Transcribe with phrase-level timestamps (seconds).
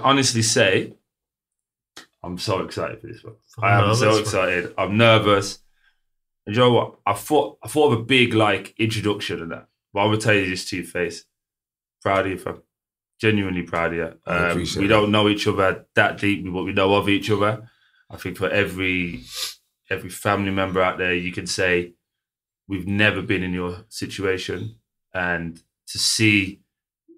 [0.00, 0.94] can honestly say,
[2.22, 3.34] I'm so excited for this one.
[3.58, 4.74] I'm I am so excited.
[4.76, 5.58] I'm nervous.
[6.46, 6.98] And you know what?
[7.06, 10.34] I thought I thought of a big like introduction and that, but I'm gonna tell
[10.34, 11.24] you this to your face.
[12.02, 12.62] Proud of you, fam.
[13.20, 14.12] Genuinely proud of you.
[14.26, 14.88] Um, we that.
[14.88, 17.68] don't know each other that deeply, but we know of each other.
[18.10, 19.24] I think for every
[19.88, 21.94] every family member out there, you can say
[22.68, 24.76] we've never been in your situation,
[25.12, 26.60] and to see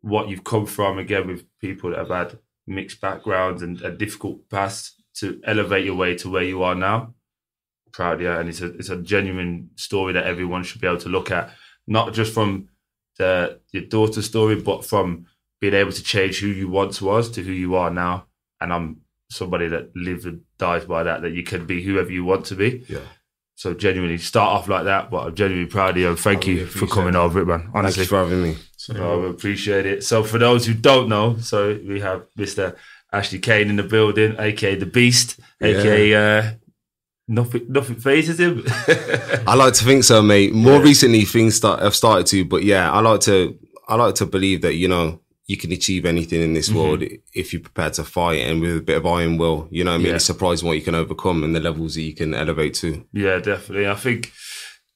[0.00, 4.48] what you've come from again with people that have had mixed backgrounds and a difficult
[4.50, 7.14] past to elevate your way to where you are now.
[7.92, 11.10] Proud, yeah, and it's a it's a genuine story that everyone should be able to
[11.10, 11.50] look at,
[11.86, 12.68] not just from
[13.18, 15.26] the your daughter's story, but from
[15.60, 18.26] being able to change who you once was to who you are now.
[18.60, 21.20] And I'm somebody that lives and dies by that.
[21.22, 22.84] That you can be whoever you want to be.
[22.88, 23.00] Yeah.
[23.62, 26.16] So genuinely start off like that, but I'm genuinely proud of you.
[26.16, 27.70] Thank really you for coming over it, man.
[27.72, 28.04] Honestly.
[28.06, 28.56] for having me.
[28.76, 30.02] So, Oh, I appreciate it.
[30.02, 32.74] So for those who don't know, so we have Mr.
[33.12, 36.50] Ashley Cain in the building, aka the Beast, aka uh,
[37.28, 38.64] nothing nothing phases him.
[39.46, 40.52] I like to think so, mate.
[40.52, 40.82] More Yeah.
[40.82, 44.62] recently, things start have started to, but yeah, I like to I like to believe
[44.62, 46.74] that you know you can achieve anything in this Mhm.
[46.74, 47.02] world
[47.34, 49.68] if you're prepared to fight and with a bit of iron will.
[49.70, 50.14] You know, what I mean, Yeah.
[50.16, 53.04] it's surprising what you can overcome and the levels that you can elevate to.
[53.12, 53.88] yeah, definitely.
[53.88, 54.32] I think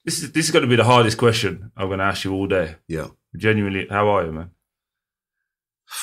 [0.05, 2.33] this is this is going to be the hardest question I'm going to ask you
[2.33, 2.77] all day.
[2.89, 3.09] Yeah.
[3.37, 4.51] Genuinely, how are you, man?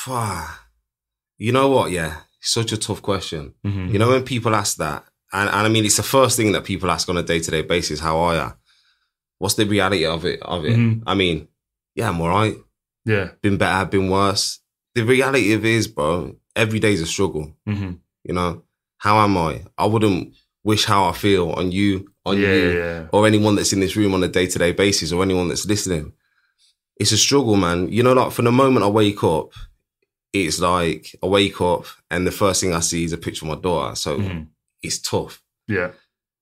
[1.38, 1.90] you know what?
[1.90, 3.54] Yeah, such a tough question.
[3.66, 3.88] Mm-hmm.
[3.92, 6.64] You know, when people ask that, and, and I mean, it's the first thing that
[6.64, 8.00] people ask on a day to day basis.
[8.00, 8.52] How are you?
[9.38, 10.40] What's the reality of it?
[10.42, 10.76] Of it?
[10.76, 11.02] Mhm.
[11.06, 11.48] I mean,
[11.94, 12.56] yeah, I'm all right.
[13.04, 13.30] Yeah.
[13.42, 14.60] Been better, been worse.
[14.94, 17.54] The reality of it is, bro, every day's a struggle.
[17.68, 17.92] Mm-hmm.
[18.24, 18.62] You know,
[18.98, 19.62] how am I?
[19.76, 23.06] I wouldn't wish how I feel on you, on yeah, you, yeah.
[23.12, 25.66] or anyone that's in this room on a day to day basis, or anyone that's
[25.66, 26.12] listening.
[26.96, 27.90] It's a struggle, man.
[27.90, 29.52] You know, like from the moment I wake up,
[30.32, 33.50] it's like I wake up and the first thing I see is a picture of
[33.56, 33.94] my daughter.
[33.96, 34.48] So Mhm.
[34.82, 35.42] it's tough.
[35.68, 35.90] Yeah.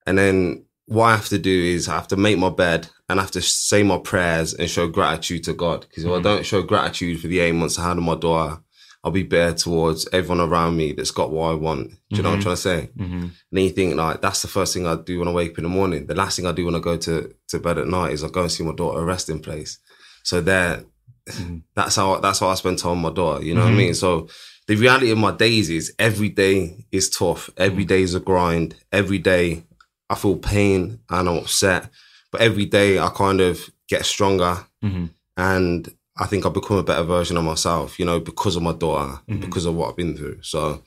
[0.06, 3.18] And then what I have to do is I have to make my bed and
[3.18, 5.82] I have to say my prayers and show gratitude to God.
[5.88, 6.18] Because if Mhm.
[6.18, 8.60] I don't show gratitude for the eight months I had on my daughter,
[9.04, 11.90] I'll be bitter towards everyone around me that's got what I want.
[12.10, 12.42] Do you know what I'm Mhm.
[12.44, 12.90] trying to say?
[12.98, 13.22] Mm-hmm.
[13.22, 15.58] And then you think like that's the first thing I do when I wake up
[15.58, 16.06] in the morning.
[16.06, 18.28] The last thing I do when I go to, to bed at night is I
[18.28, 19.78] go and see my daughter a resting place.
[20.22, 20.84] So there,
[21.28, 21.62] Mhm.
[21.74, 23.44] that's how that's how I spend time with my daughter.
[23.44, 23.94] You know what I mean?
[23.94, 24.28] So
[24.68, 27.50] the reality of my days is every day is tough.
[27.56, 28.76] Every day is a grind.
[28.92, 29.64] Every day
[30.12, 30.80] I feel pain
[31.10, 31.82] and I'm upset.
[32.30, 33.54] But every day I kind of
[33.88, 35.06] get stronger Mm-hmm.
[35.36, 35.80] and
[36.22, 39.12] I think I've become a better version of myself, you know, because of my daughter,
[39.28, 39.40] Mhm.
[39.40, 40.38] because of what I've been through.
[40.42, 40.82] So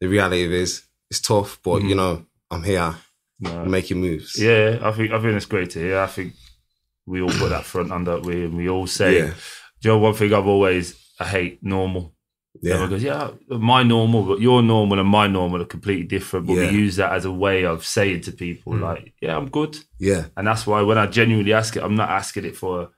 [0.00, 1.88] the reality is it's tough, but Mhm.
[1.90, 2.12] you know,
[2.50, 2.94] I'm here
[3.40, 3.64] No.
[3.64, 4.36] making moves.
[4.38, 5.98] Yeah, I think I think it's great to hear.
[5.98, 6.32] I think
[7.06, 9.34] we all put that front under we and we all say, Yeah.
[9.80, 12.14] Do you know one thing I've always I hate normal.
[12.62, 12.72] Yeah.
[12.74, 16.46] Everyone goes, yeah, my normal, but your normal and my normal are completely different.
[16.46, 16.70] But Yeah.
[16.70, 18.80] we use that as a way of saying to people, Mm.
[18.82, 19.78] like, yeah, I'm good.
[19.98, 20.26] Yeah.
[20.36, 22.90] And that's why when I genuinely ask it, I'm not asking it for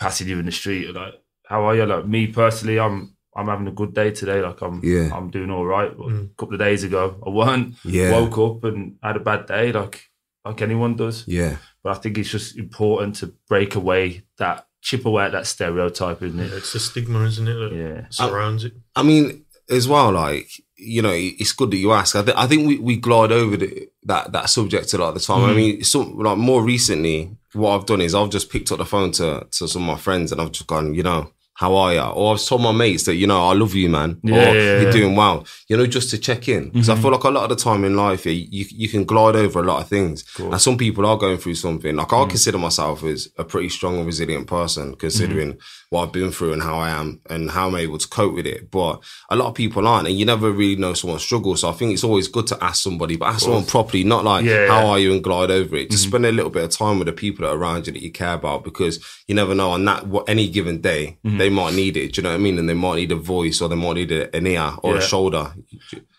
[0.00, 0.92] passing you in the street.
[0.94, 1.14] Like,
[1.46, 1.86] how are you?
[1.86, 4.40] Like me personally, I'm I'm having a good day today.
[4.42, 5.10] Like I'm Yeah.
[5.16, 5.96] I'm doing all right.
[5.96, 6.24] But Mm.
[6.32, 7.76] A couple of days ago, I weren't.
[7.84, 8.10] Yeah.
[8.12, 10.10] Woke up and had a bad day, like
[10.44, 11.24] like anyone does.
[11.28, 11.56] Yeah.
[11.84, 16.22] But I think it's just important to break away that chip away at that stereotype,
[16.22, 16.52] isn't it?
[16.52, 18.06] It's the stigma, isn't it, that Yeah.
[18.10, 18.72] surrounds it.
[18.96, 20.48] I mean, as well, like
[20.80, 22.14] you know, it's good that you ask.
[22.14, 25.14] I, th- I think we, we glide over the, that that subject a lot of
[25.14, 25.44] the time.
[25.44, 25.56] I Mhm.
[25.56, 29.10] mean, some like more recently, what I've done is I've just picked up the phone
[29.12, 32.00] to to some of my friends and I've just gone, you know, how are you?
[32.00, 34.10] Or I've told my mates that you know I love you, man.
[34.22, 35.44] Yeah, or yeah, you're doing well.
[35.68, 37.02] You know, just to check in because I Mhm.
[37.02, 39.58] feel like a lot of the time in life, yeah, you you can glide over
[39.60, 40.24] a lot of things.
[40.36, 40.52] Cool.
[40.52, 41.94] And some people are going through something.
[41.96, 42.28] Like I Mm.
[42.34, 45.77] consider myself as a pretty strong and resilient person, considering Mm-hmm.
[45.90, 48.46] What I've been through and how I am and how I'm able to cope with
[48.46, 48.70] it.
[48.70, 51.56] But a lot of people aren't, and you never really know someone's struggle.
[51.56, 54.44] So I think it's always good to ask somebody, but ask someone properly, not like
[54.44, 54.86] Yeah, how yeah.
[54.88, 55.90] are you and glide over it.
[55.90, 56.08] Just Mhm.
[56.08, 58.10] spend a little bit of time with the people that are around you that you
[58.12, 61.38] care about, because you never know on that what any given day Mhm.
[61.38, 62.12] they might need it.
[62.12, 62.58] Do you know what I mean?
[62.58, 64.98] And they might need a voice, or they might need an ear or Yeah.
[64.98, 65.54] a shoulder.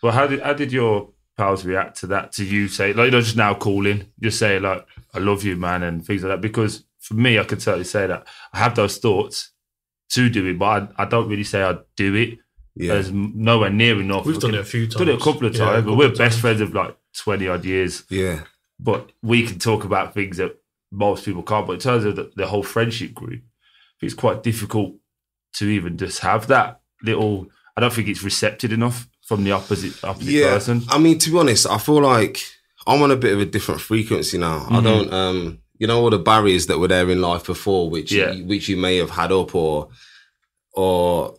[0.02, 2.32] Well, how did how did your pals react to that?
[2.34, 4.84] To you say like you know just now calling, just say like
[5.14, 6.42] I love you, man, and things like that.
[6.42, 9.52] Because for me, I could certainly say that I have those thoughts
[10.10, 10.66] to do it, but
[10.98, 12.40] I, I don't really say I do it.
[12.76, 14.26] Yeah, There's nowhere near enough.
[14.26, 14.96] We've done it a few times.
[14.96, 16.40] done it a couple of Yeah, a times, but we're best times.
[16.40, 18.04] friends of like twenty odd years.
[18.10, 18.42] yeah,
[18.80, 20.58] But we can talk about things that
[20.92, 21.68] most people can't.
[21.68, 23.42] But in terms of the, the whole friendship group,
[24.02, 24.96] it's quite difficult
[25.56, 27.48] to even just have that little.
[27.76, 30.54] I don't think it's receptive enough from the opposite opposite yeah.
[30.54, 30.84] person.
[30.90, 32.40] I mean, to be honest, I feel like
[32.88, 34.66] I'm on a bit of a different frequency now.
[34.70, 34.84] I Mhm.
[34.84, 38.32] don't, um, you know, all the barriers that were there in life before, which Yeah.
[38.32, 39.90] you, which you may have had up, or
[40.74, 41.36] or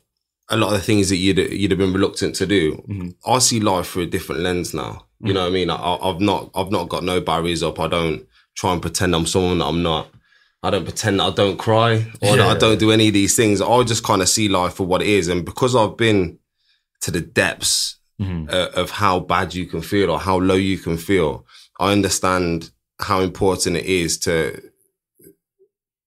[0.49, 2.83] a lot of the things that you'd you'd have been reluctant to do.
[2.89, 3.15] Mhm.
[3.27, 5.07] I see life through a different lens now.
[5.23, 5.71] You know what I mean?
[5.71, 7.79] I, I've not I've not got no barriers up.
[7.79, 8.27] I don't
[8.57, 10.09] try and pretend I'm someone that I'm not.
[10.63, 13.37] I don't pretend that I don't cry or that I don't do any of these
[13.37, 13.61] things.
[13.63, 16.39] I just kind of see life for what it is, and because I've been
[17.03, 18.53] to the depths Mhm.
[18.53, 21.47] uh, of how bad you can feel or how low you can feel,
[21.79, 22.71] I understand
[23.03, 24.61] how important it is to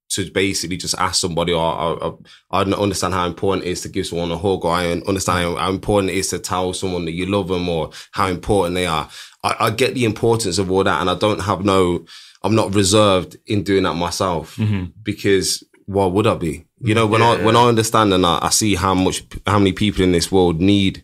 [0.10, 2.20] to basically just ask somebody or, or, or
[2.52, 5.58] I don't understand how important it is to give someone a hug or I understand
[5.58, 8.86] how, important it is to tell someone that you love them or how important they
[8.86, 9.10] are.
[9.44, 12.06] I, I get the importance of all that and I don't have no,
[12.44, 14.92] I'm not reserved in doing that myself Mhm.
[15.02, 16.66] because why would I be?
[16.80, 17.46] You know, when I, Yeah.
[17.46, 20.62] when I understand and I, I see how much, how many people in this world
[20.62, 21.04] need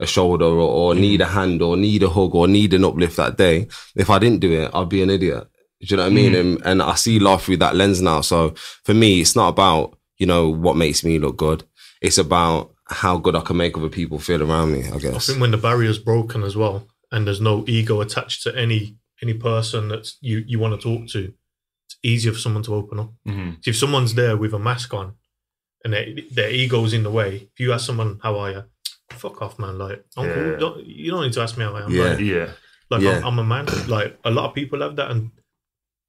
[0.00, 3.16] a shoulder or, or need a hand or need a hug or need an uplift
[3.16, 3.68] that day.
[3.94, 5.46] If I didn't do it, I'd be an idiot.
[5.80, 6.34] Do you know what I mean?
[6.34, 8.20] And, and I see life through that lens now.
[8.22, 8.54] So
[8.84, 11.64] for me, it's not about, you know, what makes me look good.
[12.02, 15.04] It's about how good I can make other people feel around me, I guess.
[15.04, 15.26] I guess.
[15.26, 19.34] think when the barrier's broken as well, and there's no ego attached to any any
[19.34, 21.32] person that you you want to talk to,
[21.86, 23.12] it's easier for someone to open up.
[23.28, 23.56] Mhm.
[23.62, 25.14] So if someone's there with a mask on,
[25.84, 28.64] and their, their ego's in the way, if you ask someone how are you,
[29.12, 29.78] fuck off, man.
[29.78, 30.56] Like, I'm Yeah.
[30.58, 31.90] Don't, you don't need to ask me how I am.
[31.92, 32.02] Yeah.
[32.04, 32.50] Like, Yeah.
[32.90, 33.18] like Yeah.
[33.18, 33.66] I'm, I'm a man.
[33.88, 35.30] Like a lot of people have that, and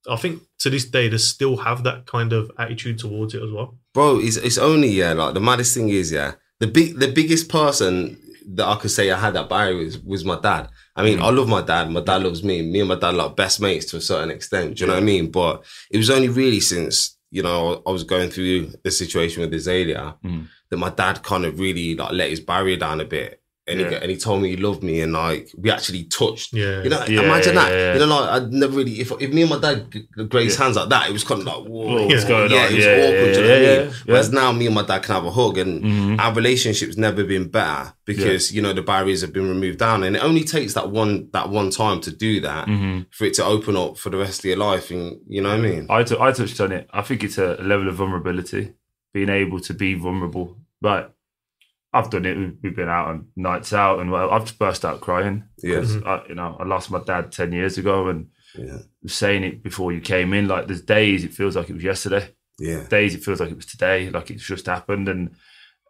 [0.09, 3.51] I think to this day they still have that kind of attitude towards it as
[3.51, 3.77] well.
[3.93, 7.49] Bro, it's, it's only, yeah, like the maddest thing is, yeah, the big, the biggest
[7.49, 8.17] person
[8.53, 10.69] that I could say I had that barrier was, was my dad.
[10.95, 11.89] I mean, I love my dad.
[11.91, 12.61] My dad loves me.
[12.63, 14.75] Me and my dad are like best mates to a certain extent.
[14.77, 15.31] Do you know what I mean?
[15.31, 19.53] But it was only really since, you know, I was going through the situation with
[19.53, 20.47] Azalea Mm.
[20.71, 23.37] That my dad kind of really like let his barrier down a bit.
[23.67, 26.51] And, he, and he told me he loved me and like we actually touched.
[26.51, 26.81] Yeah.
[26.83, 27.71] You know, Yeah, imagine yeah, that.
[27.71, 27.93] yeah.
[27.93, 29.85] You know, like I'd never really if if me and my dad
[30.29, 32.71] grazed hands like that, it was kind of like whoa, what's going yeah, on?
[32.73, 33.35] it was Yeah, awkward.
[33.35, 33.77] yeah, you know yeah, what I mean?
[33.77, 33.91] yeah, yeah.
[34.07, 36.19] Whereas now me and my dad can have a hug and Mhm.
[36.19, 40.15] our relationship's never been better because you know the barriers have been removed down and
[40.17, 43.05] it only takes that one that one time to do that Mhm.
[43.11, 45.59] for it to open up for the rest of your life and you know what
[45.59, 46.89] I mean I, t- I touched on it.
[46.91, 48.73] I think it's a level of vulnerability,
[49.13, 50.57] being able to be vulnerable.
[50.81, 51.15] But
[51.93, 52.37] I've done it.
[52.37, 55.43] We've- been out on nights out, and well, I've just burst out crying.
[55.61, 55.75] Yeah.
[55.77, 59.63] 'Cause I, you know, I lost my dad ten years ago, and yeah saying it
[59.63, 60.47] before you came in.
[60.47, 62.29] Like there's days it feels like it was yesterday.
[62.59, 64.09] yeah Days it feels like it was today.
[64.09, 65.07] Like it's just happened.
[65.09, 65.35] And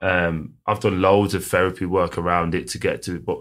[0.01, 3.19] um, I've done loads of therapy work around it to get to.
[3.19, 3.39] But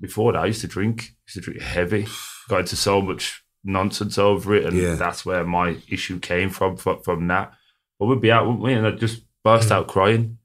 [0.00, 1.00] before that, I used to drink.
[1.02, 2.06] I used to drink heavy.
[2.48, 4.94] Got into so much nonsense over it, and Yeah.
[4.94, 6.76] that's where my issue came from.
[6.76, 7.52] From, from that,
[7.98, 8.72] but we'd be out, wouldn't we?
[8.74, 9.72] And I'd just burst Mm.
[9.72, 10.37] out crying.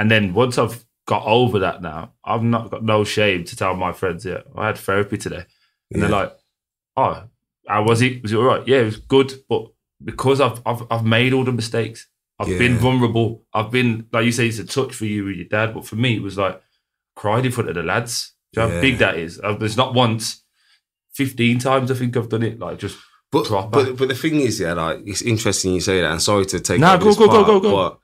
[0.00, 3.76] And then once I've got over that now, I've not got no shame to tell
[3.76, 5.44] my friends, yeah, I had therapy today.
[5.92, 6.34] And they're like,
[6.96, 7.24] oh,
[7.68, 8.22] how was it?
[8.22, 8.66] Was it all right?
[8.66, 9.30] Yeah, it was good.
[9.46, 9.66] But
[10.02, 12.08] because I've I've, I've made all the mistakes,
[12.38, 13.44] I've been vulnerable.
[13.52, 15.74] I've been, like you say, it's a touch for you with your dad.
[15.74, 16.62] But for me, it was like,
[17.14, 18.32] cried in front of the lads.
[18.54, 19.38] Do you know how big that is?
[19.38, 20.42] Uh, There's not once,
[21.12, 22.58] 15 times I think I've done it.
[22.58, 22.96] Like just,
[23.30, 23.84] but, proper.
[23.84, 26.58] but but the thing is yeah like it's interesting you say that and sorry to
[26.58, 28.00] take over go, go, go, part, go, go.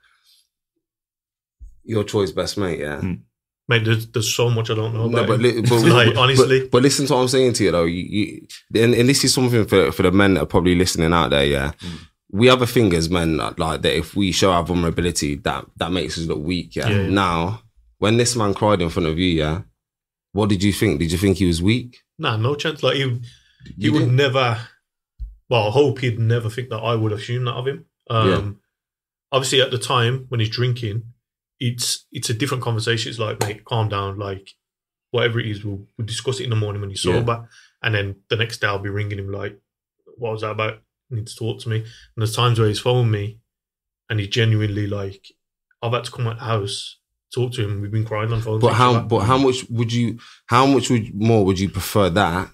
[1.87, 3.21] Your choice best mate yeah Mm.
[3.69, 6.61] Mate, there's, there's so much I don't know No, but, li- but Like, honestly.
[6.61, 7.83] but, but listen to what I'm saying to you though.
[7.83, 8.47] You, you,
[8.81, 11.43] and, and this is something for for the men that are probably listening out there.
[11.45, 11.99] Yeah, Mm.
[12.31, 13.93] we have a thing as men like, like that.
[13.97, 16.77] If we show our vulnerability, that that makes us look weak.
[16.77, 16.87] Yeah?
[16.89, 17.07] Yeah.
[17.09, 17.61] Now,
[17.97, 19.61] when this man cried in front of you, yeah,
[20.31, 20.99] what did you think?
[20.99, 21.97] Did you think he was weak?
[22.17, 22.81] Nah, no chance.
[22.83, 23.21] Like he,
[23.77, 24.59] he would never.
[25.49, 27.85] Well, I hope he'd never think that I would assume that of him.
[28.09, 28.49] Um, Yeah.
[29.33, 31.03] Obviously, at the time when he's drinking,
[31.59, 33.09] it's it's a different conversation.
[33.09, 34.17] It's like, mate, calm down.
[34.19, 34.49] Like
[35.11, 37.19] whatever it is, we'll, we'll discuss it in the morning when he's Yeah.
[37.19, 37.49] sober,
[37.81, 39.57] and then the next day I'll be ringing him like,
[40.17, 40.79] what was that about?
[41.09, 41.77] You need to talk to me.
[41.77, 41.85] And
[42.17, 43.39] there's times where he's phoned me,
[44.09, 45.27] and he genuinely like,
[45.81, 46.99] I've had to come the house,
[47.33, 47.81] talk to him.
[47.81, 48.59] We've been crying on phone.
[48.59, 48.95] But how?
[48.95, 49.05] other.
[49.07, 50.19] But how much would you?
[50.47, 52.49] How much would more would you prefer that?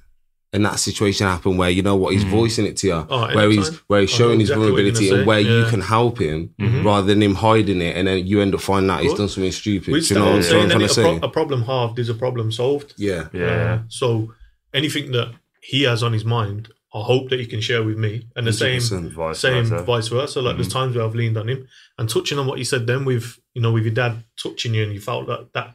[0.54, 2.30] And that situation happen where you know what he's Mhm.
[2.30, 3.80] voicing it to you, Oh, where he's anytime.
[3.88, 6.86] where he's showing his exactly what vulnerability and where say, you can help him Mhm.
[6.86, 9.52] rather than him hiding it, and then you end up finding out he's done something
[9.52, 9.92] stupid.
[9.92, 10.52] Which Do you know what I'm I'm saying?
[10.54, 11.20] saying, trying to a, say?
[11.24, 12.94] a problem halved is a problem solved.
[12.98, 13.48] Yeah, yeah.
[13.48, 14.32] Uh, so
[14.76, 15.30] anything that
[15.62, 18.28] he has on his mind, I hope that he can share with me.
[18.36, 19.84] And the same Vice same versa.
[19.84, 20.40] vice versa.
[20.44, 21.68] Like there's times where I've leaned on him
[21.98, 24.84] and touching on what he said then with you know with your dad touching you
[24.84, 25.74] and you felt that that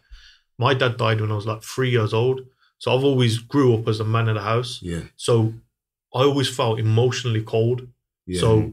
[0.57, 2.43] my dad died when I was like three years old.
[2.79, 4.81] So I've always grew up as a man of the house.
[4.83, 5.53] yeah, So
[6.15, 7.89] I always felt emotionally cold.
[8.27, 8.41] yeah.
[8.41, 8.73] So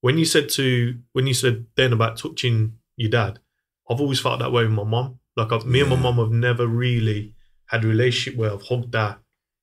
[0.00, 3.38] when you said to when you said then about touching your dad,
[3.88, 5.18] I've always felt that way with my mom.
[5.36, 7.34] Like I've, me and my mom have never really
[7.66, 9.18] had a relationship where I've hugged her,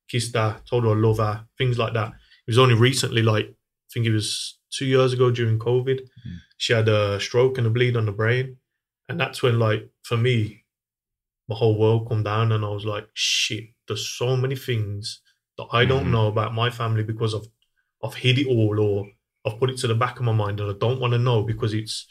[0.08, 2.08] kissed her, told her I love her, things like that.
[2.08, 6.36] It was only recently, like I think it was two years ago during COVID, mm.
[6.56, 8.56] she had a stroke and a bleed on the brain,
[9.08, 10.64] and that's when like for me
[11.48, 13.64] my whole world come down, and I was like, shit.
[13.92, 15.20] There's so many things
[15.58, 16.10] that I don't Mhm.
[16.12, 17.48] know about my family because I've
[18.04, 19.06] I've hid it all or
[19.44, 21.42] I've put it to the back of my mind, and I don't want to know
[21.44, 22.06] because it's.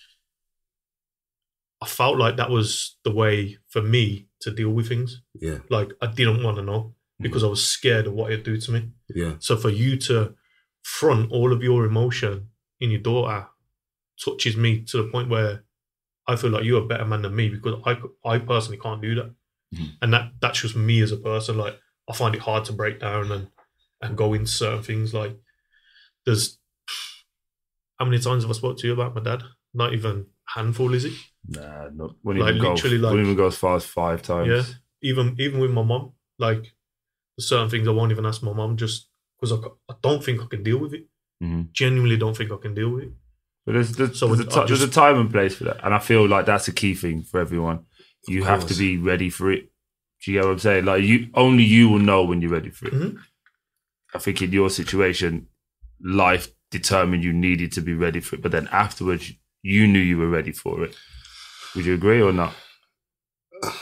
[1.82, 5.22] I felt like that was the way for me to deal with things.
[5.34, 8.58] Yeah, Like I didn't want to know because I was scared of what it'd do
[8.58, 8.92] to me.
[9.16, 10.36] yeah, So for you to
[10.84, 13.48] front all of your emotion in your daughter
[14.24, 15.64] touches me to the point where
[16.28, 19.16] I feel like you're a better man than me because I I personally can't do
[19.16, 19.34] that,
[19.74, 19.92] Mhm.
[20.02, 21.58] and that that's just me as a person.
[21.58, 21.78] Like
[22.10, 23.48] I find it hard to break down and
[24.02, 25.14] and go into certain things.
[25.14, 25.38] Like
[26.26, 26.58] there's
[28.00, 29.44] how many times have I spoke to you about my dad?
[29.74, 31.14] Not even handful, is it?
[31.48, 32.74] Nah, not when Like, even go.
[32.74, 34.50] literally, like- wouldn't even go as far as five times.
[34.50, 34.64] Yeah.
[35.04, 36.74] Even even with my mom, like
[37.38, 39.08] there's certain things I won't even ask my mom just
[39.40, 41.08] because I, I don't think I can deal with it.
[41.44, 41.72] Mhm.
[41.72, 43.14] Genuinely don't think I can deal with it.
[43.66, 45.84] But there's there's, So there's, a ti- just- there's a time and place for that,
[45.84, 47.86] and I feel like that's a key thing for everyone.
[48.28, 49.72] You have to be ready for it.
[50.24, 50.86] Do you get what I'm saying?
[50.86, 52.94] Like you, only you will know when you're ready for it.
[52.94, 53.18] Mhm.
[54.14, 55.48] I think in your situation,
[56.04, 59.32] life determined you needed to be ready for it, but then afterwards,
[59.64, 60.96] you knew you were ready for it.
[61.76, 62.54] Would you agree or not?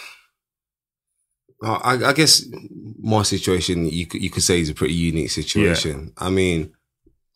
[1.62, 2.46] I, I guess
[3.02, 6.14] my situation you could you could say is a pretty unique situation.
[6.18, 6.74] I mean,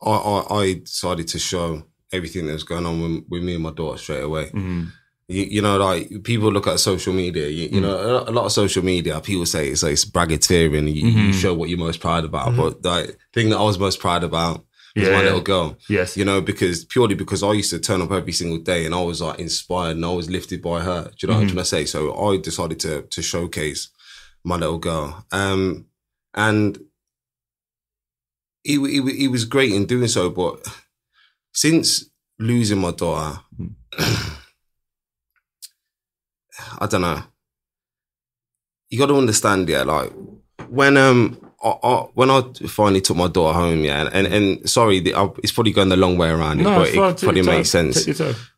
[0.02, 1.84] I, I I decided to show
[2.14, 4.50] everything that was going on with, with me and my daughter straight away.
[4.52, 4.92] Mm.
[5.28, 7.48] You, you know, like people look at social media.
[7.48, 10.94] You, you know, a, lot of social media, people say it's like it's braggatorial.
[10.94, 11.34] You, you Mhm.
[11.34, 12.50] show what you're most proud about.
[12.54, 12.58] Mhm.
[12.58, 14.66] But the thing that I was most proud about
[14.96, 15.24] was Yeah, my yeah.
[15.24, 15.78] little girl.
[15.90, 16.18] Yes.
[16.18, 19.02] You know, because purely because I used to turn up every single day and I
[19.02, 21.04] was like inspired and I was lifted by her.
[21.06, 21.86] Do you know what I'm trying to say?
[21.86, 23.90] So I decided to to showcase
[24.44, 25.26] my little girl.
[25.32, 25.86] Um,
[26.34, 26.80] and
[28.64, 30.66] he, he, he was great in doing so, but
[31.54, 32.06] since
[32.40, 33.40] losing my daughter,
[36.80, 37.22] I don't know.
[38.90, 39.84] You got to understand, yeah.
[39.84, 40.12] Like
[40.70, 44.70] when um I, I, when I finally took my daughter home, yeah, and and, and
[44.70, 47.12] sorry, the, I, it's probably going the long way around it, but fine.
[47.14, 48.06] it probably makes sense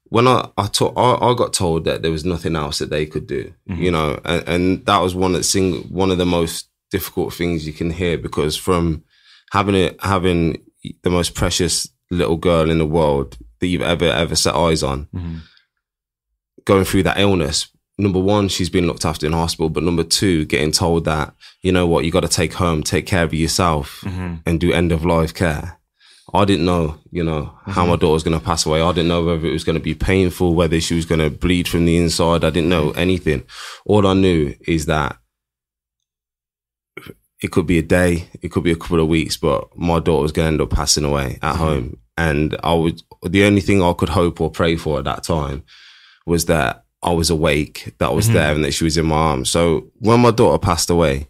[0.10, 3.06] when I I, took, I I got told that there was nothing else that they
[3.06, 3.78] could do, Mhm.
[3.78, 7.34] you know, and, and that was one of the sing, one of the most difficult
[7.34, 9.04] things you can hear because from
[9.52, 10.62] having it having
[11.04, 15.08] the most precious little girl in the world that you've ever ever set eyes on,
[15.16, 15.40] Mhm.
[16.66, 17.68] going through that illness.
[17.98, 21.72] Number one, she's been looked after in hospital, but number two, getting told that you
[21.72, 24.42] know what, you got to take home, take care of yourself, Mhm.
[24.46, 25.80] and do end of life care.
[26.34, 28.82] I didn't know, you know, how my daughter was going to pass away.
[28.82, 31.30] I didn't know whether it was going to be painful, whether she was going to
[31.30, 32.44] bleed from the inside.
[32.44, 33.44] I didn't know anything.
[33.86, 35.18] All I knew is that
[37.42, 40.24] it could be a day, it could be a couple of weeks, but my daughter
[40.24, 41.98] was going to end up passing away at home.
[42.18, 45.64] And I was, the only thing I could hope or pray for at that time
[46.26, 48.34] was that I was awake, that I was Mhm.
[48.34, 49.50] there and that she was in my arms.
[49.50, 51.28] So when my daughter passed away,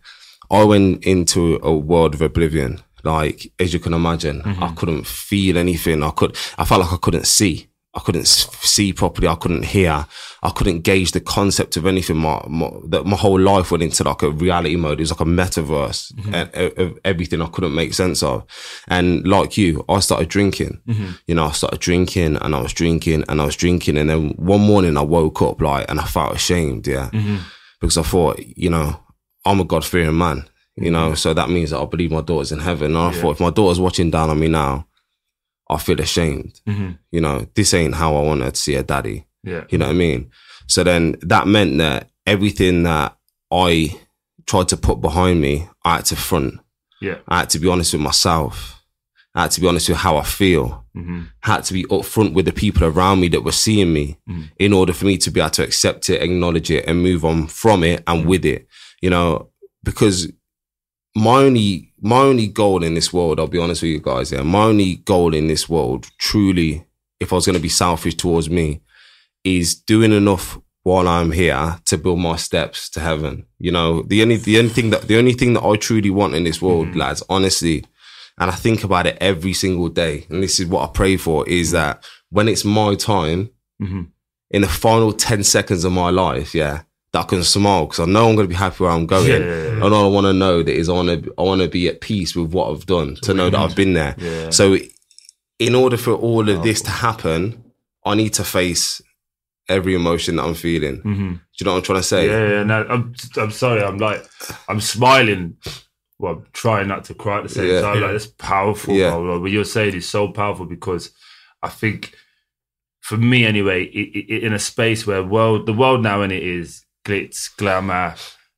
[0.50, 2.79] I went into a world of oblivion.
[3.03, 6.01] Like, as you can imagine, I couldn't feel anything.
[6.01, 7.67] I could, I felt like I couldn't see.
[7.96, 9.30] I couldn't see properly.
[9.30, 10.06] I couldn't hear.
[10.44, 12.18] I couldn't gauge the concept of anything.
[12.18, 15.00] My, my, that my whole life went into like a reality mode.
[15.00, 16.82] It was like a metaverse and, mm-hmm.
[16.82, 18.46] of everything I couldn't make sense of.
[18.90, 20.82] And like you, I started drinking.
[20.88, 21.12] Mm-hmm.
[21.28, 23.98] You know, I started drinking and I was drinking and I was drinking.
[23.98, 26.86] And then one morning I woke up like, and I felt ashamed.
[26.88, 27.10] Yeah.
[27.12, 27.38] Mm-hmm.
[27.80, 29.00] Because I thought, you know,
[29.46, 32.52] I'm a God fearing man, you know, so that means that I believe my daughter's
[32.52, 32.88] in heaven.
[32.88, 33.22] And I Yeah.
[33.22, 34.86] thought, if my daughter's watching down on me now,
[35.70, 36.62] I feel ashamed.
[36.68, 36.98] Mhm.
[37.12, 39.26] You know, this ain't how I want her to see a daddy.
[39.44, 39.64] Yeah.
[39.70, 40.30] You know what I mean?
[40.68, 43.18] So then that meant that everything that
[43.52, 44.00] I
[44.48, 46.60] tried to put behind me, I had to front.
[47.02, 47.18] Yeah.
[47.28, 48.82] I had to be honest with myself.
[49.34, 50.86] I had to be honest with how I feel.
[50.96, 51.28] Mhm.
[51.44, 54.50] I had to be upfront with the people around me that were seeing me Mm.
[54.60, 57.48] in order for me to be able to accept it, acknowledge it, and move on
[57.48, 58.68] from it and with it.
[59.02, 59.50] You know,
[59.84, 60.32] because
[61.16, 64.44] my only my only goal in this world, I'll be honest with you guys, yeah,
[64.44, 66.86] my only goal in this world, truly,
[67.20, 68.82] if I was going to be selfish towards me,
[69.44, 73.46] is doing enough while I'm here to build my steps to heaven.
[73.60, 76.36] You know, the only the only thing that the only thing that I truly want
[76.36, 76.96] in this world, Mhm.
[76.98, 77.84] lads, honestly,
[78.38, 81.48] and I think about it every single day, and this is what I pray for,
[81.48, 83.50] is that when it's my time,
[83.82, 84.08] Mhm.
[84.52, 86.82] in the final 10 seconds of my life, yeah,
[87.16, 89.30] that I can smile because I know I'm going to be happy where I'm going.
[89.32, 89.86] Yeah, yeah, yeah.
[89.86, 91.88] And all I want to know that is I want to, I want to be
[91.88, 94.16] at peace with what I've done, to know that I've been there.
[94.52, 94.78] So,
[95.60, 96.62] in order for all of Oh.
[96.62, 97.64] this to happen,
[98.06, 99.02] I need to face
[99.70, 100.96] every emotion that I'm feeling.
[100.98, 101.40] Do Mhm.
[101.60, 102.28] you know what I'm trying to say?
[102.28, 103.82] Yeah, yeah, no, I'm, I'm sorry.
[103.82, 104.24] I'm like,
[104.68, 105.56] I'm smiling.
[106.20, 108.02] Well, I'm trying not to cry at the same time.
[108.02, 108.94] Like, it's powerful.
[108.94, 109.12] Yeah.
[109.12, 109.40] bro.
[109.40, 111.12] What you're saying is so powerful because
[111.64, 112.14] I think,
[113.02, 116.44] for me anyway, i i in a space where world, the world now in it
[116.44, 118.16] is glitz, glamour.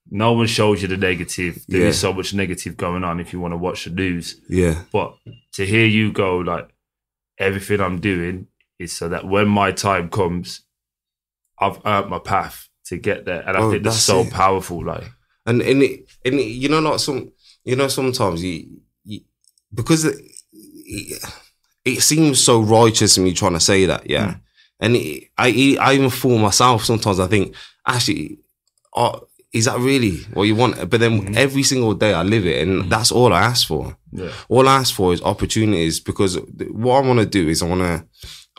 [0.10, 1.64] No one shows you the negative.
[1.68, 2.10] There is Yeah.
[2.10, 4.40] so much negative going on if you want to watch the news.
[4.50, 4.84] Yeah.
[4.92, 5.18] But
[5.54, 6.70] to hear you go like
[7.38, 8.48] everything I'm doing
[8.80, 10.62] is so that when my time comes,
[11.60, 14.32] I've earned my path to get there, and I Oh, think that's that's so it.
[14.32, 14.86] powerful.
[14.86, 15.04] Like,
[15.46, 17.32] And and it, and it, you know, like some,
[17.66, 19.22] you know, sometimes you, you
[19.74, 20.16] because it,
[21.86, 24.28] it, seems so righteous in me trying to say that, yeah.
[24.28, 24.42] Mm.
[24.80, 27.20] And I I even fool myself sometimes.
[27.20, 27.56] I think
[27.86, 28.40] actually,
[28.96, 29.20] uh,
[29.54, 30.76] is that really what you want?
[30.90, 31.36] But then Mhm.
[31.36, 33.98] every single day I live it, and that's all I ask for.
[34.12, 36.38] yeah, All I ask for is opportunities because
[36.72, 38.06] what I want to do is I want to.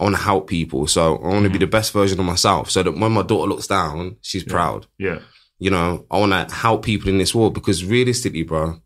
[0.01, 1.61] I want to help people, so I want to be Mhm.
[1.67, 4.53] the best version of myself, so that when my daughter looks down, she's Yeah.
[4.53, 5.19] proud yeah,
[5.59, 8.81] you know, I want to help people in this world because realistically, bro,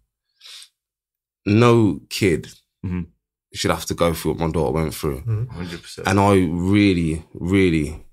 [1.47, 2.49] no kid
[2.85, 3.07] Mhm.
[3.55, 5.21] Should have to go through what my daughter went through.
[5.51, 6.09] hundred percent.
[6.09, 8.05] And I really, really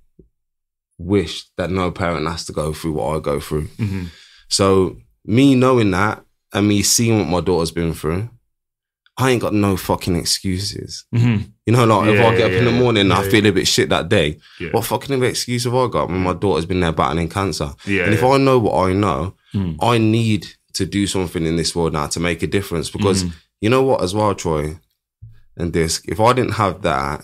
[0.98, 3.68] wish that no parent has to go through what I go through.
[3.78, 4.06] hmm
[4.50, 8.30] So, me knowing that and me seeing what my daughter's been through,
[9.18, 11.06] I ain't got no fucking excuses.
[11.12, 12.80] hmm You know, like if I get up yeah, in the yeah.
[12.80, 14.72] morning and I Yeah, feel a bit shit that day, Yeah.
[14.72, 17.74] what fucking excuse have I got when my daughter's been there battling cancer?
[17.86, 18.24] Yeah, and if.
[18.24, 19.78] I know what I know, Mm.
[19.82, 23.32] I need to do something in this world now to make a difference because Mhm.
[23.62, 24.78] you know what, as well, Troy
[25.60, 27.22] and Disc, if I didn't have that,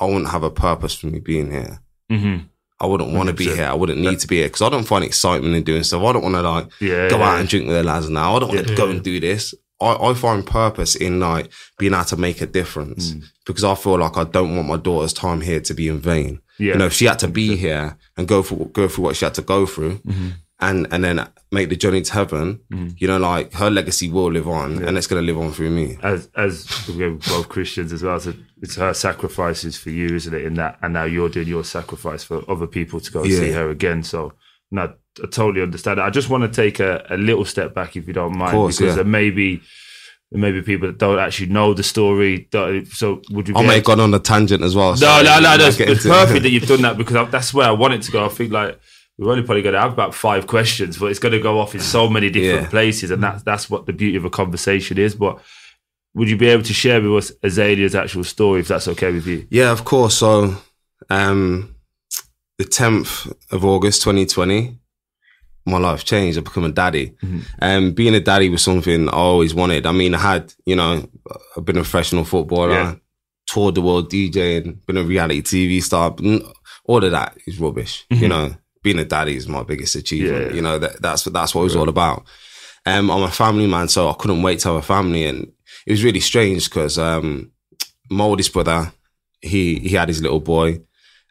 [0.00, 1.80] I wouldn't have a purpose for me being here.
[2.10, 2.36] hmm
[2.78, 3.64] I wouldn't want to be here.
[3.64, 6.02] I wouldn't need to be here because I don't find excitement in doing stuff.
[6.02, 7.30] I don't want to like yeah, go yeah.
[7.30, 8.36] out and drink with the lads now.
[8.36, 8.76] I don't want to Yeah.
[8.76, 9.54] go and do this.
[9.80, 13.24] I, I find purpose in like being able to make a difference Mm.
[13.46, 16.40] because I feel like I don't want my daughter's time here to be in vain.
[16.58, 16.72] yeah.
[16.74, 19.24] You know, if she had to be here and go for go through what she
[19.24, 20.32] had to go through, Mhm.
[20.60, 22.94] and and then make the journey to heaven, Mhm.
[22.98, 24.88] you know, like her legacy will live on, Yeah.
[24.88, 25.96] and it's gonna live on through me.
[26.02, 30.44] as as we're both Christians as well, so it's her sacrifices for you, isn't it?
[30.44, 33.38] In that, and now you're doing your sacrifice for other people to go Yeah.
[33.38, 34.02] see her again.
[34.02, 34.32] So,
[34.72, 34.82] no,
[35.22, 36.00] I totally understand.
[36.00, 38.78] I just want to take a, a little step back, if you don't mind, course,
[38.78, 38.96] because yeah.
[39.02, 39.60] there may be
[40.32, 42.48] there may be people that don't actually know the story.
[42.92, 43.54] So, would you?
[43.56, 44.90] I may have gone on a tangent as well.
[44.90, 45.66] no, so no, no, no.
[45.68, 48.10] It's, it's perfect that you've done that because I, that's where I want it to
[48.10, 48.24] go.
[48.26, 48.80] I think like
[49.18, 51.74] we're only probably going to have about five questions, but it's going to go off
[51.74, 52.68] in so many different Yeah.
[52.70, 55.14] places, and that's that's what the beauty of a conversation is.
[55.14, 55.38] But
[56.14, 59.26] would you be able to share with us Azalea's actual story, if that's okay with
[59.26, 59.46] you?
[59.50, 60.16] Yeah, of course.
[60.16, 60.56] So,
[61.10, 61.74] um,
[62.58, 64.78] the tenth of August, twenty twenty,
[65.66, 66.38] my life changed.
[66.38, 67.14] I become a daddy.
[67.24, 67.42] Mhm.
[67.60, 69.84] Um, being a daddy was something I always wanted.
[69.86, 71.08] I mean, I had, you know,
[71.56, 72.94] I've been a professional footballer, Yeah.
[73.46, 76.14] toured the world DJing, been a reality TV star.
[76.84, 78.04] All of that is rubbish.
[78.10, 78.28] You Mhm.
[78.28, 78.54] know,
[78.86, 80.50] being a daddy is my biggest achievement.
[80.50, 80.54] Yeah.
[80.54, 82.24] You know, that, that's what that's what it was all about.
[82.86, 85.52] Um, I'm a family man, so I couldn't wait to have a family, and
[85.86, 87.50] it was really strange because um,
[88.08, 88.92] my oldest brother,
[89.40, 90.80] he he had his little boy.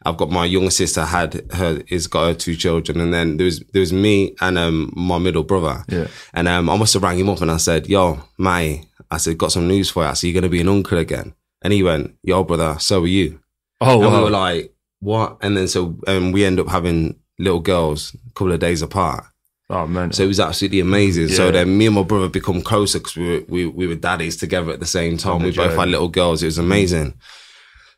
[0.04, 3.46] I've got my younger sister had her is got her two children, and then there
[3.46, 5.82] was there was me and um my middle brother.
[5.88, 6.08] Yeah.
[6.34, 9.38] And um, I must have rang him up and I said, "Yo, Mai," I said,
[9.38, 10.10] "Got some news for you.
[10.10, 13.06] I said, you're gonna be an uncle again." And he went, "Yo, brother, so are
[13.06, 13.40] you."
[13.80, 17.60] Oh, and we were like, "What?" And then so um, we end up having little
[17.60, 19.24] girls a couple of days apart.
[19.70, 20.12] oh man.
[20.12, 21.28] So it was absolutely amazing.
[21.28, 24.36] So then me and my brother become closer because we were, we, we were daddies
[24.36, 25.42] together at the same time.
[25.42, 26.42] We both had little girls.
[26.42, 27.14] It was amazing.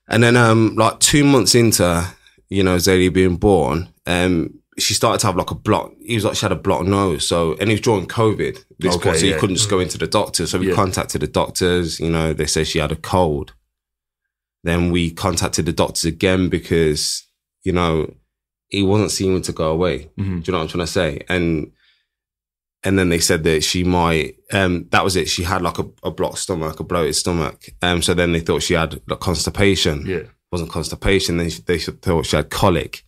[0.09, 2.07] And then um like two months into,
[2.49, 5.93] you know, Zadie being born, um, she started to have like a block.
[6.01, 7.27] He was like she had a blocked nose.
[7.27, 8.65] So and he was during COVID.
[8.79, 9.35] This Okay, point, so yeah.
[9.35, 10.47] you couldn't just go into the doctor.
[10.47, 10.75] So we Yeah.
[10.75, 12.01] contacted the doctors.
[12.01, 13.53] You know, they said she had a cold.
[14.65, 17.25] Then we contacted the doctors again because
[17.65, 18.15] you know
[18.69, 20.11] he wasn't seeming to go away.
[20.19, 20.43] Mhm.
[20.43, 21.21] Do you know what I'm trying to say?
[21.29, 21.73] And
[22.85, 24.37] and then they said that she might.
[24.53, 25.29] Um, that was it.
[25.29, 27.71] She had like a, a blocked stomach, a bloated stomach.
[27.83, 30.07] Um, so then they thought she had like constipation.
[30.07, 30.17] Yeah.
[30.19, 31.39] It wasn't constipation.
[31.39, 32.99] They they thought she had colic.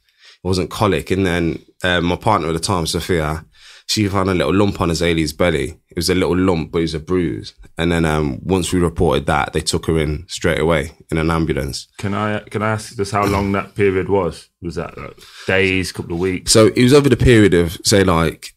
[0.42, 1.10] It wasn't colic.
[1.10, 3.44] And then um, my partner at the time, Sophia,
[3.86, 5.78] she found a little lump on Azalea's belly.
[5.88, 7.54] It was a little lump, but it was a bruise.
[7.80, 11.30] And then um, once we reported that, they took her in straight away in an
[11.30, 11.88] ambulance.
[11.98, 14.48] Can I can I ask just how long that period was?
[14.60, 15.16] Was that like
[15.46, 16.52] days, couple of weeks?
[16.52, 18.54] So it was over the period of say like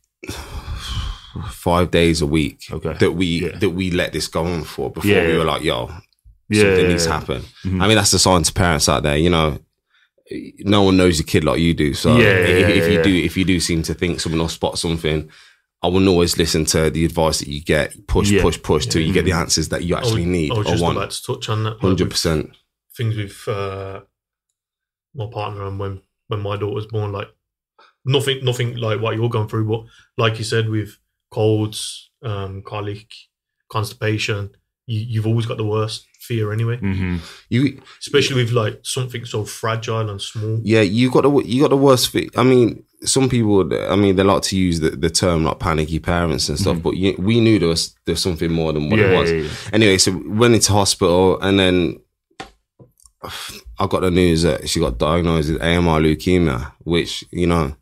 [1.52, 2.94] five days a week Okay.
[3.00, 3.58] that we Yeah.
[3.58, 5.90] that we let this go on for before Yeah, we were like, yo,
[6.50, 7.42] Yeah, something needs to happen.
[7.66, 7.82] Mhm.
[7.82, 9.58] I mean, that's the sign to parents out there, you know.
[10.60, 11.94] No one knows your kid like you do.
[11.94, 15.30] So if, if you do if you do seem to think someone will spot something,
[15.84, 18.42] I will always listen to the advice that you get, push, Yeah.
[18.42, 19.42] push, push till you get the Mhm.
[19.42, 20.98] answers that you I actually was- need I was just want.
[20.98, 21.78] about to touch on that.
[21.80, 22.52] Hundred percent.
[22.96, 24.02] Things with uh,
[25.14, 27.28] my partner and when when my daughter was born, like
[28.06, 29.84] nothing, nothing like what you're going through, but
[30.18, 30.98] like you said, with
[31.32, 33.08] colds, um, colic,
[33.70, 36.78] constipation, you, you've always got the worst fear anyway.
[36.78, 37.18] hmm
[37.50, 40.60] You Especially with like something so fragile and small.
[40.64, 42.10] yeah, you got the you got the worst.
[42.10, 42.28] fear.
[42.36, 43.70] I mean, some people.
[43.92, 46.96] I mean, they like to use the, the term like panicky parents and stuff, but
[46.96, 49.12] you, we knew there was there's something more than what Mm-hmm.
[49.12, 49.32] Yeah, it was.
[49.32, 49.50] yeah, yeah.
[49.74, 52.00] Anyway, so went into hospital and then
[53.80, 57.76] I got the news that she got diagnosed with AML leukemia, which you know,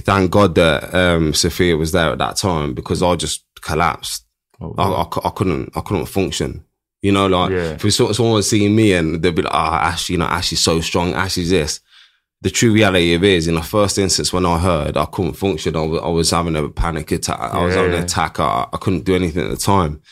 [0.00, 4.23] thank God that um, Sophia was there at that time because I just collapsed.
[4.60, 6.64] Oh, I, I, I couldn't I couldn't function.
[7.02, 7.76] You know, like Yeah.
[7.82, 10.52] if so- someone was seeing me and they'd be like, "Ah, Ash, you know, Ash
[10.52, 11.12] is so strong.
[11.14, 11.80] Ash is this."
[12.42, 15.32] The true reality of it is, in the first instance, when I heard I couldn't
[15.34, 17.38] function, I was, I was having a panic attack.
[17.40, 17.98] I was Yeah, having yeah.
[18.00, 18.38] an attack.
[18.38, 20.02] I, I couldn't do anything at the time.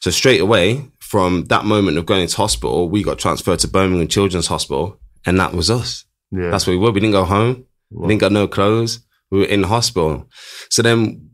[0.00, 4.06] So straight away, from that moment of going into hospital, we got transferred to Birmingham
[4.08, 6.04] Children's Hospital, and that was us.
[6.30, 6.50] yeah.
[6.50, 6.92] That's where we were.
[6.92, 7.64] We didn't go home.
[7.90, 9.00] We didn't got no clothes.
[9.32, 10.28] We were in the hospital.
[10.70, 11.29] So then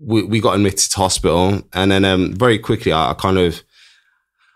[0.00, 1.62] we, we got admitted to hospital.
[1.72, 3.62] And then um, very quickly, I, I kind of,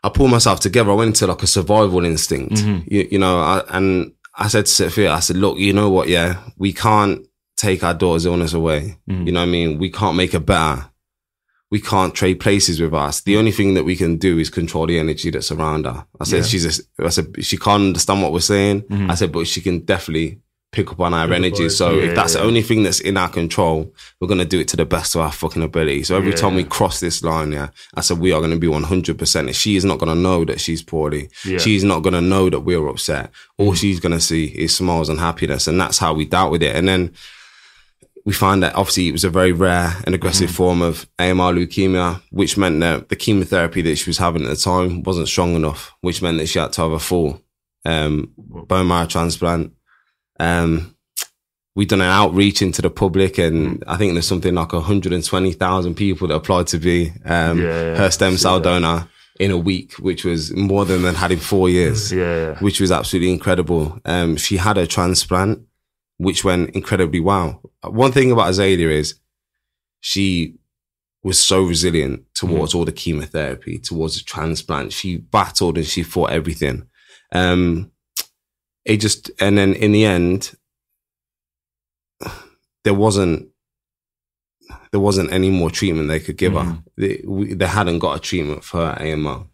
[0.02, 0.90] I pulled myself together.
[0.90, 2.85] I went into like a survival instinct, Mhm.
[2.90, 6.09] you, you know, I, and I said to Sophia, I said, look, you know what?
[6.09, 7.26] Yeah, we can't
[7.57, 8.98] take our daughter's illness away.
[9.09, 9.26] Mhm.
[9.26, 9.78] You know what I mean?
[9.78, 10.90] We can't make her better.
[11.70, 13.20] We can't trade places with us.
[13.22, 16.07] The only thing that we can do is control the energy that's around her.
[16.20, 16.42] I said, Yeah.
[16.44, 18.83] she's a, I said, she can't understand what we're saying.
[18.83, 19.11] Mhm.
[19.11, 20.40] I said, but she can definitely
[20.74, 21.68] pick up on our Pick energy.
[21.68, 24.60] So Yeah, if that's the only thing that's in our control, we're going to do
[24.60, 26.02] it to the best of our fucking ability.
[26.04, 28.58] So every Yeah, time we cross this line, yeah, I said, we are going to
[28.58, 29.40] be 100%.
[29.40, 31.30] And she is not going to know that she's poorly.
[31.44, 31.58] Yeah.
[31.58, 33.30] She's not going to know that we're upset.
[33.56, 35.66] All she's going to see is smiles and happiness.
[35.68, 36.74] And that's how we dealt with it.
[36.74, 37.12] And then
[38.26, 42.22] we find that obviously it was a very rare and aggressive form of AML leukemia,
[42.30, 45.92] which meant that the chemotherapy that she was having at the time wasn't strong enough,
[46.00, 47.40] which meant that she had to have a full
[47.84, 49.72] um, bone marrow transplant.
[50.40, 50.97] Um,
[51.77, 56.29] we done an outreach into the public, and I think there's something like 120,000 people
[56.29, 57.97] that applied to be um, Yeah, yeah.
[57.97, 58.64] her stem cell that.
[58.64, 59.09] donor
[59.40, 62.92] in a week, which was more than they'd had in four years yeah, which was
[62.92, 64.01] absolutely incredible.
[64.05, 65.61] Um, she had a transplant,
[66.18, 67.61] which went incredibly well.
[67.83, 69.16] One thing about Azalea is
[70.01, 70.55] she
[71.25, 74.92] was so resilient towards all the chemotherapy, towards the transplant.
[74.92, 76.87] She battled and she fought everything.
[77.33, 77.90] Um,
[78.85, 80.57] it just, and then in the end,
[82.85, 83.49] there wasn't,
[84.90, 86.79] there wasn't any more treatment they could give her.
[86.97, 89.49] They, we, they hadn't got a treatment for her AML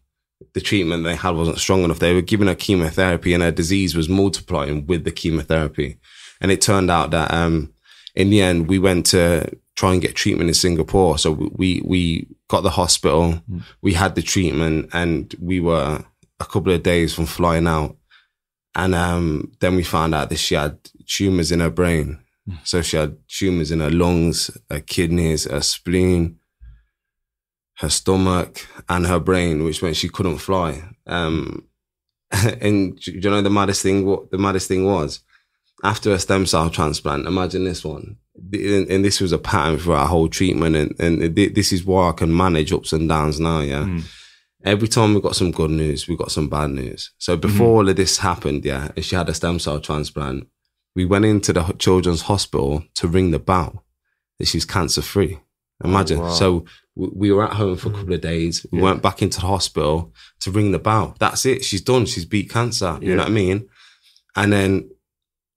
[0.54, 1.98] the treatment they had wasn't strong enough.
[1.98, 5.98] They were giving her chemotherapy and her disease was multiplying with the chemotherapy.
[6.40, 7.72] And it turned out that, um,
[8.14, 11.18] in the end, we went to try and get treatment in Singapore.
[11.18, 13.42] So we, we got the hospital,
[13.82, 16.04] we had the treatment and we were
[16.40, 17.96] a couple of days from flying out.
[18.74, 22.20] And, um, then we found out that she had tumors in her brain.
[22.64, 26.38] So she had tumors in her lungs, her kidneys, her spleen,
[27.78, 30.82] her stomach and her brain, which meant she couldn't fly.
[31.06, 31.66] Um,
[32.60, 34.04] and do you know the maddest thing?
[34.06, 35.20] What the maddest thing was
[35.82, 37.26] after a stem cell transplant.
[37.26, 38.16] Imagine this one,
[38.52, 42.10] and, and this was a pattern for our whole treatment, and and this is why
[42.10, 43.60] I can manage ups and downs now.
[43.60, 43.84] Yeah.
[43.84, 44.04] Mm.
[44.64, 47.12] Every time we got some good news, we got some bad news.
[47.18, 47.40] So mm-hmm.
[47.40, 50.48] before all of this happened, yeah, and she had a stem cell transplant,
[50.94, 53.84] we went into the children's hospital to ring the bell
[54.38, 55.38] that she was cancer free.
[55.82, 56.18] Imagine.
[56.18, 56.30] Oh, wow.
[56.30, 57.96] So we were at home for a mm.
[57.96, 58.66] couple of days.
[58.70, 58.84] We Yeah.
[58.84, 61.16] went back into the hospital to ring the bell.
[61.18, 61.64] That's it.
[61.64, 62.06] She's done.
[62.06, 62.98] She's beat cancer.
[63.00, 63.14] You Yeah.
[63.16, 63.68] know what I mean?
[64.36, 64.90] And then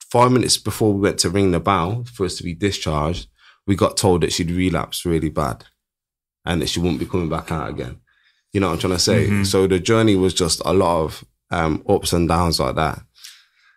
[0.10, 3.28] five minutes before we went to ring the bell for us to be discharged,
[3.66, 5.66] we got told that she'd relapsed really bad
[6.46, 7.98] and that she wouldn't be coming back out again.
[8.54, 9.28] You know what I'm trying to say?
[9.28, 9.46] Mhm.
[9.46, 13.02] So the journey was just a lot of um, ups and downs like that.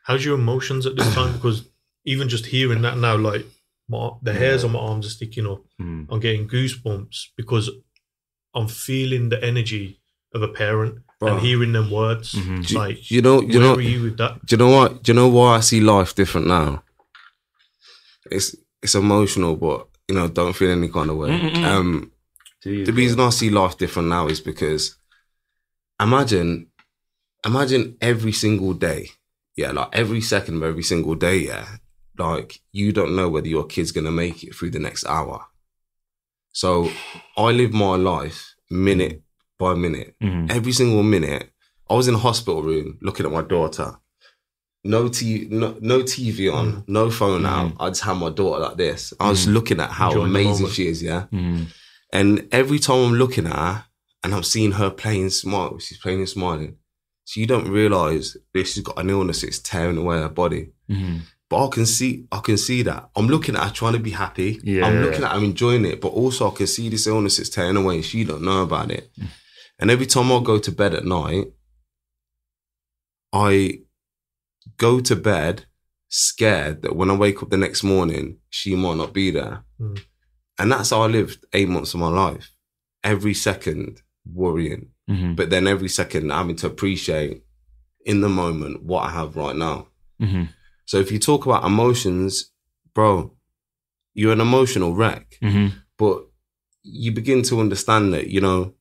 [0.05, 1.33] How's your emotions at this time?
[1.33, 1.65] Because
[2.05, 3.45] even just hearing that now, like
[3.89, 5.63] my, the hairs on my arms are sticking up.
[5.81, 6.07] Mm.
[6.11, 7.71] I'm getting goosebumps because
[8.55, 10.01] I'm feeling the energy
[10.35, 11.33] of a parent Bro.
[11.37, 12.35] and hearing them words.
[12.35, 12.67] Mhm.
[12.67, 14.45] Do, Like, you know, you where know, were you with that?
[14.47, 15.03] Do you know what?
[15.03, 16.83] Do you know why I see life different now?
[18.31, 21.31] It's it's emotional, but you know, don't feel any kind of way.
[21.31, 21.65] Mm-mm-mm.
[21.65, 22.13] Um,
[22.67, 24.97] Jeez, the reason I see life different now is because
[26.01, 26.67] imagine,
[27.45, 29.11] imagine every single day,
[29.57, 31.67] yeah, like every second of every single day, yeah,
[32.19, 35.47] like you don't know whether your kid's gonna make it through the next hour.
[36.53, 36.91] So
[37.37, 39.23] I live my life minute
[39.59, 40.51] by minute Mhm.
[40.51, 41.51] every single minute.
[41.89, 43.99] I was in a hospital room looking at my daughter.
[44.83, 46.85] No T, no, no TV on, mm.
[46.89, 47.73] no phone out.
[47.73, 47.77] Mm.
[47.81, 49.13] I just had my daughter like this.
[49.21, 49.53] I was mm.
[49.53, 51.27] looking at how Enjoying amazing she is, yeah.
[52.13, 53.85] And every time I'm looking at her
[54.23, 56.77] and I'm seeing her playing smile, she's playing and smiling.
[57.25, 60.71] So you don't realize that she's got an illness that's tearing away her body.
[60.89, 61.23] Mhm.
[61.49, 63.11] But I can see, I can see that.
[63.17, 64.61] I'm looking at her trying to be happy.
[64.65, 64.85] Yeah.
[64.87, 67.77] I'm looking at her enjoying it, but also I can see this illness is tearing
[67.77, 69.11] away and she don't know about it.
[69.79, 71.47] And every time I go to bed at night,
[73.33, 73.81] I
[74.79, 75.67] go to bed
[76.09, 79.65] scared that when I wake up the next morning, she might not be there.
[79.81, 80.01] Mm.
[80.59, 82.51] And that's how I lived eight months of my life.
[83.05, 85.35] Every second worrying, Mm-hmm.
[85.37, 87.45] but then every second having to appreciate
[88.05, 89.87] in the moment what I have right now.
[90.21, 90.45] Mm-hmm.
[90.85, 92.51] So if you talk about emotions,
[92.93, 93.33] bro,
[94.15, 95.77] you're an emotional wreck, Mm-hmm.
[95.97, 96.27] but
[96.83, 98.75] you begin to understand that, you know,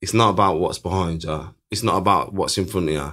[0.00, 1.54] it's not about what's behind you.
[1.70, 3.12] It's not about what's in front of you.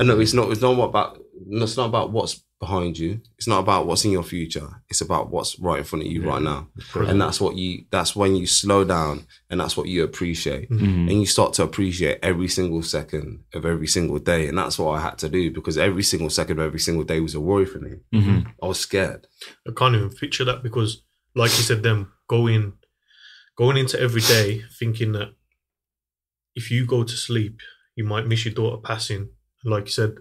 [0.00, 0.50] I know it's not.
[0.50, 1.18] It's not about.
[1.46, 3.20] no, It's not about what's behind you.
[3.38, 4.68] It's not about what's in your future.
[4.88, 6.28] It's about what's right in front of you Yeah.
[6.32, 6.68] right now.
[6.92, 7.10] Present.
[7.10, 7.70] And that's what you.
[7.90, 11.08] That's when you slow down, and that's what you appreciate, Mm-hmm.
[11.08, 14.42] and you start to appreciate every single second of every single day.
[14.48, 17.18] And that's what I had to do because every single second of every single day
[17.20, 17.94] was a worry for me.
[18.14, 18.38] Mm-hmm.
[18.62, 19.26] I was scared.
[19.68, 21.02] I can't even picture that because,
[21.34, 22.74] like you said, them going
[23.58, 25.30] going into every day thinking that
[26.54, 27.56] if you go to sleep,
[27.96, 29.30] you might miss your daughter passing.
[29.64, 30.12] Like you said,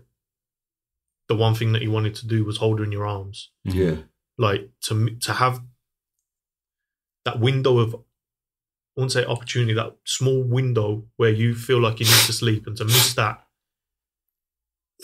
[1.31, 3.51] the one thing that you wanted to do was hold her in your arms.
[3.63, 3.95] Yeah.
[4.37, 4.93] Like to
[5.27, 5.61] to have
[7.25, 7.99] that window of, I
[8.97, 12.75] won't say opportunity, that small window where you feel like you need to sleep, and
[12.77, 13.37] to miss that,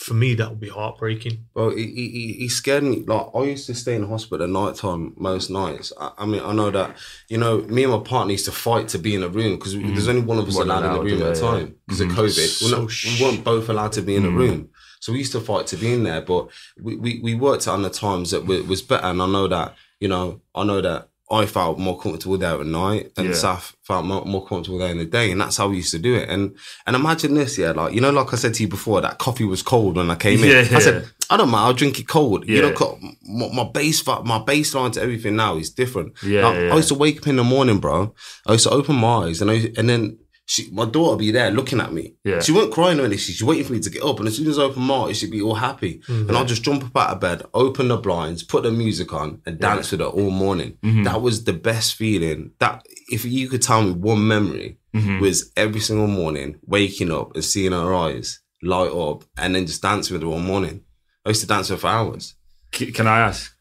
[0.04, 1.46] for me, that would be heartbreaking.
[1.54, 3.04] Bro, he, he, he- he scared me.
[3.14, 5.92] Like I used to stay in the hospital at night time most nights.
[6.00, 6.98] I, I mean, I know that
[7.30, 9.74] you know me and my partner used to fight to be in a room because
[9.76, 11.58] there's only one of us allowed, allowed, in the room at a yeah, yeah.
[11.60, 12.10] time because Mhm.
[12.12, 12.50] of COVID.
[12.64, 14.38] We're not, sh- we weren't both allowed to be in a Mhm.
[14.38, 16.22] room, so we used to fight to be in there.
[16.22, 16.48] But
[16.82, 19.76] we we, we worked on the times that wa- was better, and I know that
[20.00, 21.10] you know I know that.
[21.30, 23.34] I felt more comfortable there at night, and Yeah.
[23.34, 26.00] Saf felt more, more comfortable there in the day, and that's how we used to
[26.00, 26.30] do it.
[26.30, 26.56] And
[26.86, 29.44] and imagine this, yeah, like you know, like I said to you before, that coffee
[29.44, 30.52] was cold when I came in.
[30.52, 31.10] Yeah, I said.
[31.30, 31.66] I don't mind.
[31.66, 32.48] I'll drink it cold.
[32.48, 36.14] You know, my, my base, my baseline to everything now is different.
[36.24, 36.74] Yeah, Like, yeah.
[36.74, 38.16] I used to wake up in the morning, bro.
[38.46, 41.52] I used to open my eyes, and I, and then she, my daughter be there
[41.52, 42.14] looking at me.
[42.24, 42.40] Yeah.
[42.40, 43.18] She wasn't crying or anything.
[43.20, 45.18] She's waiting for me to get up, and as soon as I open my eyes,
[45.20, 46.00] she'd be all happy.
[46.08, 46.30] Mhm.
[46.30, 49.42] And I'll just jump up out of bed, open the blinds, put the music on,
[49.46, 50.78] and dance with her all morning.
[50.84, 51.04] Mhm.
[51.04, 52.52] That was the best feeling.
[52.60, 55.20] That if you could tell me one memory Mhm.
[55.20, 59.82] was every single morning waking up and seeing her eyes light up, and then just
[59.82, 60.82] dancing with her all morning.
[61.26, 62.36] I used to dance with her for hours.
[62.72, 63.52] Can I ask,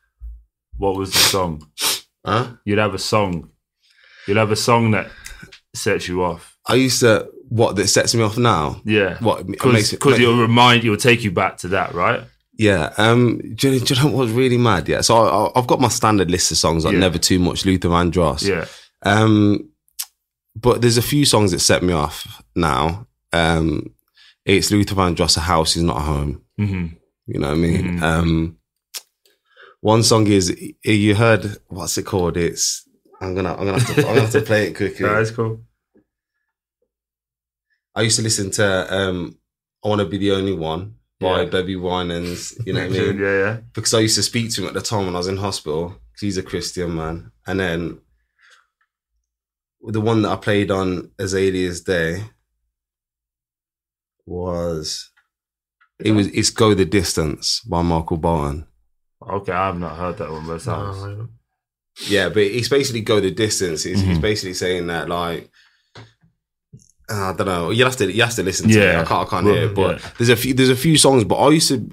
[0.77, 1.67] what was the song?
[2.25, 2.53] Huh?
[2.65, 3.51] You'd have a song.
[4.27, 5.11] You'd have a song that
[5.75, 6.56] sets you off.
[6.69, 8.81] I used to what that sets me off now.
[8.85, 9.19] Yeah.
[9.21, 12.23] What makes it- because you'll remind you'll take you back to that, right?
[12.59, 12.93] Yeah.
[12.97, 13.39] Um.
[13.55, 14.89] Do you, do you know what's really mad?
[14.89, 15.03] Yeah.
[15.03, 17.01] So I, I've got my standard list of songs like Yeah.
[17.01, 18.43] "Never Too Much," Luther Vandross.
[18.49, 18.65] Yeah.
[19.03, 19.69] Um.
[20.59, 23.07] But there's a few songs that set me off now.
[23.33, 23.91] Um.
[24.47, 25.37] It's Luther Vandross.
[25.37, 26.43] A house is not a home.
[26.57, 26.87] hmm
[27.27, 27.99] You know what I mean?
[27.99, 28.03] Mhm.
[28.03, 28.57] Um.
[29.81, 32.37] One song is you heard what's it called?
[32.37, 32.89] It's
[33.21, 35.07] I'm gonna I'm gonna have to, I'm gonna have to play it quickly.
[35.09, 35.61] That's cool.
[37.97, 39.39] I used to listen to um
[39.85, 41.49] I Wanna Be the Only One by Yeah.
[41.49, 43.19] BeBe Winans, you know what I mean?
[43.19, 43.57] Yeah, yeah.
[43.73, 45.89] Because I used to speak to him at the time when I was in hospital,
[45.89, 47.33] 'cause he's a Christian man.
[47.47, 48.01] And then
[49.83, 52.25] the one that I played on Azalea's Day
[54.27, 55.11] was
[56.05, 58.67] it was it's Go the Distance by Michael Bolton.
[59.27, 60.99] Okay, I've not heard that one, but sounds.
[60.99, 61.29] No,
[62.09, 63.87] Yeah, but it's basically go the distance.
[63.87, 64.21] It's, He's Mhm.
[64.21, 65.51] basically saying that like
[67.09, 67.71] I don't know.
[67.71, 68.97] You have to you have to listen to it.
[68.97, 69.75] I can't I can't hear it.
[69.75, 70.09] But yeah.
[70.19, 71.25] there's a few there's a few songs.
[71.25, 71.89] But I used to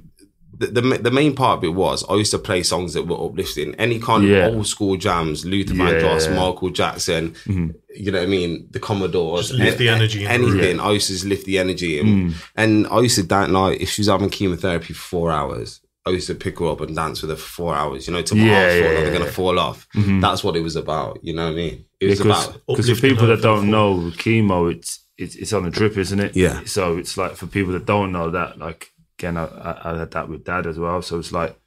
[0.57, 3.23] the, the the main part of it was I used to play songs that were
[3.23, 3.75] uplifting.
[3.75, 4.47] Any kind Yeah.
[4.47, 6.29] of old school jams, Luther Yeah, Vandross.
[6.35, 7.31] Michael Jackson.
[7.45, 7.75] Mhm.
[7.95, 8.67] You know what I mean?
[8.71, 9.49] The Commodores.
[9.49, 10.79] Just lift the energy in the Anything.
[10.79, 11.99] I used to just lift the energy.
[11.99, 12.33] And, Mm.
[12.55, 15.79] and I used to dance like if she was having chemotherapy for four hours.
[16.05, 18.07] I used to pick her up and dance with her for four hours.
[18.07, 19.87] You know, till my Yeah, heart yeah, thought like yeah, they're gonna fall off.
[19.95, 20.21] Mhm.
[20.21, 21.19] That's what it was about.
[21.21, 21.85] You know what I mean?
[22.01, 25.65] It was Because about because for people that don't know, chemo, it's it's it's on
[25.65, 26.35] a drip, isn't it?
[26.35, 26.63] Yeah.
[26.65, 30.11] So it's like for people that don't know that, like again, I, I, I had
[30.11, 31.01] that with dad as well.
[31.01, 31.59] So it's like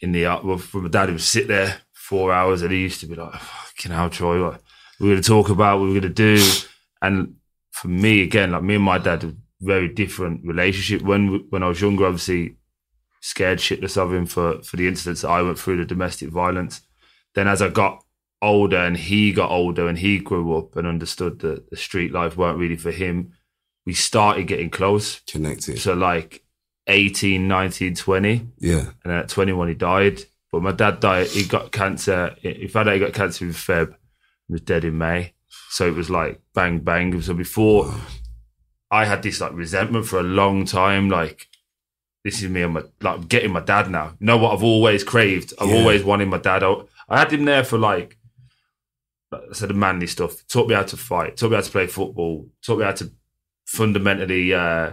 [0.00, 2.78] in the uh, well, for my dad, he would sit there four hours, and he
[2.78, 4.60] used to be like, oh, "Fucking hell, Troy, what
[5.00, 6.42] we're going to talk about, what we're going to do."
[7.00, 7.36] And
[7.70, 11.02] for me, again, like me and my dad, a very different relationship.
[11.02, 12.56] When when I was younger, obviously
[13.20, 16.80] scared shitless of him for for the incidents that I went through, the domestic violence.
[17.34, 18.01] Then as I got
[18.42, 22.36] older and he got older and he grew up and understood that the street life
[22.36, 23.32] weren't really for him,
[23.86, 25.20] we started getting close.
[25.20, 25.78] connected.
[25.78, 26.44] So like
[26.88, 28.46] 18, 19, 20.
[28.58, 28.78] Yeah.
[28.80, 30.22] And then at 21, he died.
[30.50, 31.28] But my dad died.
[31.28, 32.34] He got cancer.
[32.40, 33.94] He found out he got cancer in Feb.
[34.48, 35.32] He was dead in May.
[35.70, 37.18] So it was like bang, bang.
[37.22, 37.94] So before,
[38.90, 41.08] I had this like resentment for a long time.
[41.08, 41.48] Like,
[42.24, 44.14] this is me and my, like, I'm getting my dad now.
[44.20, 45.54] You know what I've always craved?
[45.58, 45.76] I've Yeah.
[45.76, 46.62] always wanted my dad.
[46.62, 46.74] I,
[47.08, 48.18] I had him there for like,
[49.32, 50.46] I said the manly stuff.
[50.48, 51.36] Taught me how to fight.
[51.36, 52.48] Taught me how to play football.
[52.64, 53.10] Taught me how to
[53.64, 54.92] fundamentally uh,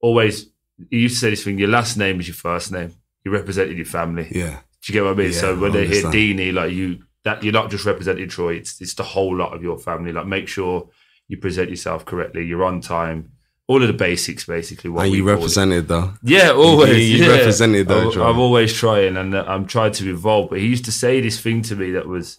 [0.00, 0.50] always.
[0.90, 2.94] He used to say this thing: your last name is your first name.
[3.24, 4.28] You represented your family.
[4.30, 4.60] Yeah.
[4.82, 5.32] Do you get what I mean?
[5.32, 6.02] Yeah, so when I they hear.
[6.04, 8.54] Deeney, like you, that you're not just representing Troy.
[8.54, 10.12] It's it's the whole lot of your family.
[10.12, 10.88] Like make sure
[11.28, 12.44] you present yourself correctly.
[12.44, 13.32] You're on time.
[13.68, 14.90] All of the basics, basically.
[14.90, 15.34] What and you call it.
[15.34, 16.14] represented though.
[16.22, 16.96] Yeah, always.
[17.10, 17.38] You- you yeah.
[17.38, 20.50] represented that, I'm, I'm always trying, and uh, I'm trying to evolve.
[20.50, 22.38] But he used to say this thing to me that was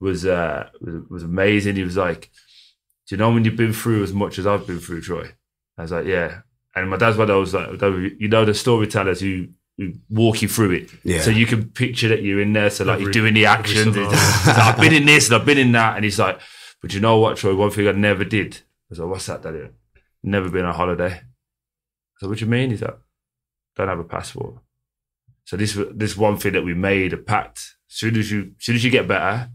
[0.00, 1.76] was uh was, was amazing.
[1.76, 2.30] He was like,
[3.08, 5.32] "Do you know when you've been through as much as I've been through, Troy?"
[5.78, 6.40] I was like, "Yeah."
[6.74, 7.80] And my dad's one of those like,
[8.20, 11.22] you know, the storytellers who, who walk you through it, Yeah.
[11.22, 12.68] so you can picture that you're in there.
[12.68, 13.96] So like Every- you're doing the every actions.
[14.46, 16.38] like, I've been in this and I've been in that, and he's like,
[16.82, 17.54] "But you know what, Troy?
[17.54, 19.68] One thing I never did." I was like, "What's that, Daddy?"
[20.22, 21.20] Never been on holiday.
[22.18, 22.70] So what do you mean?
[22.70, 22.98] He's like,
[23.76, 24.54] don't have a passport.
[25.44, 27.76] So this this one thing that we made a pact.
[27.88, 29.50] Soon as you soon as you get better,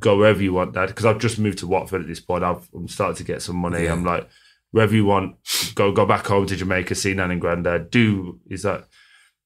[0.00, 0.88] go wherever you want, Dad.
[0.88, 2.42] Because I've just moved to Watford at this point.
[2.42, 3.84] I've, I'm starting to get some money.
[3.84, 3.92] Yeah.
[3.92, 4.28] I'm like,
[4.72, 5.36] wherever you want,
[5.74, 7.90] go go back home to Jamaica, see Nan and Granddad.
[7.90, 8.84] Do is that?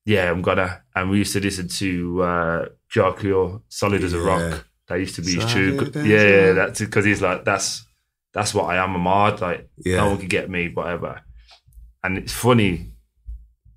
[0.06, 0.82] Yeah, I'm gonna.
[0.94, 4.66] And we used to listen to uh, Jarkio, Solid as a Rock.
[4.88, 5.90] That used to be his tune.
[5.94, 7.86] Yeah, yeah, that's because he's like that's
[8.34, 8.94] that's what I am.
[8.94, 9.40] I'm hard.
[9.40, 9.96] Like Yeah.
[9.96, 11.22] no one can get me, whatever.
[12.02, 12.90] And it's funny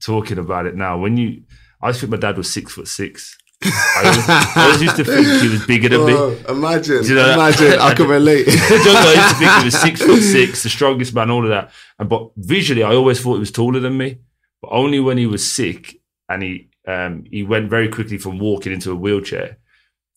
[0.03, 0.97] talking about it now.
[0.97, 1.43] When you,
[1.81, 3.37] I think my dad was six foot six.
[3.63, 6.13] I always, I always used to think he was bigger than me.
[6.47, 7.79] Imagine, you know imagine.
[7.79, 8.47] I can relate.
[8.49, 11.71] I used to think he was six foot six, the strongest man, all of that.
[11.97, 14.19] And but visually, I always thought he was taller than me.
[14.61, 18.73] But only when he was sick and he um, he went very quickly from walking
[18.73, 19.57] into a wheelchair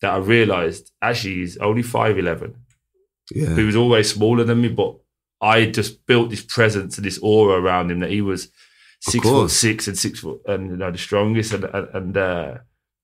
[0.01, 2.55] that I realised actually he's only five eleven.
[3.33, 3.55] yeah.
[3.55, 4.97] He was always smaller than me, but
[5.41, 8.49] I just built this presence and this aura around him that he was
[8.99, 12.57] six foot six and six foot and you know the strongest and and, and uh,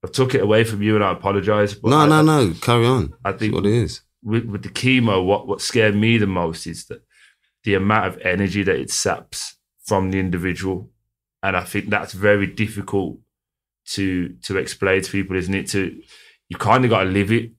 [0.06, 1.74] I took it away from you and I apologise.
[1.74, 2.54] But No, I, no, no.
[2.62, 3.14] Carry on.
[3.26, 4.02] I That's think what it is.
[4.24, 7.02] with, with the chemo, what what scared me the most is that
[7.64, 10.92] the amount of energy that it saps from the individual,
[11.44, 13.20] and I think that's very difficult
[13.94, 15.68] to to explain to people, isn't it?
[15.70, 16.00] To
[16.50, 17.52] you kind of got to live it,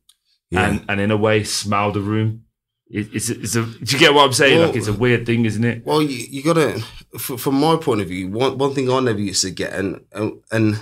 [0.51, 0.69] Yeah.
[0.69, 2.45] and and in a way, smell the room.
[2.91, 3.65] It, it's it's a.
[3.65, 4.59] Do you get what I'm saying?
[4.59, 5.85] Well- like it's a weird thing, isn't it?
[5.85, 6.81] Well, you, you gotta.
[7.19, 10.41] From my point of view, one one thing I never used to get, and and,
[10.51, 10.81] and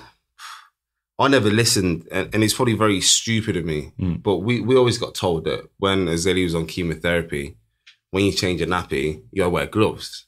[1.18, 4.22] I never listened, and, and it's probably very stupid of me, Mm.
[4.22, 7.56] but we we always got told that when Azaylia was on chemotherapy,
[8.10, 10.26] when you change a nappy, you gotta wear gloves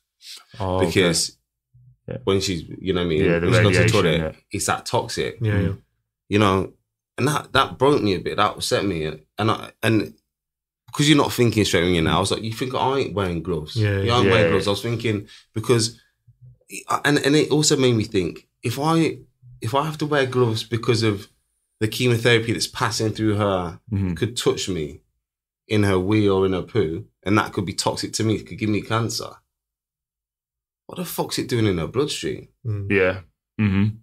[0.59, 1.37] Oh, because
[2.09, 2.19] Yeah.
[2.25, 4.03] when she's, you know what I mean, Yeah, the when she goes to the radiation,
[4.03, 4.41] toilet, yeah.
[4.51, 5.39] it's that toxic.
[5.43, 5.67] Yeah, Mm.
[5.67, 5.75] yeah.
[6.31, 6.73] you know,
[7.19, 8.37] and that that broke me a bit.
[8.37, 10.15] That upset me, and I and
[10.87, 13.15] because you're not thinking straight when you're now, I was like, you think I ain't
[13.15, 13.77] wearing gloves?
[13.77, 14.33] Yeah, you ain't yeah.
[14.33, 14.67] wearing gloves.
[14.69, 16.01] I was thinking because,
[17.05, 19.19] and and it also made me think if I
[19.61, 21.29] if I have to wear gloves because of
[21.81, 24.17] the chemotherapy that's passing through her Mhm.
[24.17, 25.01] could touch me
[25.69, 28.37] in her wee or in her poo, and that could be toxic to me.
[28.37, 29.31] It could give me cancer.
[30.87, 32.49] What the fuck's it doing in her bloodstream?
[32.67, 32.91] Mm.
[32.91, 33.21] yeah.
[33.61, 33.97] Mm-hmm.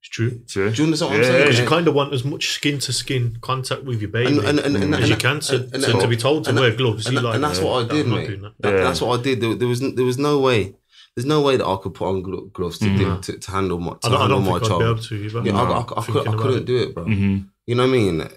[0.00, 0.40] It's true.
[0.48, 0.70] True.
[0.72, 1.44] Do you understand what I'm Yeah, saying?
[1.44, 4.38] Because you kind of want as much skin to skin contact with your baby and,
[4.40, 5.40] and, and, and, as and- you can.
[5.40, 7.44] So, and- and- so to be told to and- wear gloves, and, you like, and
[7.44, 8.40] that's "No, what I did, I'm mate.
[8.40, 8.82] that." That- Yeah.
[8.82, 9.40] That's what I did.
[9.40, 10.74] There, there was there was no way.
[11.14, 13.20] There's no way that I could put on glo- gloves to, Mhm.
[13.22, 14.80] to, to handle my to I don't, I handle don't my think I'd child.
[14.80, 15.42] be able to either.
[15.44, 17.04] yeah, I, I, I, could, I couldn't do it, bro.
[17.04, 17.38] Mm-hmm.
[17.66, 18.20] You know what I mean?
[18.22, 18.32] It,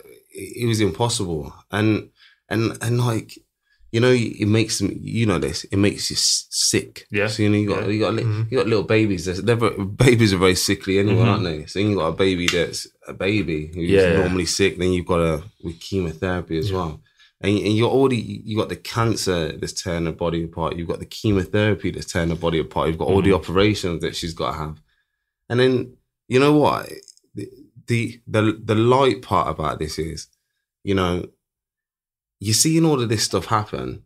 [0.63, 2.09] it was impossible, and
[2.49, 3.37] and and like
[3.91, 4.91] you know, it makes them.
[4.99, 5.63] You know this.
[5.65, 7.07] It makes you sick.
[7.11, 7.27] Yeah.
[7.27, 7.89] So you know, you got Yeah.
[7.91, 8.51] you got li- Mhm.
[8.51, 9.23] you got little babies.
[9.25, 11.27] They're, they're very- babies are very sickly anyway, Mhm.
[11.27, 11.65] aren't they?
[11.67, 14.17] So you got a baby that's a baby who's Yeah.
[14.17, 14.77] normally sick.
[14.77, 16.75] Then you've got a with chemotherapy as Yeah.
[16.77, 17.01] well.
[17.41, 20.75] And, and you're already you got the cancer that's tearing the body apart.
[20.77, 22.87] You've got the chemotherapy that's tearing the body apart.
[22.87, 23.35] You've got all the Mhm.
[23.35, 24.81] operations that she's got to have.
[25.49, 26.89] And then you know what?
[27.35, 27.49] The,
[27.87, 30.27] the the the light part about this is,
[30.83, 31.25] you know,
[32.39, 34.03] you're seeing all of this stuff happen,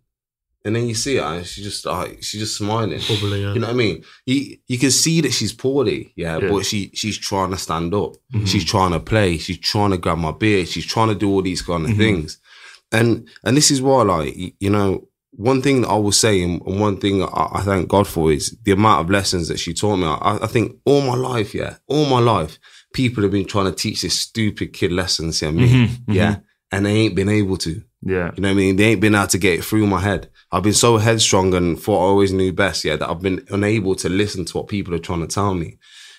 [0.66, 3.00] and then you see her and she's just like she's just smiling.
[3.00, 3.54] Probably, yeah.
[3.54, 4.04] You know what I mean?
[4.26, 6.50] You you can see that she's poorly, yeah, Yeah.
[6.50, 8.16] but she she's trying to stand up.
[8.34, 8.48] Mhm.
[8.48, 9.38] She's trying to play.
[9.38, 10.68] She's trying to grab my beard.
[10.68, 11.98] She's trying to do all these kind of Mhm.
[11.98, 12.40] things.
[12.92, 16.62] And and this is why, like, you know, one thing that I will say, and
[16.66, 19.74] and one thing I, I thank God for is the amount of lessons that she
[19.74, 20.06] taught me.
[20.08, 22.58] I, I think all my life, yeah, all my life,
[22.94, 26.14] people have been trying to teach this stupid kid lessons, yeah, me, Mhm, mhm.
[26.16, 26.38] yeah,
[26.72, 27.82] and they ain't been able to.
[28.02, 28.32] Yeah.
[28.36, 28.76] You know what I mean?
[28.78, 30.30] They ain't been able to get it through my head.
[30.54, 33.94] I've been so headstrong and thought I always knew best, yeah, that I've been unable
[33.96, 35.78] to listen to what people are trying to tell me.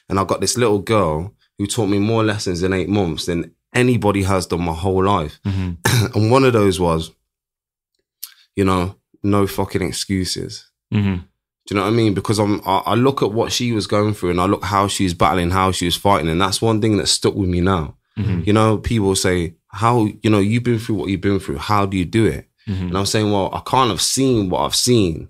[0.09, 3.55] And I've got this little girl who taught me more lessons in eight months than
[3.75, 5.41] anybody has done my whole life.
[5.45, 6.15] Mm-hmm.
[6.15, 7.11] and one of those was,
[8.57, 10.67] you know, no fucking excuses.
[10.93, 11.23] Mm-hmm.
[11.67, 12.15] Do you know what I mean?
[12.15, 14.89] Because I'm, I, I look at what she was going through and I look how
[14.89, 17.61] she was battling, how she was fighting, and that's one thing that stuck with me
[17.61, 17.97] now.
[18.19, 18.43] Mm-hmm.
[18.45, 21.59] You know, people say, how you know you've been through what you've been through.
[21.59, 22.49] How do you do it?
[22.67, 22.89] Mhm.
[22.89, 25.29] And I'm saying, well, I can't have seen what I've seen.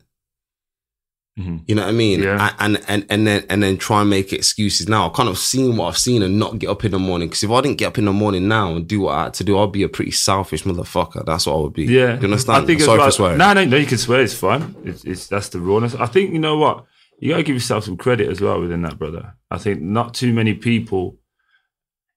[1.39, 1.62] Mhm.
[1.66, 2.22] You know what I mean?
[2.22, 2.55] Yeah.
[2.59, 5.07] And, and and and then and then try and make excuses now.
[5.07, 7.28] I kind of seen what I've seen and not get up in the morning.
[7.28, 9.35] Because if I didn't get up in the morning now and do what I had
[9.35, 11.24] to do, I'd be a pretty selfish motherfucker.
[11.24, 11.85] That's what I would be.
[11.85, 12.64] Yeah, you understand?
[12.64, 13.39] I think Sorry it's for swearing.
[13.39, 13.76] No, no, no.
[13.76, 14.20] You can swear.
[14.22, 14.74] It's fine.
[14.85, 15.95] It's, it's that's the rawness.
[15.95, 16.85] I think you know what
[17.20, 19.35] you got to give yourself some credit as well within that, brother.
[19.51, 21.16] I think not too many people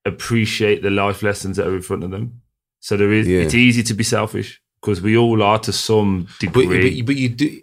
[0.05, 2.41] appreciate the life lessons that are in front of them.
[2.79, 3.27] So there is.
[3.27, 3.41] Yeah.
[3.41, 6.65] It's easy to be selfish because we all are to some degree.
[6.67, 7.61] but, you- but you do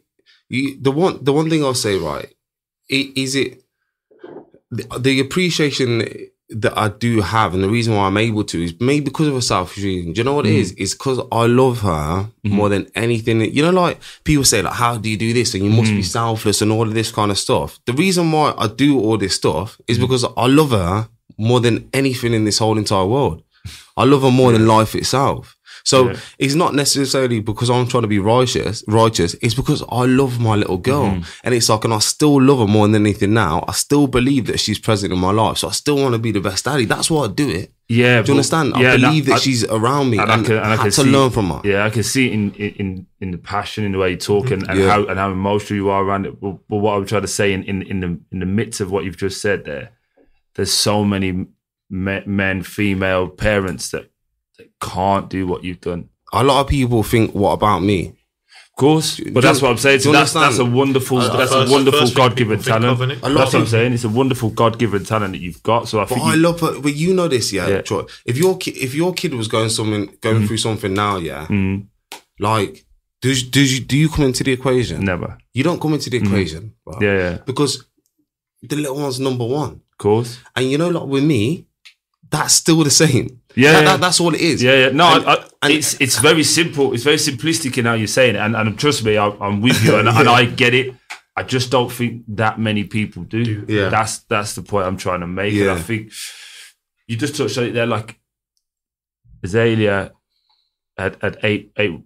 [0.50, 2.30] you, the one the one thing I'll say right
[2.88, 3.62] is it
[4.70, 5.90] the, the appreciation
[6.62, 9.36] that I do have and the reason why I'm able to is maybe because of
[9.36, 10.12] a selfish reason.
[10.12, 10.58] Do you know what it Mm.
[10.62, 10.74] is?
[10.76, 12.56] It's because I love her Mm-hmm.
[12.56, 13.40] more than anything.
[13.54, 15.54] You know, like people say, like, how do you do this?
[15.54, 16.04] And you must be Mm.
[16.20, 17.78] selfless and all of this kind of stuff.
[17.86, 20.00] The reason why I do all this stuff is Mm.
[20.02, 23.44] because I love her more than anything in this whole entire world.
[23.96, 25.56] I love her more than life itself.
[25.84, 26.16] So Yeah.
[26.38, 29.34] it's not necessarily because I'm trying to be righteous, righteous.
[29.42, 31.06] It's because I love my little girl.
[31.06, 31.22] Mm-hmm.
[31.44, 33.64] And it's like, and I still love her more than anything now.
[33.68, 35.58] I still believe that she's present in my life.
[35.58, 36.84] So I still want to be the best daddy.
[36.84, 37.72] That's why I do it.
[37.88, 38.74] yeah, Do you understand?
[38.74, 40.72] I yeah, no, believe that I- she's around me and, and I can- and I
[40.74, 41.60] I had to see- learn from her.
[41.64, 44.50] Yeah, I can see it in in in the passion in the way you talk
[44.52, 44.90] and, and Yeah.
[44.90, 46.40] how and how emotional you are around it.
[46.40, 48.90] But, but what I'm trying to say in, in in the in the midst of
[48.92, 49.90] what you've just said there,
[50.54, 51.32] there's so many
[51.90, 54.08] me- men, female parents that,
[54.60, 56.08] that can't do what you've done.
[56.32, 58.08] A lot of people think, what about me?
[58.08, 60.00] Of course, but you- that's what I'm saying.
[60.00, 63.00] So that's that's a wonderful Uh, that's first- a wonderful God given talent.
[63.22, 63.92] A lot That's what I'm saying.
[63.92, 65.86] It's a wonderful God given talent that you've got.
[65.88, 66.80] So I But think I you, love her.
[66.80, 67.80] But you know this, yeah, Yeah.
[67.82, 68.04] Troy.
[68.24, 71.88] If your ki- if your kid was going something going through something now, yeah, Mm,
[72.38, 72.86] like,
[73.20, 75.04] do do you do you come into the equation?
[75.04, 75.36] never.
[75.52, 76.96] You don't come into the equation, bro.
[77.02, 77.84] Yeah, yeah, because
[78.62, 79.72] the little one's number one.
[79.92, 80.38] Of course.
[80.56, 81.66] And you know, like with me,
[82.30, 83.39] that's still the same.
[83.56, 83.84] Yeah, That- yeah.
[83.90, 84.62] that- that's all it is.
[84.62, 84.88] Yeah, yeah.
[84.90, 86.92] No, And- I, I, and- it's it's very simple.
[86.94, 89.82] It's very simplistic in how you're saying it, and, and trust me, I, I'm with
[89.84, 90.94] you, and, and I get it.
[91.36, 93.44] I just don't think that many people do.
[93.44, 93.64] Do.
[93.74, 93.88] Yeah.
[93.88, 95.52] That's that's the point I'm trying to make.
[95.54, 95.72] And Yeah.
[95.74, 96.12] I think
[97.06, 97.86] you just touched on it there.
[97.86, 98.18] Like
[99.44, 100.10] Azaylia
[100.98, 102.00] had, had eight eight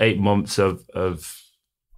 [0.00, 1.36] eight months of of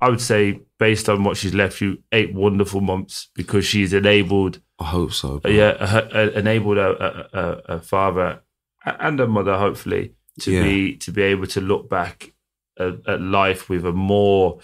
[0.00, 4.60] I would say based on what she's left you eight wonderful months because she's enabled
[4.78, 5.38] I hope so.
[5.38, 5.50] bro.
[5.50, 8.42] yeah, her, uh, enabled a, a, a, a father
[8.84, 10.62] and a mother, hopefully, to Yeah.
[10.62, 12.32] be to be able to look back
[12.78, 14.60] at, at life with a more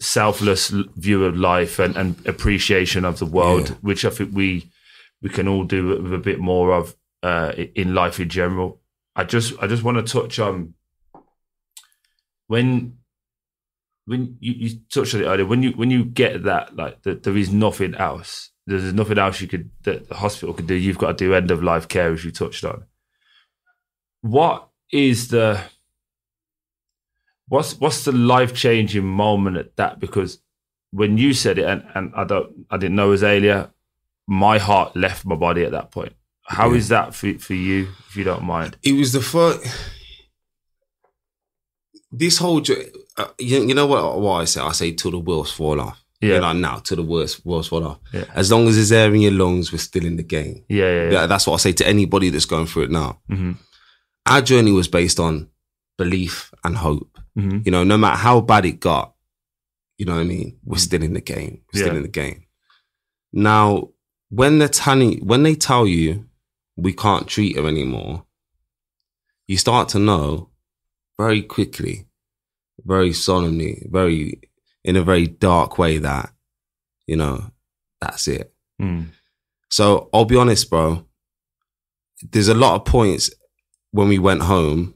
[0.00, 3.76] selfless view of life and, and appreciation of the world, Yeah.
[3.80, 4.70] which I think we
[5.22, 8.80] we can all do with a bit more of uh, in life in general.
[9.14, 10.74] I just I just want to touch on
[12.46, 12.98] when
[14.04, 17.22] when you, you touched on it earlier, when you when you get that like that
[17.22, 20.74] there is nothing else, there's nothing else you could that the hospital could do.
[20.74, 22.84] You've got to do end of life care, as you touched on.
[24.30, 25.60] What is the
[27.48, 30.00] what's what's the life changing moment at that?
[30.00, 30.38] Because
[30.90, 33.70] when you said it, and, and I don't I didn't know Azaylia,
[34.26, 36.12] my heart left my body at that point.
[36.48, 36.96] How is Yeah.
[37.06, 38.76] that for for you, if you don't mind?
[38.82, 39.60] It was the first.
[42.12, 42.62] This whole,
[43.18, 44.20] uh, you, you know what?
[44.20, 44.60] What I say?
[44.60, 46.02] I say till the wheels fall off.
[46.20, 46.34] Yeah.
[46.36, 47.98] You know, now till the wheels wheels fall off.
[48.12, 48.24] Yeah.
[48.34, 50.64] As long as it's air in your lungs, we're still in the game.
[50.68, 51.26] Yeah, yeah, yeah.
[51.26, 53.18] That's what I say to anybody that's going through it now.
[53.28, 53.52] hmm
[54.26, 55.48] Our journey was based on
[55.98, 57.18] belief and hope.
[57.34, 59.14] hmm You know, no matter how bad it got,
[59.98, 60.58] you know what I mean.
[60.64, 61.62] We're still in the game.
[61.72, 61.96] We're still Yeah.
[61.98, 62.44] in the game.
[63.32, 63.90] Now,
[64.28, 66.26] when they're telling, when they tell you
[66.76, 68.24] we can't treat her anymore,
[69.46, 70.50] you start to know
[71.18, 72.06] very quickly,
[72.84, 74.40] very solemnly, very
[74.84, 76.32] in a very dark way that
[77.06, 77.50] you know
[78.00, 78.52] that's it.
[78.80, 79.08] Mm.
[79.70, 81.06] So I'll be honest, bro.
[82.22, 83.30] There's a lot of points
[83.92, 84.94] when we went home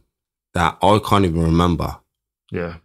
[0.54, 1.96] that I can't even remember.
[2.50, 2.76] Yeah.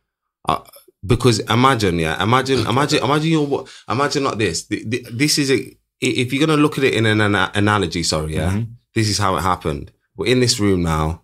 [1.06, 3.68] Because imagine, yeah, imagine, imagine, imagine your what?
[3.88, 4.64] Imagine like this.
[4.64, 5.78] Th- th- This is a.
[6.02, 8.68] If you're gonna look at it in an analogy, sorry, yeah, Mhm.
[8.96, 9.92] this is how it happened.
[10.16, 11.22] We're in this room now,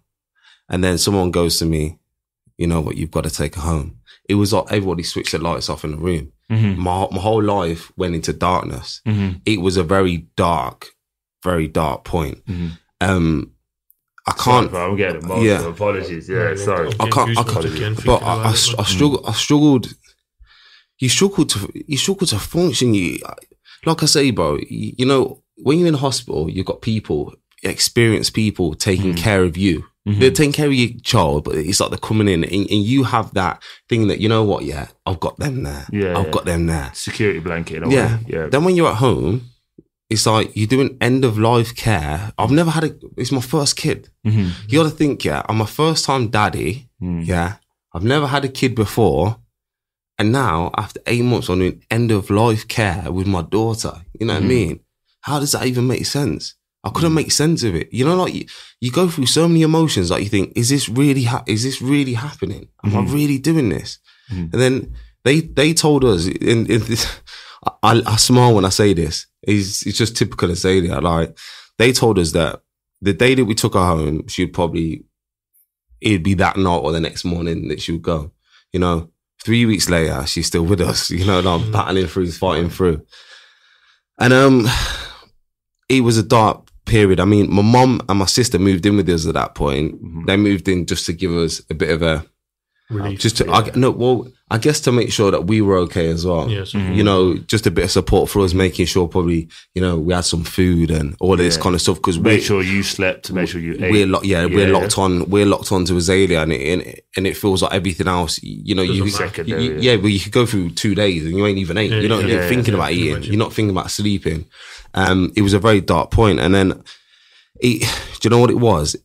[0.69, 1.97] and then someone goes to me,
[2.59, 2.95] you know what?
[2.95, 3.97] You've got to take her home.
[4.29, 6.31] It was like everybody switched the lights off in the room.
[6.51, 6.77] Mhm.
[6.77, 9.01] My my whole life went into darkness.
[9.07, 9.41] Mhm.
[9.45, 10.89] It was a very dark,
[11.43, 12.45] very dark point.
[12.45, 12.77] Mhm.
[13.01, 13.50] Um,
[14.27, 14.69] I can't.
[14.69, 15.43] bro, I'm getting emotional.
[15.45, 15.67] Yeah.
[15.67, 16.29] Apologies.
[16.29, 16.87] Yeah, Yeah, sorry.
[16.99, 17.37] I'm I can't.
[17.37, 17.65] I can't.
[17.65, 18.85] again but I, I, it, I man.
[18.85, 19.25] struggled.
[19.27, 19.93] I struggled.
[20.99, 21.71] You struggled to.
[21.87, 22.93] You struggled to function.
[22.93, 23.17] You,
[23.85, 24.57] like I say, bro.
[24.69, 29.17] You, you know, when you're in hospital, you've got people, experienced people taking Mm.
[29.17, 29.85] care of you.
[30.07, 30.19] Mhm.
[30.19, 33.03] They're taking care of your child, but it's like they're coming in, and, and you
[33.03, 34.65] have that thing that you know what?
[34.65, 35.85] Yeah, I've got them there.
[35.91, 36.31] Yeah, I've yeah.
[36.31, 36.89] got them there.
[36.95, 37.83] Security blanket.
[37.87, 38.17] Yeah.
[38.17, 38.23] Way.
[38.27, 38.47] Yeah.
[38.47, 39.50] Then when you're at home,
[40.11, 42.31] it's like you're doing end of life care.
[42.37, 42.91] I've never had a.
[43.21, 43.99] It's my first kid.
[44.27, 44.51] Mhm.
[44.69, 45.41] You got to think, yeah.
[45.49, 46.71] I'm a first time daddy.
[47.01, 47.25] Mm.
[47.25, 47.49] Yeah,
[47.93, 49.37] I've never had a kid before,
[50.19, 53.93] and now after eight months, I'm doing end of life care with my daughter.
[54.19, 54.49] You know what I Mhm.
[54.57, 54.79] mean?
[55.27, 56.43] How does that even make sense?
[56.83, 57.87] I couldn't make sense of it.
[57.97, 58.45] You know, like you,
[58.83, 60.09] you go through so many emotions.
[60.09, 61.23] Like you think, is this really?
[61.31, 62.67] Ha- is this really happening?
[62.83, 63.13] Am I Mhm.
[63.13, 63.99] really doing this?
[64.31, 64.49] Mhm.
[64.51, 64.75] And then
[65.23, 67.05] they they told us in, in this.
[67.83, 69.27] I, I smile when I say this.
[69.43, 71.01] It's, it's just typical of Zadia.
[71.01, 71.37] Like
[71.77, 72.61] they told us that
[73.01, 75.03] the day that we took her home, she'd probably
[75.99, 78.31] it'd be that night or the next morning that she would go.
[78.73, 79.09] You know,
[79.43, 81.09] three weeks later, she's still with us.
[81.11, 81.71] You know, like Mm.
[81.71, 83.05] battling through, fighting through.
[84.19, 84.67] And um,
[85.89, 87.19] it was a dark period.
[87.19, 90.01] I mean, my mom and my sister moved in with us at that point.
[90.03, 90.25] Mhm.
[90.25, 92.25] They moved in just to give us a bit of a
[92.89, 93.19] Relief.
[93.19, 96.25] just to I, no well I guess to make sure that we were okay as
[96.25, 96.49] well.
[96.49, 96.73] yes.
[96.73, 96.95] Mhm.
[96.97, 97.21] You know,
[97.53, 100.43] just a bit of support for us, making sure probably you know we had some
[100.43, 101.63] food and all this Yeah.
[101.63, 103.19] kind of stuff because we Make sure you slept.
[103.27, 103.91] To make sure you ate.
[103.93, 106.81] we're lo- yeah, we're locked on we're locked on to Azaylia and it, and
[107.17, 109.13] and it feels like everything else you know you, you,
[109.45, 111.99] you- yeah but you could go through two days and you ain't even ate Yeah,
[112.03, 114.45] you know yeah, you're yeah, thinking yeah, about I eating you're not thinking about sleeping
[114.93, 116.67] um it was a very dark point and then
[117.61, 117.81] it,
[118.19, 118.95] do you know what it was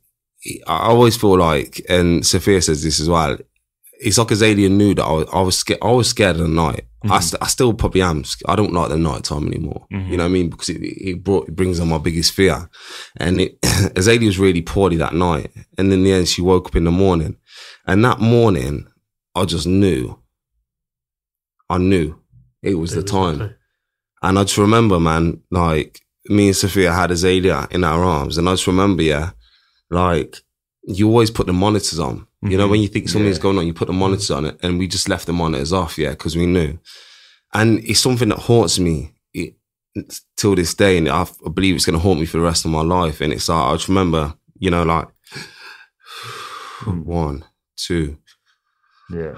[0.67, 3.37] I always feel like and Safiyya says this as well
[4.01, 6.49] it's like Azaylia knew that I was, I was scared I was scared of the
[6.49, 7.23] night I, Mhm.
[7.23, 10.11] st- I still probably am I don't like the night time anymore Mhm.
[10.11, 12.69] you know what I mean because it, it brought it brings on my biggest fear
[13.19, 15.51] and it, Azaylia was really poorly that night.
[15.79, 17.37] And in the end, she woke up in the morning.
[17.87, 18.87] And that morning,
[19.35, 20.19] I just knew.
[21.69, 22.17] I knew
[22.63, 23.55] it was the time.
[24.23, 28.39] And I just remember, man, like me and Safiyya had Azaylia in our arms.
[28.39, 29.31] And I just remember, yeah,
[29.91, 30.37] like
[30.87, 32.27] you always put the monitors on.
[32.43, 32.71] You know, Mhm.
[32.71, 33.43] when you think something's Yeah.
[33.43, 34.59] going on, you put the monitors on it.
[34.63, 36.79] And we just left the monitors off, yeah, because we knew.
[37.53, 39.57] And it's something that haunts me it,
[40.37, 40.97] till this day.
[40.99, 43.21] And I, I believe it's going to haunt me for the rest of my life.
[43.21, 45.09] And it's like, I just remember, you know, like
[46.87, 47.45] one,
[47.77, 48.19] two,
[49.11, 49.35] Yeah.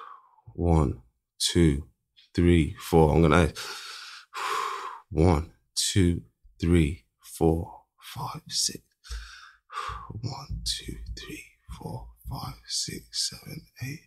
[0.54, 1.02] one,
[1.38, 1.84] two,
[2.34, 3.14] three, four.
[3.14, 3.52] I'm gonna
[5.10, 6.22] one, two,
[6.60, 8.80] three, four, five, six.
[10.20, 11.44] One, two, three,
[11.78, 14.00] four, five, six, seven, eight.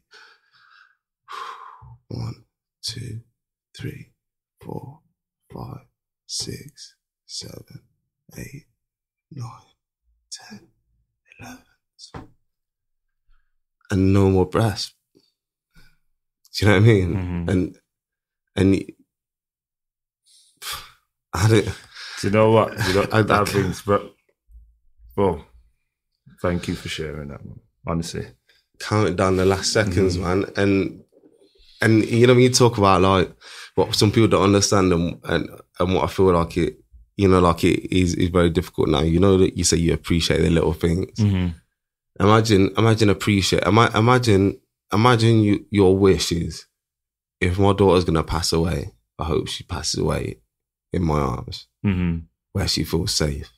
[2.10, 2.46] One,
[2.84, 3.22] two,
[3.78, 4.12] three,
[4.62, 5.00] four,
[5.54, 5.86] five,
[6.28, 7.82] six, seven,
[8.38, 8.66] eight,
[9.32, 9.50] nine,
[10.32, 10.68] ten,
[11.40, 11.64] eleven.
[13.90, 14.94] And no more breaths.
[15.16, 15.22] Do
[16.66, 17.16] you know what I mean?
[17.16, 17.50] Mhm.
[17.52, 17.78] And
[18.56, 18.76] and
[21.34, 21.66] I don't.
[21.66, 22.74] Do you know what?
[22.88, 24.10] You know, I- that brings, bro.
[25.16, 25.46] Well,
[26.42, 27.60] thank you for sharing that, man.
[27.88, 28.26] Honestly.
[28.80, 30.22] counting down the last seconds, Mhm.
[30.22, 30.46] man.
[30.56, 31.04] And
[31.82, 33.32] and you know when you talk about like
[33.76, 36.80] what some people don't understand and and, and what I feel like it,
[37.18, 39.02] you know, like it is is very difficult now.
[39.02, 41.14] You know that you say you appreciate the little things.
[41.20, 41.50] Mm-hmm.
[42.20, 43.64] Imagine, imagine appreciate.
[43.66, 44.60] Ima- Imagine,
[44.94, 46.66] imagine you your wishes.
[47.39, 48.92] if my daughter's gonna pass away.
[49.18, 50.38] I hope she passes away
[50.94, 52.20] in my arms Mm-hmm.
[52.54, 53.50] where she feels safe.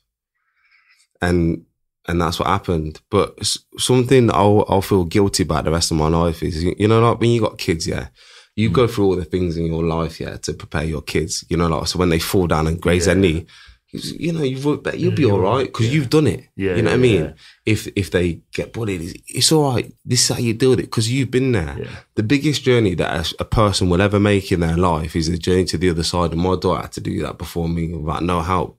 [1.20, 1.64] And
[2.06, 3.00] and that's what happened.
[3.10, 3.38] But
[3.78, 7.20] something I'll I'll feel guilty about the rest of my life is you, know like
[7.20, 8.08] when you got kids, yeah,
[8.56, 8.74] you mm.
[8.74, 11.44] go through all the things in your life, yeah, to prepare your kids.
[11.48, 13.46] You know, like so when they fall down and graze their knee,
[13.94, 15.92] you, know you've that you'll be mm, all right because Yeah.
[15.92, 16.48] you've done it.
[16.56, 16.76] Yeah.
[16.76, 17.34] you know what I yeah, mean.
[17.64, 19.92] If if they get bullied, it's, it's all right.
[20.04, 21.76] This is how you deal with it because you've been there.
[21.78, 21.90] Yeah.
[22.16, 25.38] The biggest journey that a, a person will ever make in their life is a
[25.38, 26.32] journey to the other side.
[26.32, 28.78] And my daughter had to do that before me without no help,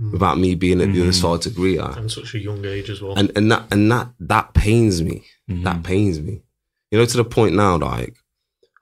[0.00, 0.12] Mm.
[0.12, 1.20] without me being at the other Mhm.
[1.22, 1.94] side to greet her.
[1.96, 3.14] And such a young age as well.
[3.18, 5.24] And and that and that that pains me.
[5.50, 5.64] Mhm.
[5.64, 6.42] That pains me.
[6.90, 8.14] You know, to the point now, like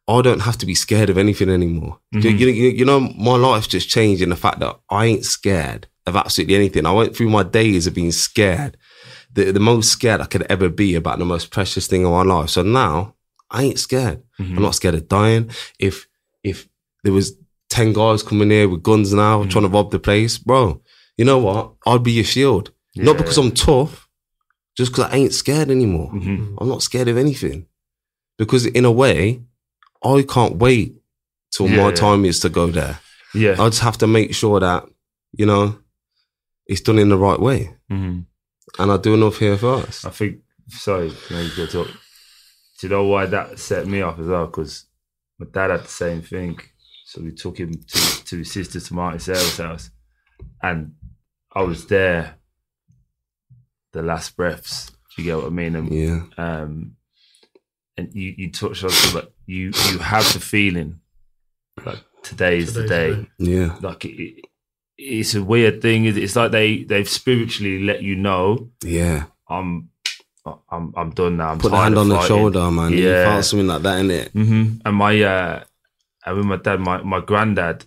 [0.09, 2.01] I don't have to be scared of anything anymore.
[2.13, 2.39] You- Mhm.
[2.41, 5.87] You, you, you know, my life's just changed in the fact that I ain't scared
[6.07, 6.85] of absolutely anything.
[6.85, 8.77] I went through my days of being scared,
[9.33, 12.23] the, the most scared I could ever be about the most precious thing of my
[12.23, 12.51] life.
[12.51, 13.15] So now
[13.51, 14.21] I ain't scared.
[14.41, 14.57] Mhm.
[14.57, 15.49] I'm not scared of dying.
[15.79, 16.07] If
[16.43, 16.69] if
[17.05, 17.35] there was
[17.71, 19.51] ten guys coming here with guns now Mhm.
[19.51, 20.83] trying to rob the place, bro,
[21.17, 21.73] you know what?
[21.87, 22.71] I'd be your shield.
[22.97, 24.09] Not because I'm tough,
[24.77, 26.11] just because I ain't scared anymore.
[26.13, 26.57] Mhm.
[26.61, 27.67] I'm not scared of anything.
[28.39, 29.43] Because in a way,
[30.05, 30.95] I can't wait
[31.51, 31.95] till Yeah, my yeah.
[31.95, 32.99] time is to go there.
[33.35, 33.53] Yeah.
[33.61, 34.85] I just have to make sure that,
[35.33, 35.79] you know,
[36.67, 37.75] it's done in the right way.
[37.89, 38.21] hmm
[38.79, 40.05] And I do enough here first.
[40.07, 40.39] I think.
[40.69, 41.89] Sorry, I go talk?
[41.89, 44.47] Do you know why that set me off as well?
[44.47, 44.87] Because
[45.39, 46.59] my dad had the same thing.
[47.07, 49.91] So we took him to, to his sister to Martin Sarah's house,
[50.63, 50.95] and
[51.55, 52.37] I was there.
[53.93, 54.91] The last breaths.
[55.17, 55.77] Do you get what I mean?
[55.77, 56.21] And Yeah.
[56.37, 56.97] um,
[57.97, 61.01] and you you touched on something, but you you have the feeling
[61.85, 63.11] like today is the Today's day.
[63.11, 63.29] the day.
[63.39, 63.77] Yeah.
[63.81, 64.45] Like it, it,
[64.99, 66.07] it's a weird thing.
[66.07, 69.27] It's like they they've spiritually let you know Yeah.
[69.49, 69.91] I'm
[70.71, 71.51] I'm I'm done now.
[71.53, 72.91] I'm Put the hand of on the shoulder, man.
[72.93, 72.99] Yeah.
[72.99, 73.25] You Yeah.
[73.27, 74.33] felt something like that in it.
[74.33, 75.63] hmm And my uh,
[76.27, 77.87] I remember my dad, my my granddad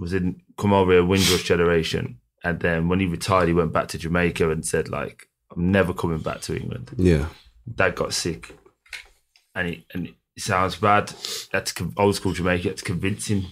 [0.00, 3.88] was in come over here Windrush generation, and then when he retired, he went back
[3.88, 6.92] to Jamaica and said like, I'm never coming back to England.
[6.96, 7.26] Yeah.
[7.74, 8.56] Dad got sick,
[9.56, 11.12] and he and it sounds bad.
[11.50, 12.74] That's old school Jamaica.
[12.74, 13.46] Convince him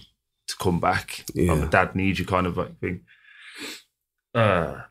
[0.47, 1.25] to come back.
[1.33, 1.67] Yeah.
[1.69, 3.01] Dad needs you, kind of like thing.
[4.33, 4.83] Uh,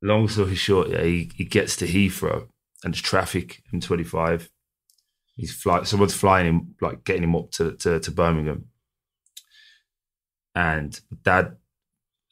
[0.00, 2.48] long story short, yeah, he, he gets to Heathrow
[2.82, 4.48] and there's traffic in 25.
[5.36, 8.68] He's fly, someone's flying him, like getting him up to, to, to Birmingham.
[10.54, 11.57] And dad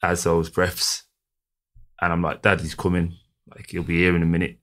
[0.01, 1.03] has those breaths.
[2.01, 3.17] And I'm like, Dad, he's coming.
[3.49, 4.59] Like, he'll be here in a minute.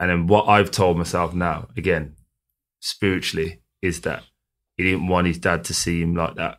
[0.00, 2.16] And then what I've told myself now, again,
[2.80, 4.22] spiritually, is that
[4.76, 6.58] he didn't want his dad to see him like that.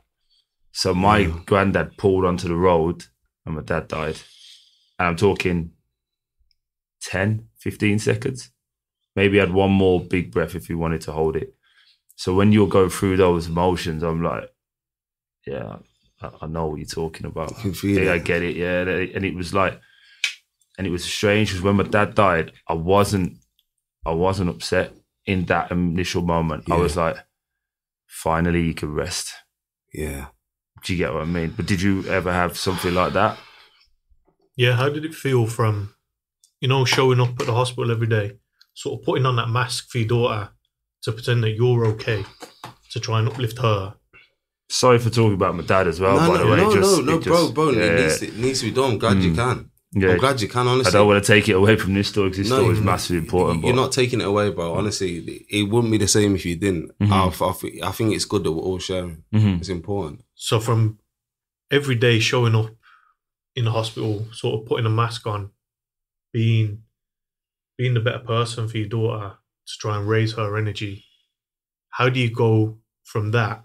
[0.71, 1.39] So my Yeah.
[1.45, 3.05] granddad pulled onto the road
[3.45, 4.17] and my dad died.
[4.99, 5.71] And I'm talking
[7.01, 8.51] 10, 15 seconds.
[9.15, 11.55] Maybe had one more big breath if he wanted to hold it.
[12.15, 14.49] So when you're going through those emotions, I'm like,
[15.45, 15.77] yeah,
[16.25, 17.51] I, I know what you're talking about.
[17.51, 18.55] You can feel Yeah, I get it.
[18.55, 19.79] Yeah, and it was like,
[20.77, 23.37] and it was strange because when my dad died, I wasn't,
[24.05, 24.93] I wasn't upset
[25.25, 26.69] in that initial moment.
[26.69, 27.17] I was like,
[28.05, 29.33] finally, you can rest.
[29.93, 30.27] Yeah.
[30.83, 31.53] Do you get what I mean?
[31.55, 33.37] But did you ever have something like that?
[34.55, 35.95] Yeah, how did it feel from,
[36.61, 38.37] you know, showing up at the hospital every day,
[38.73, 40.49] sort of putting on that mask for your daughter
[41.03, 42.23] to pretend that you're okay,
[42.91, 43.95] to try and uplift her?
[44.69, 46.19] Sorry for talking about my dad as well.
[46.19, 47.69] no, by no, the way, no, Just- no, no, it bro, bro.
[47.71, 48.91] yeah, it, needs to, it needs to be done.
[48.93, 49.35] I'm glad you Mm.
[49.35, 49.69] can.
[49.93, 50.09] yeah.
[50.11, 50.89] I'm glad you can, honestly.
[50.89, 52.81] I don't want to take it away from this story because this No, story is
[52.81, 53.63] massively important.
[53.63, 54.73] You're but not taking it away, bro.
[54.73, 56.91] Honestly, it wouldn't be the same if you didn't.
[56.99, 57.11] Mhm.
[57.11, 59.23] I, I, I think it's good that we're all sharing.
[59.33, 59.59] Mhm.
[59.59, 60.25] It's important.
[60.33, 60.97] So from
[61.71, 62.71] every day showing up
[63.55, 65.51] in the hospital, sort of putting a mask on,
[66.33, 66.81] being
[67.77, 69.35] being the better person for your daughter
[69.67, 71.05] to try and raise her energy,
[71.89, 73.61] how do you go from that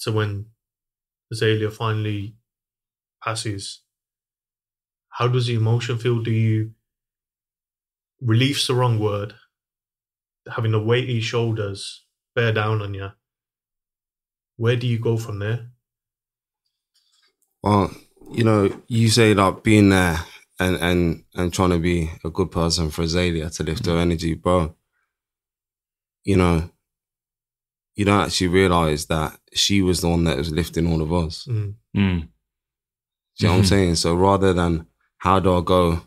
[0.00, 0.46] to when
[1.32, 2.36] Azaylia finally
[3.22, 3.82] passes?
[5.10, 6.22] How does the emotion feel?
[6.22, 6.72] Do you
[8.20, 9.34] relief's the wrong word?
[10.54, 13.10] Having the weighty shoulders bear down on you.
[14.56, 15.70] Where do you go from there?
[17.62, 17.90] Well,
[18.32, 20.18] you know, you say like being there
[20.58, 24.34] and and and trying to be a good person for Azaylia to lift her energy,
[24.34, 24.74] bro.
[26.24, 26.70] You know,
[27.96, 31.46] you don't actually realize that she was the one that was lifting all of us.
[31.50, 31.74] Mm.
[31.96, 32.20] Mm.
[32.20, 32.26] Do
[33.38, 33.68] you know what I'm Mhm.
[33.68, 33.94] saying?
[33.96, 34.86] So rather than
[35.18, 36.02] how do I go,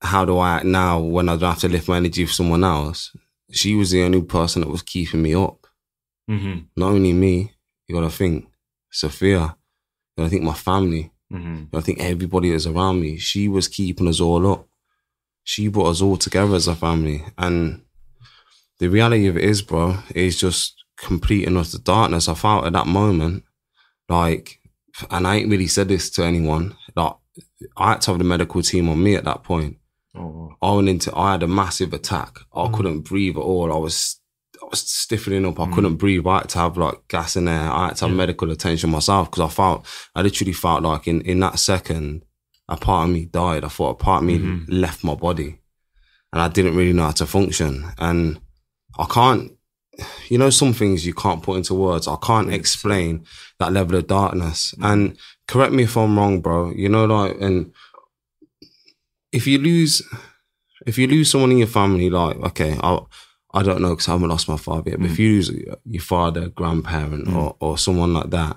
[0.00, 2.64] how do I act now when I don't have to lift my energy for someone
[2.64, 3.14] else?
[3.50, 5.66] She was the only person that was keeping me up.
[6.30, 6.66] Mhm.
[6.76, 7.52] Not only me,
[7.86, 8.48] you gotta think
[8.92, 11.68] Safiyya, you gotta think my family, Mhm.
[11.72, 14.68] I think everybody that's around me, she was keeping us all up.
[15.44, 17.24] She brought us all together as a family.
[17.38, 17.82] And
[18.82, 22.28] the reality of it is, bro, is just complete and utter darkness.
[22.28, 23.44] I felt at that moment,
[24.08, 24.58] like,
[25.08, 27.14] and I ain't really said this to anyone, like,
[27.76, 29.76] I had to have the medical team on me at that point.
[30.16, 32.40] Oh, I went into, I had a massive attack.
[32.52, 32.74] I Mm.
[32.74, 33.72] couldn't breathe at all.
[33.72, 34.20] I was,
[34.60, 35.60] I was stiffening up.
[35.60, 35.74] I Mm.
[35.74, 36.26] couldn't breathe.
[36.26, 37.70] I had to have like gas in there.
[37.70, 38.16] I had to have Yeah.
[38.24, 42.24] medical attention myself because I felt, I literally felt like in, in that second,
[42.68, 43.64] a part of me died.
[43.64, 44.64] I thought a part of me Mhm.
[44.68, 45.60] left my body
[46.32, 47.84] and I didn't really know how to function.
[47.98, 48.40] And
[48.98, 49.52] I can't,
[50.28, 52.08] you know, some things you can't put into words.
[52.08, 53.24] I can't explain
[53.58, 54.74] that level of darkness.
[54.82, 55.16] And
[55.48, 56.70] correct me if I'm wrong, bro.
[56.72, 57.72] You know, like, and
[59.32, 60.02] if you lose,
[60.86, 62.98] if you lose someone in your family, like, okay, I,
[63.54, 65.50] I don't know because I haven't lost my father yet, but if you lose
[65.84, 67.36] your father, grandparent, Mm.
[67.36, 68.56] or, or someone like that,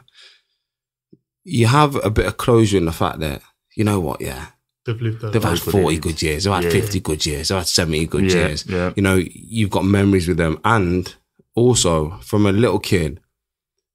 [1.44, 3.42] you have a bit of closure in the fact that,
[3.76, 4.48] you know what, yeah,
[4.86, 5.64] They've lived their they've had life.
[5.64, 6.02] Very good 40 age.
[6.02, 6.70] good years, they've had Yeah.
[6.70, 8.66] 50 good years, they've had 70 good yeah, years.
[8.68, 8.94] yeah.
[8.96, 10.60] You know, you've got memories with them.
[10.64, 11.14] And
[11.56, 13.20] also, from a little kid,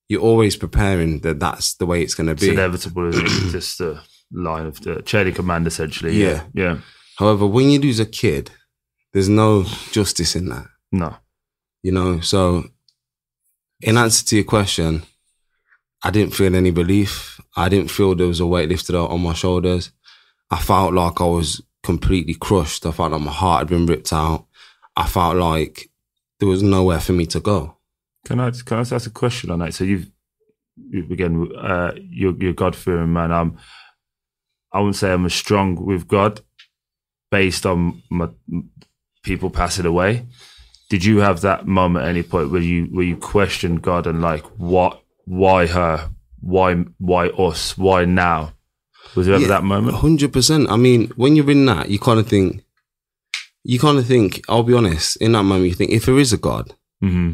[0.08, 2.50] you're always preparing that that's the way it's going to It's be.
[2.50, 3.30] inevitable, isn't it?
[3.52, 4.00] Just the
[4.32, 6.16] line of the chain command, essentially.
[6.20, 6.78] Yeah, yeah.
[7.16, 8.50] However, when you lose a kid,
[9.12, 10.66] there's no justice in that.
[10.92, 11.16] No,
[11.82, 12.64] you know so
[13.80, 15.02] in answer to your question
[16.02, 19.20] i didn't feel any relief i didn't feel there was a weight lifted out on
[19.22, 19.90] my shoulders
[20.50, 24.12] i felt like i was completely crushed i felt like my heart had been ripped
[24.12, 24.46] out
[24.96, 25.90] i felt like
[26.38, 27.76] there was nowhere for me to go
[28.24, 29.74] Can I can I ask a question on that?
[29.74, 30.10] So you've,
[31.10, 33.32] again, uh, you're you're God fearing man.
[33.32, 33.56] I'm,
[34.72, 36.40] I wouldn't say I'm as strong with God,
[37.30, 38.28] based on my
[39.22, 40.26] people passing away.
[40.90, 44.20] Did you have that moment at any point where you where you questioned God and
[44.20, 47.78] like what, why her, why why us?
[47.78, 48.52] Why now?
[49.16, 49.48] Was there ever Yeah.
[49.48, 49.96] that moment?
[49.98, 50.70] Hundred percent.
[50.70, 52.62] I mean, when you're in that, you kind of think,
[53.64, 54.42] you kind of think.
[54.48, 55.16] I'll be honest.
[55.16, 57.32] In that moment, you think, if there is a God, hmm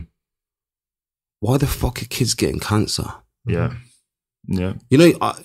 [1.41, 3.05] why the fuck are kids getting cancer?
[3.45, 3.74] Yeah,
[4.49, 5.39] yeah, You know, I,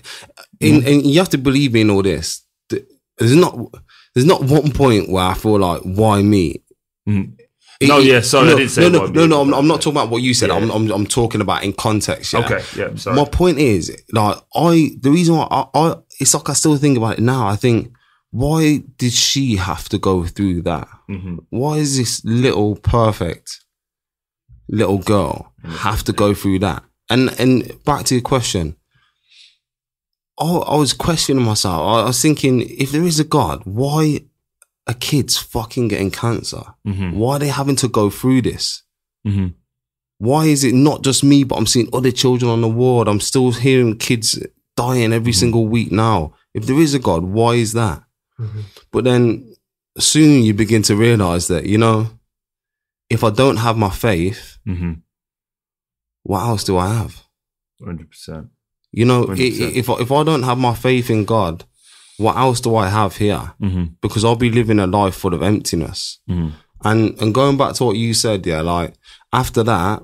[0.60, 2.44] in, and you have to believe in all this.
[2.70, 3.58] There's not,
[4.16, 6.64] there's not one point where I feel like, why me?
[7.08, 7.38] Mhm.
[7.82, 9.42] It- No, yeah, sorry, I no, didn't say no, no, no, no.
[9.42, 10.50] I'm, I'm not talking about what you said.
[10.50, 10.56] Yeah.
[10.58, 12.32] I'm, I'm, I'm talking about in context.
[12.34, 12.40] Yeah?
[12.46, 12.96] Okay, yeah.
[12.96, 13.16] Sorry.
[13.16, 16.98] My point is, like, I the reason why I, I it's like I still think
[16.98, 17.48] about it now.
[17.48, 17.92] I think,
[18.30, 20.88] why did she have to go through that?
[21.08, 23.60] hmm Why is this little perfect
[24.70, 26.84] little girl have to go through that?
[27.10, 28.76] And and back to your question,
[30.40, 31.82] I, I was questioning myself.
[31.82, 34.22] I was thinking, if there is a God, why
[34.88, 36.64] are kids fucking getting cancer?
[36.86, 38.84] hmm Why are they having to go through this?
[39.24, 39.48] hmm
[40.18, 43.08] Why is it not just me, but I'm seeing other children on the ward?
[43.08, 44.38] I'm still hearing kids
[44.78, 46.34] dying every single week now.
[46.54, 48.04] If there is a God, why is that?
[48.40, 48.64] Mhm.
[48.92, 49.56] But then
[50.00, 52.10] soon you begin to realize that, you know,
[53.10, 54.94] if I don't have my faith, hmm
[56.24, 57.24] what else do I have?
[57.84, 58.48] Hundred percent.
[58.92, 59.40] You know, 100%.
[59.40, 61.66] i- if I, if I don't have my faith in God,
[62.22, 63.54] what else do I have here?
[63.60, 66.20] hmm Because I'll be living a life full of emptiness.
[66.28, 66.50] hmm
[66.84, 68.94] And and going back to what you said, yeah, like
[69.32, 70.04] after that,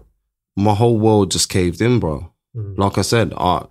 [0.55, 2.15] my whole world just caved in, bro.
[2.55, 2.77] Mhm.
[2.77, 3.63] Like I said, uh,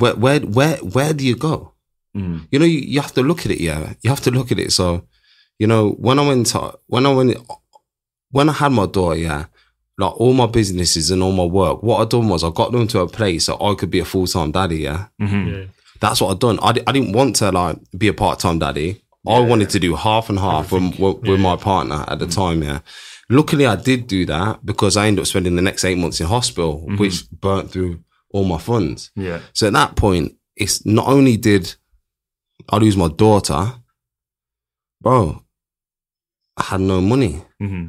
[0.00, 1.56] where where where where do you go?
[2.14, 3.60] hmm You know, you, you have to look at it.
[3.60, 4.72] Yeah, you have to look at it.
[4.72, 4.86] So,
[5.58, 7.36] you know, when I went to when I went
[8.30, 9.44] when I had my daughter, yeah,
[9.98, 12.86] like all my businesses and all my work, what I done was I got them
[12.88, 14.78] to a place so I could be a full time daddy.
[14.88, 15.64] Yeah, hmm Yeah.
[16.00, 16.58] That's what I done.
[16.62, 19.02] I, I didn't want to like be a part time daddy.
[19.28, 21.36] I wanted to do half and half with, with, Yeah.
[21.36, 22.62] my partner at the time.
[22.62, 22.80] Yeah.
[23.28, 26.26] Luckily, I did do that because I ended up spending the next eight months in
[26.26, 29.10] hospital, which burnt through all my funds.
[29.14, 29.40] Yeah.
[29.52, 31.74] So at that point, it's not only did
[32.70, 33.74] I lose my daughter,
[35.02, 35.44] bro,
[36.56, 37.42] I had no money.
[37.58, 37.88] hmm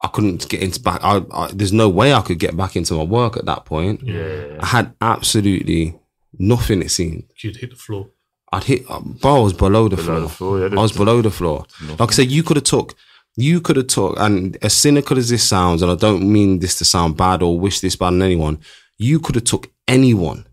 [0.00, 1.00] I couldn't get into back.
[1.02, 4.02] I, I, there's no way I could get back into my work at that point.
[4.04, 4.58] Yeah.
[4.60, 5.98] I had absolutely
[6.38, 6.82] nothing.
[6.82, 8.08] It seemed You'd hit the floor.
[8.52, 9.36] I'd hit, bro.
[9.36, 10.20] I was below the Below floor.
[10.20, 11.66] the floor, yeah, I was below the floor.
[11.98, 12.94] Like I said, you could have took,
[13.36, 16.78] you could have took, and as cynical as this sounds, and I don't mean this
[16.78, 18.60] to sound bad or wish this bad on anyone,
[18.96, 20.46] you could have took anyone.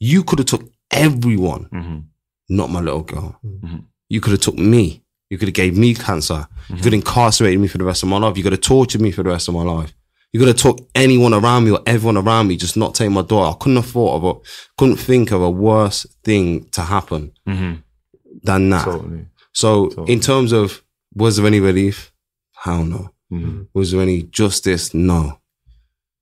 [0.00, 1.98] You could have took everyone, hmm
[2.48, 3.38] not my little girl.
[3.44, 3.84] Mhm.
[4.10, 5.02] You could have took me.
[5.30, 6.46] You could have gave me cancer.
[6.68, 8.36] You could have incarcerated me for the rest of my life.
[8.36, 9.94] You could have tortured me for the rest of my life.
[10.32, 13.20] You could have took anyone around me or everyone around me, just not take my
[13.22, 13.54] daughter.
[13.54, 14.40] I couldn't have thought of a,
[14.78, 17.74] couldn't think of a worse thing to happen hmm
[18.44, 18.84] than that.
[18.86, 19.26] Totally.
[19.52, 20.12] So, Totally.
[20.14, 20.82] in terms of
[21.14, 22.12] was there any relief?
[22.54, 23.10] Hell no.
[23.28, 24.94] hmm Was there any justice?
[24.94, 25.38] No.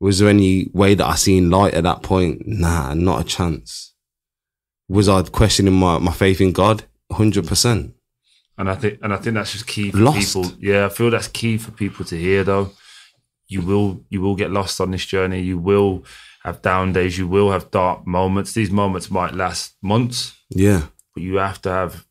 [0.01, 2.43] Was there any way that I seen light at that point?
[2.47, 3.95] Nah, not a chance.
[4.89, 6.83] Was I questioning my, my faith in God?
[7.13, 7.95] Hundred percent.
[8.59, 10.35] And I think, and I think that's just key for Lost.
[10.35, 10.53] people.
[10.59, 12.45] Yeah, I feel that's key for people to hear.
[12.45, 12.73] Though,
[13.51, 15.41] you will, you will get lost on this journey.
[15.43, 16.05] You will
[16.45, 17.19] have down days.
[17.19, 18.53] You will have dark moments.
[18.53, 20.83] These moments might last months, Yeah.
[21.15, 22.07] but you have to have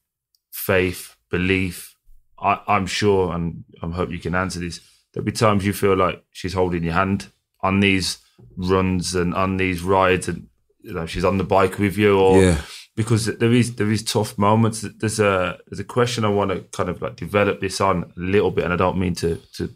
[0.52, 1.96] faith, belief.
[2.40, 4.80] I, I'm sure, and I hope you can answer this.
[5.14, 7.28] There'll be times you feel like she's holding your hand
[7.62, 8.20] on these
[8.56, 10.48] runs and on these rides, and
[10.82, 12.62] you know she's on the bike with you, or Yeah.
[12.96, 14.82] because there is there is tough moments.
[15.00, 18.20] There's a there's a question I want to kind of like develop this on a
[18.20, 19.70] little bit, and I don't mean to to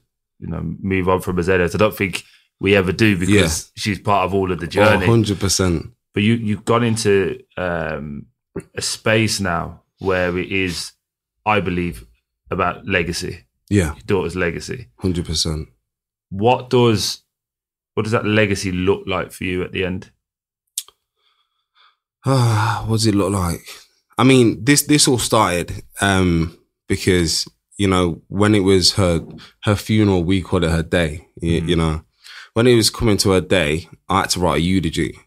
[0.44, 0.62] you know
[0.94, 1.74] move on from Azaylias.
[1.76, 2.24] I don't think
[2.60, 5.80] we ever do because she's part of all of the journey hundred percent.
[6.14, 8.26] but you you've gone into um,
[8.76, 10.92] a space now where it is,
[11.46, 12.06] I believe,
[12.52, 13.94] about legacy, Yeah.
[13.96, 14.80] your daughter's legacy.
[14.98, 15.70] Hundred percent.
[16.30, 17.24] What does
[17.94, 20.12] what does that legacy look like for you at the end?
[22.26, 23.62] Ah, what does it look like?
[24.18, 25.72] I mean, this this all started
[26.02, 27.48] um, because
[27.78, 29.26] you know when it was her
[29.64, 31.28] her funeral, we called it her day.
[31.42, 31.70] You, Mm-hmm.
[31.70, 32.04] you know,
[32.54, 35.18] when it was coming to her day, I had to write a eulogy.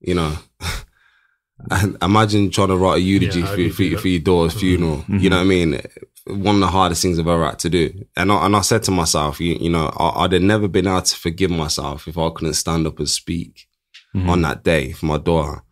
[0.00, 0.36] You know,
[1.70, 5.04] and imagine trying to write a eulogy Yeah, for, you for, for your daughter's funeral.
[5.08, 5.80] You know what I mean?
[6.26, 8.04] One of the hardest things I've ever had to do.
[8.16, 10.86] And I, and I said to myself, you, you know, I, I'd have never been
[10.86, 13.68] able to forgive myself if I couldn't stand up and speak
[14.14, 15.62] on that day for my daughter.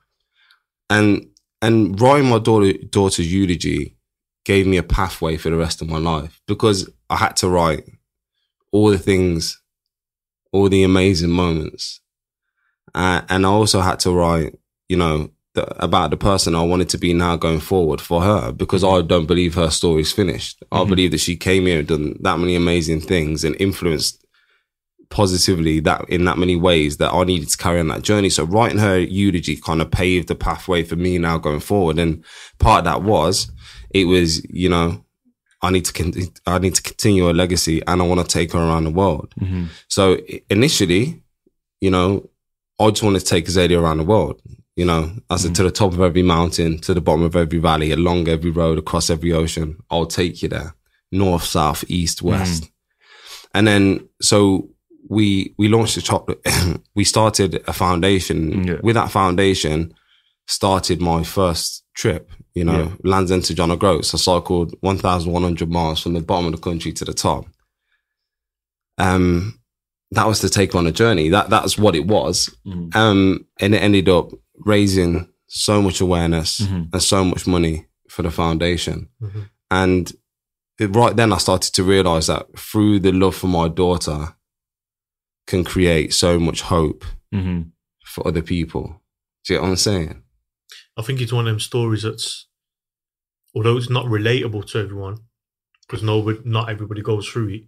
[0.91, 1.29] And
[1.63, 3.97] and writing my daughter daughter's eulogy
[4.45, 7.89] gave me a pathway for the rest of my life because I had to write
[8.73, 9.61] all the things,
[10.53, 12.01] all the amazing moments,
[12.95, 16.89] uh, and I also had to write, you know, the, about the person I wanted
[16.91, 20.63] to be now going forward for her because I don't believe her story's finished.
[20.71, 24.25] I believe that she came here and done that many amazing things and influenced
[25.11, 28.31] positively that in that many ways that I needed to carry on that journey.
[28.31, 31.99] So writing her eulogy kind of paved the pathway for me now going forward.
[31.99, 32.25] And
[32.59, 33.51] part of that was
[33.95, 35.03] it was, you know,
[35.63, 36.13] I need to con-
[36.47, 39.33] I need to continue a legacy and I want to take her around the world.
[39.41, 39.69] Mhm.
[39.89, 40.19] So
[40.51, 41.23] initially,
[41.81, 42.29] you know,
[42.79, 44.43] I just wanted to take Azaylia around the world.
[44.77, 47.61] You know, I said to the top of every mountain, to the bottom of every
[47.61, 49.77] valley, along every road, across every ocean.
[49.89, 50.75] I'll take you there,
[51.13, 52.69] north, south, east, west.
[53.55, 54.69] And then so
[55.09, 56.41] we we launched the chocolate.
[56.97, 58.65] we started a foundation.
[58.67, 58.81] Yeah.
[58.83, 59.95] With that foundation,
[60.49, 62.31] started my first trip.
[62.55, 62.93] You know, Yeah.
[63.03, 64.15] Land's End to John O'Groats.
[64.15, 67.13] I cycled one thousand one hundred miles from the bottom of the country to the
[67.15, 67.47] top.
[68.99, 69.59] Um,
[70.13, 71.29] that was to take on a journey.
[71.31, 72.55] That that's what it was.
[72.67, 72.95] Mhm.
[72.95, 76.93] Um, and it ended up raising so much awareness Mhm.
[76.93, 79.09] and so much money for the foundation.
[79.21, 79.51] Mhm.
[79.71, 80.13] And
[80.79, 84.37] it, right then, I started to realize that through the love for my daughter,
[85.47, 87.71] can create so much hope Mhm.
[88.07, 89.03] for other people.
[89.45, 90.23] Do you get what I'm saying?
[90.97, 92.47] I think it's one of them stories that's,
[93.55, 95.19] although it's not relatable to everyone,
[95.87, 97.63] because nobody, not everybody goes through it.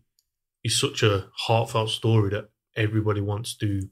[0.62, 3.80] It's such a heartfelt story that everybody wants to.
[3.80, 3.88] Do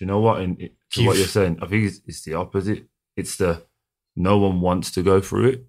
[0.00, 0.40] you know what?
[0.42, 2.86] In, in- to what You've- you're saying, I think it's, it's the opposite.
[3.16, 3.62] It's the
[4.14, 5.66] no one wants to go through it.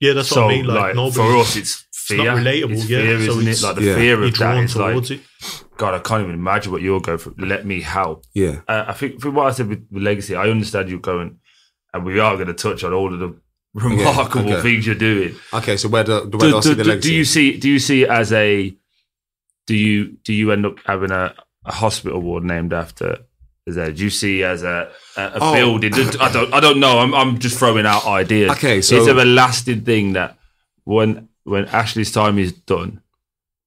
[0.00, 0.66] Yeah, that's so, what I mean.
[0.66, 2.18] Like, nobody, for us, it's fear.
[2.24, 3.66] not relatable, It's yeah, fear, so isn't it's- it?
[3.66, 3.94] Like the Yeah.
[3.94, 5.20] fear you're of that drawn is like, it.
[5.76, 7.34] God, I can't even imagine what you're going through.
[7.38, 8.24] Let me help.
[8.34, 8.60] Yeah.
[8.68, 11.38] Uh, I think for what I said with, with legacy, I understand you going,
[11.94, 13.34] and we are going to touch on all of the
[13.74, 14.62] remarkable okay.
[14.62, 15.34] things you're doing.
[15.52, 17.08] Okay, so where do, where do, Do, do, the legacy?
[17.08, 17.56] do you see?
[17.58, 18.74] Do you see it as a?
[19.66, 21.34] Do you do you end up having a,
[21.64, 23.18] a hospital ward named after?
[23.66, 23.92] Is there?
[23.92, 25.52] Do you see as a a, a Oh.
[25.54, 25.92] building?
[26.20, 26.98] I don't I don't know.
[26.98, 28.50] I'm I'm just throwing out ideas.
[28.52, 30.38] Okay, so- is there a lasting thing that
[30.84, 33.02] when when Ashley's time is done,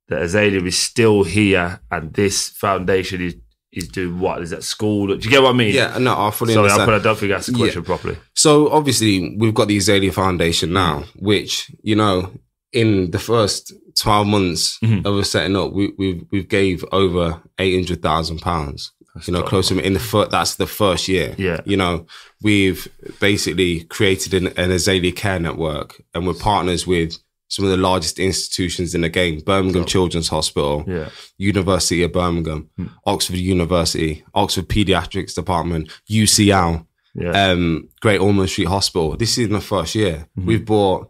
[0.08, 3.36] that Azaylia is still here and this foundation is
[3.72, 4.42] is doing what?
[4.42, 5.08] Is that school?
[5.08, 5.74] Do you get what I mean?
[5.74, 6.88] yeah, no, I fully Sorry, I, understand.
[6.88, 7.66] but I don't think I asked the Yeah.
[7.66, 8.18] question properly.
[8.36, 12.32] So obviously we've got the Azaylia Foundation now, which you know,
[12.74, 15.06] in the first twelve months Mhm.
[15.06, 18.92] of us setting up, we, we've we've gave over eight hundred thousand pounds.
[19.26, 20.32] You know, close to in the first.
[20.32, 21.36] That's the first year.
[21.38, 21.60] Yeah.
[21.66, 22.06] You know,
[22.42, 22.88] we've
[23.20, 27.18] basically created an, an Azaylia Care Network, and we're partners with
[27.52, 31.10] some of the largest institutions in the game: Birmingham Children's Hospital, Yeah.
[31.38, 32.88] University of Birmingham, Hmm.
[33.06, 37.32] Oxford University, Oxford Pediatrics Department, UCL Yeah.
[37.52, 39.18] um, Great Ormond Street Hospital.
[39.18, 40.28] This is my first year.
[40.40, 40.46] Mhm.
[40.46, 41.10] We've bought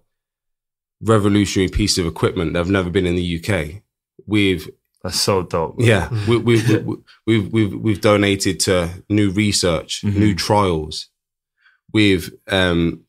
[1.01, 3.81] revolutionary piece of equipment that have never been in the UK.
[4.25, 4.69] We've
[5.03, 5.75] That's so dope.
[5.79, 6.95] yeah, we, we, we, we,
[7.27, 10.15] we've we've we've donated to new research, Mhm.
[10.15, 11.07] new trials.
[11.93, 13.01] We've um,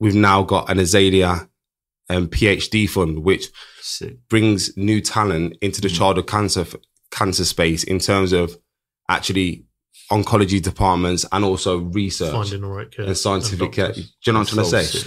[0.00, 1.47] we've now got an Azaylia
[2.08, 3.46] um, PhD fund, which
[3.80, 4.16] Sick.
[4.28, 5.96] brings new talent into the Mhm.
[5.98, 6.66] childhood cancer
[7.10, 8.56] cancer space in terms of
[9.08, 9.64] actually
[10.10, 13.92] oncology departments and also research Finding the right care and scientific care.
[13.92, 14.12] Do doctors.
[14.26, 15.00] you know what I'm trying to say?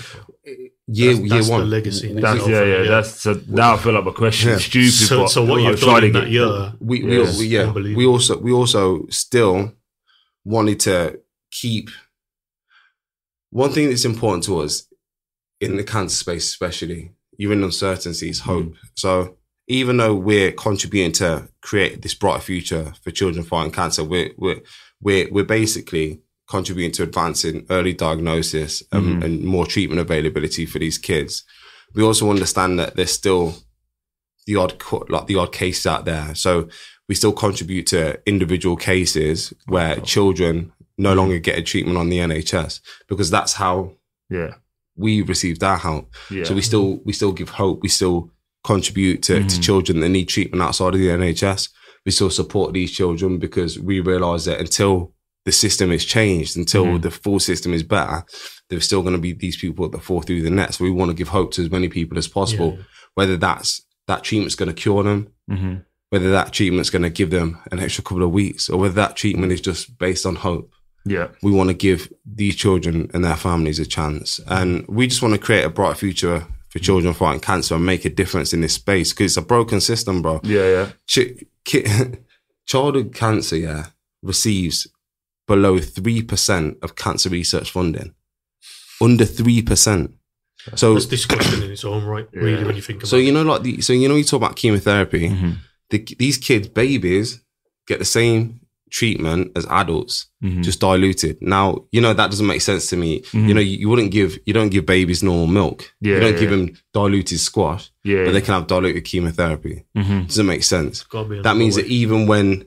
[0.88, 1.70] Year, That's- year that's the one.
[1.70, 2.82] legacy That's yeah, yeah.
[2.84, 2.90] yeah.
[2.90, 4.70] That's so now I feel like my question is Yeah.
[4.70, 4.92] stupid.
[5.08, 7.38] So, but so what you've trying done to in get that year, We, we, Yeah.
[7.38, 9.72] we yeah, we also we also still
[10.44, 11.20] wanted to
[11.52, 11.90] keep
[13.52, 14.88] one thing that's important to us
[15.62, 18.74] in the cancer space, especially you're in uncertainty, is hope.
[18.96, 19.38] So
[19.68, 24.62] even though we're contributing to create this brighter future for children fighting cancer, we're we're
[25.02, 29.24] we're, we're basically contributing to advancing early diagnosis and, Mhm.
[29.26, 31.44] and more treatment availability for these kids.
[31.96, 33.56] We also understand that there's still
[34.46, 34.74] the odd
[35.10, 36.36] like the odd case out there.
[36.36, 36.68] So
[37.08, 42.20] we still contribute to individual cases where children no longer get a treatment on the
[42.20, 43.94] NHS because that's how
[44.30, 44.56] yeah,
[44.96, 46.14] we received our help.
[46.30, 46.44] yeah.
[46.44, 47.82] So we still we still give hope.
[47.82, 48.32] We still
[48.64, 49.64] contribute to, to Mhm.
[49.64, 51.70] children that need treatment outside of the NHS.
[52.06, 55.14] We still support these children because we realise that until
[55.46, 57.02] the system is changed, until Mhm.
[57.02, 58.24] the full system is better,
[58.70, 60.74] there's still going to be these people that fall through the net.
[60.76, 62.76] So we want to give hope to as many people as possible.
[62.78, 62.84] Yeah.
[63.16, 65.76] Whether that's that treatment's going to cure them, hmm
[66.10, 69.16] whether that treatment's going to give them an extra couple of weeks, or whether that
[69.16, 70.70] treatment is just based on hope
[71.06, 74.40] yeah, we want to give these children and their families a chance.
[74.48, 78.06] And we just want to create a bright future for children fighting cancer and make
[78.06, 80.40] a difference in this space because it's a broken system, bro.
[80.44, 80.90] yeah, yeah.
[81.08, 81.86] Ch- ki-
[82.66, 83.88] childhood cancer, yeah,
[84.22, 84.88] receives
[85.48, 88.14] below 3% of cancer research funding.
[89.02, 90.14] Under 3%.
[90.76, 92.66] So, it's disgusting in its own right, really, Yeah.
[92.68, 93.24] when you think about so it.
[93.24, 95.28] you know, like the, so you know, you talk about chemotherapy.
[95.30, 95.52] hmm
[95.90, 97.42] The, these kids, babies,
[97.88, 98.61] get the same
[98.92, 100.28] treatment as adults.
[100.42, 101.38] hmm just diluted.
[101.42, 103.22] Now, you know, that doesn't make sense to me.
[103.22, 103.48] Mhm.
[103.48, 105.78] You know, you, you wouldn't give, you don't give babies normal milk.
[106.02, 106.58] Yeah, you don't yeah, give yeah.
[106.58, 109.86] them diluted squash, yeah, but they can have diluted chemotherapy.
[109.96, 111.04] hmm Doesn't make sense.
[111.04, 111.84] Gotta be on That means way.
[111.84, 112.66] that even when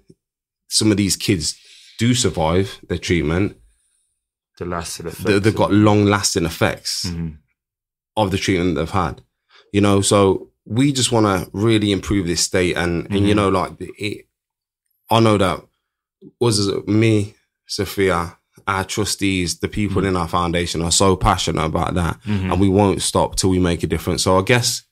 [0.68, 1.57] some of these kids
[1.99, 3.57] do survive their treatment,
[4.59, 7.39] The last of the they, they've got long lasting effects Mhm.
[8.16, 9.20] of the treatment they've had.
[9.72, 13.41] You know, so we just want to really improve this state, and and you Mhm.
[13.41, 14.27] know, like it,
[15.11, 15.59] I know that
[16.41, 17.35] was me,
[17.68, 20.09] Safiyya, our trustees, the people Mhm.
[20.09, 22.53] in our foundation are so passionate about that, Mhm.
[22.53, 24.22] and we won't stop till we make a difference.
[24.22, 24.83] So I guess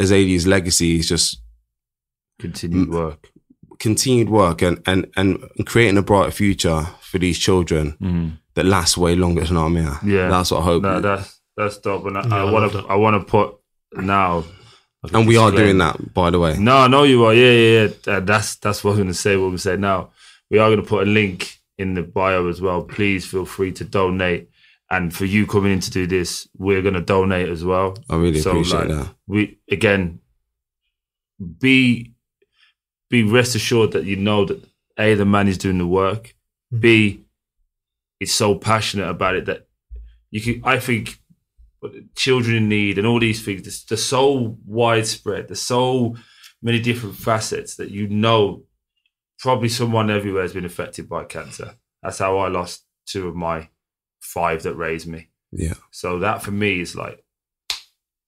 [0.00, 1.40] Azaylia's legacy is just
[2.38, 2.92] continued Mm.
[2.94, 3.30] work.
[3.80, 8.38] continued work and and and creating a brighter future for these children Mhm.
[8.54, 9.98] that lasts way longer than I'm here.
[10.04, 10.28] Yeah.
[10.28, 10.82] that's what I hope.
[10.84, 12.86] No, that's that's dope, and I, Yeah, I I want to that.
[12.88, 13.54] I want to put
[13.96, 14.44] now.
[15.12, 16.56] and we are doing that, by the way.
[16.56, 17.34] No, I know you are.
[17.34, 18.12] Yeah, yeah, yeah.
[18.16, 19.36] Uh, that's that's what I'm going to say.
[19.36, 20.10] What we say now.
[20.54, 22.84] We are going to put a link in the bio as well.
[22.84, 24.50] Please feel free to donate.
[24.88, 27.96] And for you coming in to do this, we're going to donate as well.
[28.08, 29.14] I really So, appreciate like, that.
[29.26, 30.20] We again
[31.58, 32.12] be
[33.10, 34.64] be rest assured that you know that
[34.96, 36.36] a the man is doing the work.
[36.72, 36.80] Mhm.
[36.80, 37.20] B
[38.20, 39.66] is so passionate about it that
[40.30, 40.62] you can.
[40.64, 41.18] I think
[42.14, 43.62] children in need and all these things.
[43.62, 45.48] They're, they're so widespread.
[45.48, 46.14] There's so
[46.62, 48.62] many different facets that you know.
[49.40, 51.74] Probably someone everywhere has been affected by cancer.
[52.02, 53.68] That's how I lost two of my
[54.20, 55.28] five that raised me.
[55.52, 57.22] Yeah, So that for me is like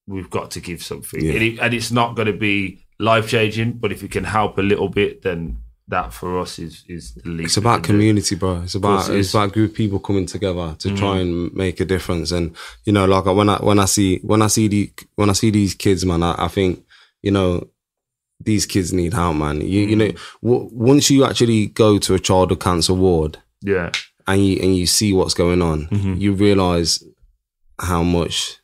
[0.07, 1.33] we've got to give something, Yeah.
[1.33, 3.73] and, it, and it's not going to be life changing.
[3.75, 7.29] But if it can help a little bit, then that for us is is the
[7.29, 7.47] least.
[7.51, 8.63] it's about community, bro.
[8.63, 10.99] It's about it's about group people coming together to Mhm.
[10.99, 12.31] try and make a difference.
[12.33, 12.55] And
[12.85, 15.51] you know, like when I when I see when I see the when I see
[15.51, 16.85] these kids, man, I, I think
[17.23, 17.69] you know
[18.47, 19.61] these kids need help, man.
[19.61, 20.11] You you know,
[20.43, 23.91] w- once you actually go to a childhood cancer ward Yeah,
[24.27, 26.21] and you and you see what's going on, Mhm.
[26.21, 27.03] you realize
[27.79, 28.57] how much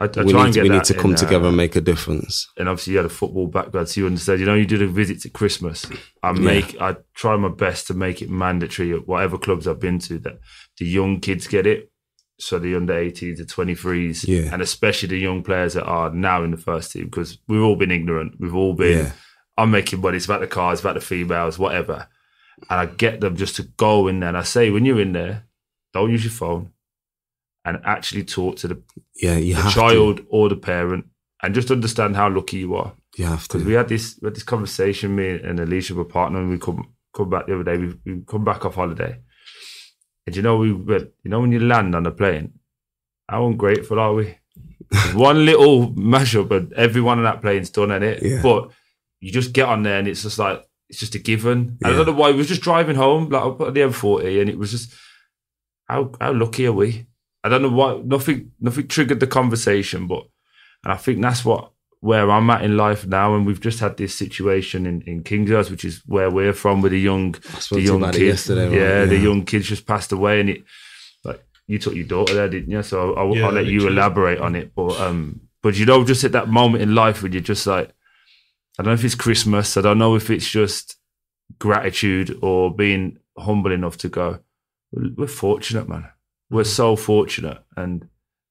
[0.00, 1.76] I, I try we and need we need to in, come uh, together and make
[1.76, 2.48] a difference.
[2.58, 4.40] and obviously you had a football background, so you understand.
[4.40, 5.84] You know, you did a visit to Christmas.
[6.22, 9.98] I make, I try my best to make it mandatory at whatever clubs I've been
[10.08, 10.38] to that
[10.78, 11.90] the young kids get it.
[12.38, 14.52] So the under 18s, the 23s, Yeah.
[14.52, 17.76] and especially the young players that are now in the first team, because we've all
[17.76, 18.34] been ignorant.
[18.40, 19.12] We've all been, Yeah.
[19.56, 20.16] I'm making money.
[20.16, 22.08] It's about the cars, about the females, whatever.
[22.68, 24.30] And I get them just to go in there.
[24.30, 25.44] And I say, when you're in there,
[25.92, 26.70] don't use your phone
[27.64, 28.82] and actually talk to the,
[29.14, 31.06] Yeah, you the child or the parent
[31.42, 33.22] and just understand how lucky you are to.
[33.22, 33.68] You have because to.
[33.68, 35.14] we had this we had this conversation.
[35.14, 36.50] Me and Alicia were partnering.
[36.50, 37.76] We come come back the other day.
[37.78, 39.20] We we come back off holiday,
[40.26, 40.68] and you know we.
[40.68, 42.58] You know when you land on a plane,
[43.28, 44.36] how ungrateful are we?
[45.14, 48.22] One little mashup, and everyone on that plane's done in it.
[48.22, 48.42] Yeah.
[48.42, 48.70] But
[49.20, 51.78] you just get on there, and it's just like it's just a given.
[51.84, 51.96] I Yeah.
[51.96, 52.30] don't know why.
[52.30, 54.94] We was just driving home, like up at the M40, and it was just
[55.88, 57.06] how how lucky are we?
[57.42, 58.00] I don't know why.
[58.04, 60.24] Nothing nothing triggered the conversation, but
[60.84, 61.72] and I think that's what
[62.04, 63.34] where I'm at in life now.
[63.34, 66.92] And we've just had this situation in, in Kingshurst, which is where we're from, with
[66.92, 68.46] the young, the spoke to you young about it kids.
[68.46, 68.68] yesterday.
[68.68, 68.78] right?
[68.78, 70.64] yeah, the young kids just passed away, and it
[71.24, 72.82] like you took your daughter there, didn't you?
[72.82, 73.96] So I'll, Yeah, I'll let you literally.
[73.96, 74.74] elaborate on it.
[74.74, 77.88] But um, but you know, just at that moment in life when you're just like,
[78.78, 79.78] I don't know if it's Christmas.
[79.78, 80.96] I don't know if it's just
[81.58, 84.40] gratitude or being humble enough to go.
[84.92, 86.08] We're, we're fortunate, man.
[86.50, 88.06] We're so fortunate, and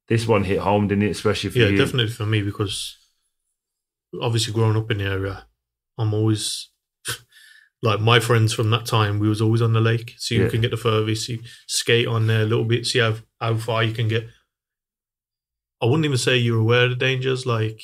[0.08, 1.12] this one hit home, didn't it?
[1.12, 1.78] Especially for yeah, you.
[1.78, 2.97] definitely for me because
[4.22, 5.45] obviously growing up in the area,
[5.97, 6.70] I'm always
[7.82, 9.20] like my friends from that time.
[9.20, 10.49] We was always on the lake, so you Yeah.
[10.49, 11.30] can get the furthest.
[11.30, 14.28] You skate on there a little bit, see how how far you can get.
[15.82, 17.82] I wouldn't even say you're aware of the dangers, like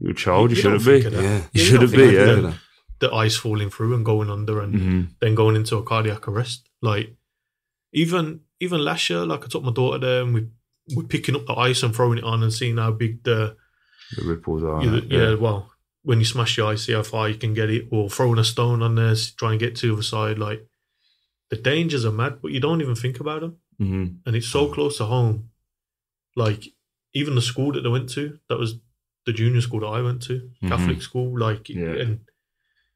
[0.00, 0.50] You're a child.
[0.50, 1.00] You, You shouldn't be.
[1.02, 1.14] think.
[1.14, 1.20] Yeah.
[1.20, 2.14] You Yeah, shouldn't don't be.
[2.14, 2.30] Yeah.
[2.30, 2.54] of that.
[3.00, 6.68] the ice falling through and going under, and hmm then going into a cardiac arrest.
[6.82, 7.14] Like
[7.92, 10.48] even even last year, like I took my daughter there, and we
[10.94, 13.56] we're picking up the ice and throwing it on and seeing how big the
[14.16, 14.82] The ripples are.
[14.84, 15.70] yeah, yeah, well,
[16.02, 18.44] when you smash the ice, see how far you can get it, or throwing a
[18.44, 20.38] stone on there, trying to get to the other side.
[20.38, 20.66] Like
[21.50, 24.68] the dangers are mad, but you don't even think about them, hmm and it's so
[24.72, 25.50] close to home.
[26.36, 26.64] Like
[27.14, 28.74] even the school that they went to, that was
[29.26, 30.68] the junior school that I went to, Mhm.
[30.68, 31.38] Catholic school.
[31.38, 31.94] Like, Yeah.
[32.02, 32.20] and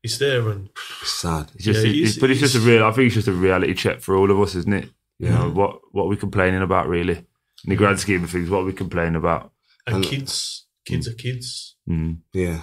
[0.03, 0.71] it's there, and
[1.03, 1.51] It's sad.
[1.55, 2.85] It's just, Yeah, it's, it's- but it's just a real.
[2.85, 4.89] I think it's just a reality check for all of us, isn't it?
[5.19, 5.39] You Yeah.
[5.39, 7.17] know what what are we complaining about really?
[7.65, 9.53] In the grand scheme of things, what are we complaining about?
[9.87, 11.76] and And- kids, kids are kids.
[11.89, 12.18] Mm.
[12.32, 12.62] Yeah.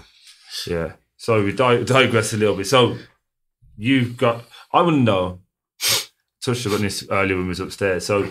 [0.67, 0.93] Yeah.
[1.17, 2.67] So we di- digress a little bit.
[2.67, 2.97] So
[3.77, 4.43] you've got.
[4.73, 5.39] I wouldn't know.
[6.43, 8.05] Touched on this earlier when we was upstairs.
[8.05, 8.29] So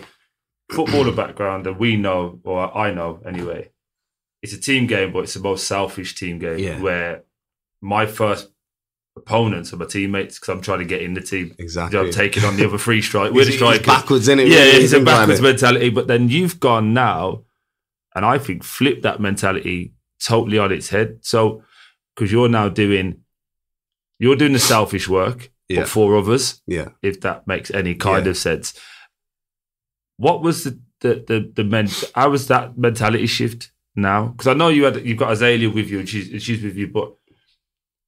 [0.72, 3.70] footballer background, that we know, or I know anyway.
[4.42, 6.80] It's a team game, but it's the most selfish team game Yeah.
[6.80, 7.24] where
[7.80, 8.48] my first
[9.16, 11.54] opponents are my teammates because I'm trying to get in the team.
[11.58, 11.98] Exactly.
[11.98, 13.32] I'm taking on the other three strike.
[13.34, 13.86] We're the It's- it's strikers.
[13.86, 14.48] backwards, isn't it?
[14.48, 15.90] Yeah, When you it's a backwards mentality.
[15.90, 17.44] But then you've gone now,
[18.14, 19.92] and I think flip that mentality
[20.24, 21.18] totally on its head.
[21.22, 21.62] So
[22.14, 23.20] because you're now doing,
[24.18, 25.50] you're doing the selfish work.
[25.68, 25.82] Yeah.
[25.82, 26.88] but for others, Yeah.
[27.00, 28.30] if that makes any kind Yeah.
[28.30, 28.74] of sense.
[30.16, 31.88] What was the the the, the men?
[32.14, 34.26] How was that mentality shift now?
[34.28, 36.76] Because I know you had you've got Azaylia with you and she's and she's with
[36.76, 37.14] you, but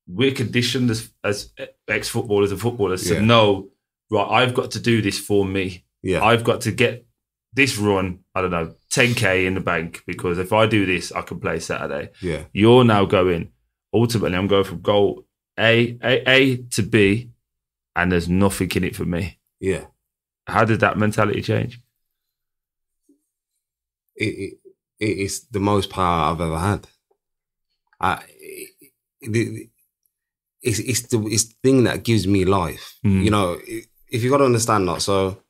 [0.09, 1.53] we're conditioned as as
[1.89, 3.21] ex footballers and footballers Yeah.
[3.21, 3.71] to know
[4.11, 4.43] right.
[4.43, 5.85] I've got to do this for me.
[6.03, 6.25] Yeah.
[6.25, 7.07] I've got to get
[7.53, 8.21] this run.
[8.35, 11.61] I don't know, 10k in the bank because if I do this, I can play
[11.61, 12.11] Saturday.
[12.21, 12.45] yeah.
[12.53, 13.53] You're now going.
[13.95, 15.27] Ultimately, I'm going from goal
[15.59, 17.31] A A A to B,
[17.95, 19.39] and there's nothing in it for me.
[19.61, 19.85] Yeah.
[20.47, 21.81] How did that mentality change?
[24.17, 24.59] It, it,
[24.99, 26.87] it is the most power I've ever had.
[28.01, 28.23] I,
[29.21, 29.71] it,
[30.63, 32.99] it's, it's the it's the thing that gives me life.
[33.05, 33.25] Mm.
[33.25, 35.03] You know, if you got to understand that.
[35.03, 35.43] So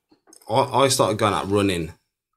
[0.48, 1.92] I, I started going out running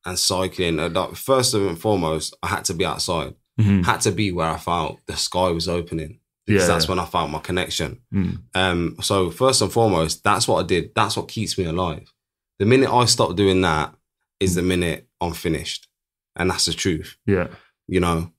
[0.05, 0.79] and cycling.
[0.79, 3.35] And like, first and foremost, I had to be outside.
[3.59, 3.85] Mhm.
[3.85, 6.19] Had to be where I felt the sky was opening.
[6.45, 6.73] Because Yeah.
[6.75, 8.01] that's when I found my connection.
[8.13, 8.41] Mm.
[8.53, 10.91] Um, so first and foremost, that's what I did.
[10.93, 12.13] That's what keeps me alive.
[12.59, 13.95] The minute I stop doing that
[14.39, 15.87] is the minute I'm finished.
[16.35, 17.17] And that's the truth.
[17.25, 17.47] Yeah.
[17.87, 18.31] You know,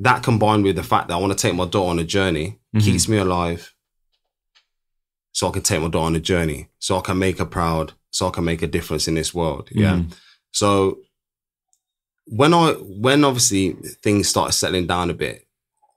[0.00, 2.58] that combined with the fact that I want to take my daughter on a journey
[2.74, 2.82] Mhm.
[2.84, 3.74] keeps me alive.
[5.32, 6.68] So I can take my daughter on a journey.
[6.78, 7.94] So I can make her proud.
[8.14, 9.68] So I can make a difference in this world.
[9.72, 9.94] Yeah.
[9.96, 10.12] Mhm.
[10.52, 10.98] So
[12.26, 13.72] when I when obviously
[14.04, 15.46] things started settling down a bit,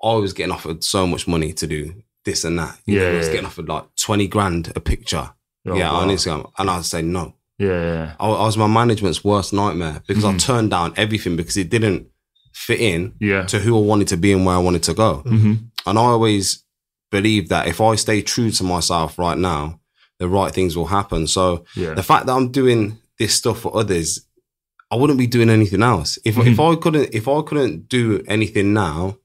[0.04, 1.94] I was getting offered so much money to do
[2.26, 2.80] this and that.
[2.88, 5.30] You know, Yeah, I was getting offered like twenty grand a picture.
[5.70, 6.00] Oh, yeah, wow.
[6.00, 7.36] on Instagram, and I'd say no.
[7.60, 7.68] Yeah.
[7.68, 8.16] Yeah.
[8.20, 10.40] I, I was my management's worst nightmare because I Mhm.
[10.40, 12.08] turned down everything because it didn't
[12.54, 13.44] fit in Yeah.
[13.48, 15.16] to who I wanted to be and where I wanted to go.
[15.28, 15.54] hmm
[15.86, 16.64] And I always
[17.12, 19.77] believe that if I stay true to myself right now,
[20.20, 21.28] the right things will happen.
[21.28, 21.94] So Yeah.
[21.94, 24.22] the fact that I'm doing this stuff for others,
[24.92, 26.18] I wouldn't be doing anything else.
[26.26, 26.48] If Mhm.
[26.54, 29.18] if I couldn't if I couldn't do anything now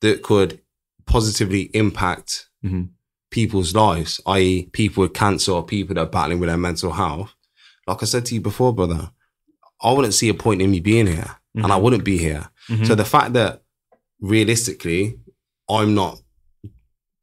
[0.00, 0.60] that could
[1.06, 2.88] positively impact Mhm.
[3.30, 7.30] people's lives, i.e., people with cancer or people that are battling with their mental health,
[7.86, 9.10] like I said to you before, brother,
[9.82, 11.82] I wouldn't see a point in me being here, and I Mhm.
[11.82, 12.48] wouldn't be here.
[12.68, 12.86] Mhm.
[12.86, 13.62] So the fact that
[14.20, 15.18] realistically,
[15.68, 16.20] I'm not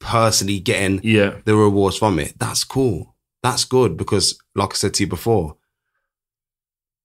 [0.02, 1.36] personally getting yeah.
[1.46, 3.16] the rewards from it, that's cool.
[3.44, 5.56] That's good because, like I said to you before,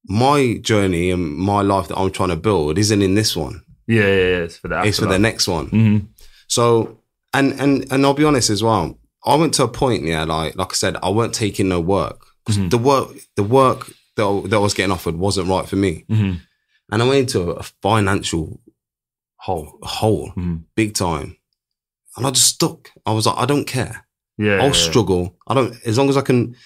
[0.09, 3.63] my journey and my life that I'm trying to build isn't in this one.
[3.87, 4.03] Yeah.
[4.03, 4.07] Yeah.
[4.09, 4.37] yeah.
[4.45, 4.87] It's for that.
[4.87, 5.67] It's for the next one.
[5.69, 5.99] hmm
[6.49, 6.99] So,
[7.35, 8.99] and and and I'll be honest as well.
[9.25, 12.25] I went to a point, yeah, like like I said, I weren't taking no work
[12.45, 12.71] 'Cause Mhm.
[12.71, 16.05] the work, the work that I, that I was getting offered wasn't right for me,
[16.09, 16.35] hmm
[16.93, 18.61] and I went into a financial
[19.39, 20.63] hole, hole, Mhm.
[20.77, 21.37] big time,
[22.17, 22.91] and I just stuck.
[23.05, 24.07] I was like, I don't care.
[24.39, 24.59] Yeah.
[24.59, 24.73] I'll yeah.
[24.73, 25.37] struggle.
[25.47, 26.57] I don't as long as I can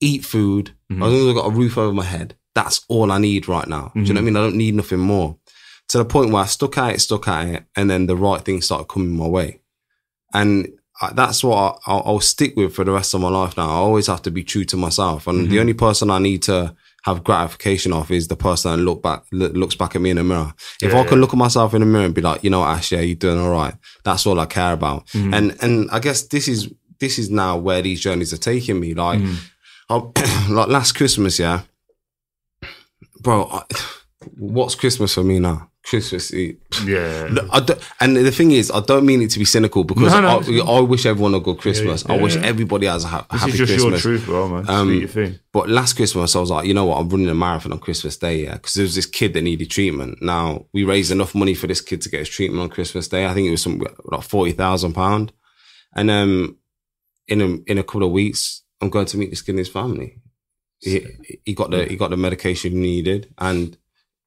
[0.00, 0.96] eat food, Mhm.
[1.06, 2.34] as long as I've got a roof over my head.
[2.54, 3.92] That's all I need right now.
[3.94, 4.36] Do you know what I mean?
[4.36, 5.36] I don't need nothing more.
[5.88, 8.42] To the point where I stuck at it, stuck at it, and then the right
[8.44, 9.60] things started coming my way,
[10.32, 10.68] and
[11.00, 13.56] I, that's what I, I'll, I'll stick with for the rest of my life.
[13.56, 15.50] Now I always have to be true to myself, and Mhm.
[15.50, 16.74] the only person I need to
[17.04, 20.16] have gratification of is the person that look back look, looks back at me in
[20.16, 20.52] the mirror.
[20.82, 21.20] If Yeah, I can yeah.
[21.22, 23.14] look at myself in the mirror and be like, you know, what, Ash, yeah, you're
[23.16, 23.74] doing all right.
[24.04, 25.06] That's all I care about.
[25.08, 25.34] Mhm.
[25.34, 28.92] And and I guess this is this is now where these journeys are taking me.
[28.94, 29.36] Like, Mhm.
[29.88, 31.62] I, like last Christmas, yeah,
[33.22, 33.48] bro.
[33.50, 33.62] I,
[34.36, 35.69] what's Christmas for me now?
[35.82, 36.58] Christmas Eve.
[36.84, 37.30] Yeah.
[37.50, 40.20] I don't, and the thing is, I don't mean it to be cynical because No,
[40.20, 40.62] no.
[40.72, 42.04] I, I wish everyone a good Christmas.
[42.06, 42.42] Yeah, I wish yeah.
[42.42, 44.04] everybody has a ha- This happy is just Christmas.
[44.04, 44.68] your truth, bro, man.
[44.68, 45.38] Um, thing.
[45.52, 46.98] But last Christmas, I was like, you know what?
[46.98, 49.70] I'm running a marathon on Christmas Day, yeah, because there was this kid that needed
[49.70, 50.20] treatment.
[50.22, 53.26] Now we raised enough money for this kid to get his treatment on Christmas Day.
[53.26, 55.32] I think it was some like forty thousand pound,
[55.96, 56.58] and um,
[57.26, 59.68] in a in a couple of weeks, I'm going to meet this kid and his
[59.68, 60.18] family.
[60.78, 61.06] He,
[61.44, 63.76] he got the he got the medication he needed, and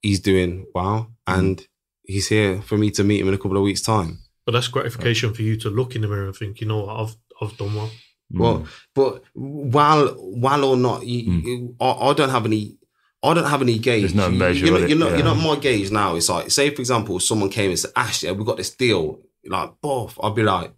[0.01, 1.65] he's doing well, and
[2.03, 4.19] he's here for me to meet him in a couple of weeks' time.
[4.45, 6.99] But that's gratification for you to look in the mirror and think, you know what,
[6.99, 7.89] I've I've done well.
[8.31, 11.43] Well, but while while or not, you, Mm.
[11.43, 12.77] you- I, I don't have any.
[13.25, 14.01] I don't have any gauge.
[14.01, 15.23] There's no measure You know, of it, you know, you yeah.
[15.23, 18.31] know, my gauge now is like, say for example, someone came and said, "Ash, yeah,
[18.31, 20.73] we got this deal." Like, both, I'd be like,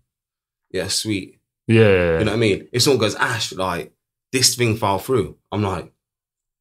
[0.72, 2.68] "Yeah, sweet." yeah, yeah, You know what I mean?
[2.72, 3.94] If someone goes, "Ash, like
[4.32, 5.92] this thing fell through," I'm like,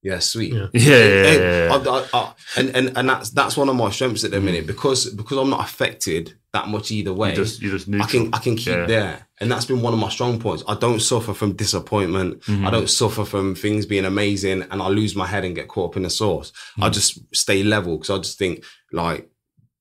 [0.04, 0.66] "Yeah, sweet." Yeah.
[0.72, 1.74] yeah, yeah, yeah, Hey, yeah.
[1.74, 4.66] I- I- I- and and and that's that's one of my strengths at the minute
[4.66, 7.30] because because I'm not affected that much either way.
[7.30, 8.86] You just, you just I can I can keep Yeah.
[8.86, 10.62] there, and that's been one of my strong points.
[10.68, 12.42] I don't suffer from disappointment.
[12.42, 12.64] Mhm.
[12.66, 15.90] I don't suffer from things being amazing, and I lose my head and get caught
[15.90, 16.52] up in the sauce.
[16.78, 16.92] I Mhm.
[16.92, 18.62] just stay level because I just think
[18.92, 19.28] like,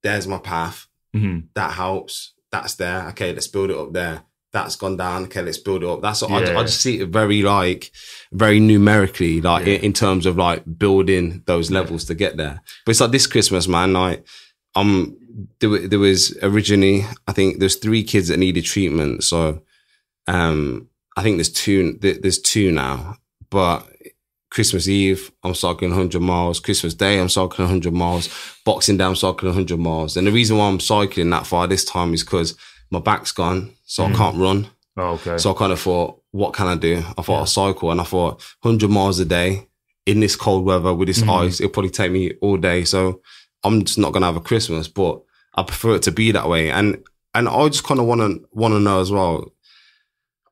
[0.02, 0.88] there's my path.
[1.16, 1.44] Mhm.
[1.54, 2.34] That helps.
[2.52, 3.08] That's there.
[3.10, 4.24] Okay, let's build it up there.
[4.54, 5.24] That's gone down.
[5.24, 6.02] Okay, let's build it up.
[6.02, 6.60] That's I, Yeah.
[6.60, 7.92] I just see it very like
[8.32, 9.76] very numerically, like Yeah.
[9.76, 12.62] in, in terms of like building those levels to get there.
[12.86, 13.94] But it's like this Christmas, man.
[13.94, 14.26] Like,
[14.76, 15.18] um,
[15.60, 19.24] there, there was originally, I think there's three kids that needed treatment.
[19.24, 19.62] So,
[20.28, 21.98] um, I think there's two.
[22.02, 23.18] There's two now,
[23.50, 23.88] but
[24.52, 26.60] Christmas Eve I'm cycling 100 miles.
[26.60, 28.30] Christmas Day I'm cycling 100 miles.
[28.66, 30.16] Boxing Day I'm cycling 100 miles.
[30.16, 32.56] And the reason why I'm cycling that far this time is because
[32.94, 34.68] my back's gone, so I can't run.
[34.96, 35.38] Oh, okay.
[35.40, 37.04] So I kind of thought, what can I do?
[37.18, 39.68] I thought I'll cycle, and I thought 100 miles a day
[40.06, 41.44] in this cold weather with this Mhm.
[41.46, 42.84] ice, it'll probably take me all day.
[42.86, 43.20] So
[43.64, 45.22] I'm just not gonna have a Christmas, but
[45.56, 46.70] I prefer it to be that way.
[46.70, 47.04] And
[47.36, 49.52] and I just kind of want to want to know as well.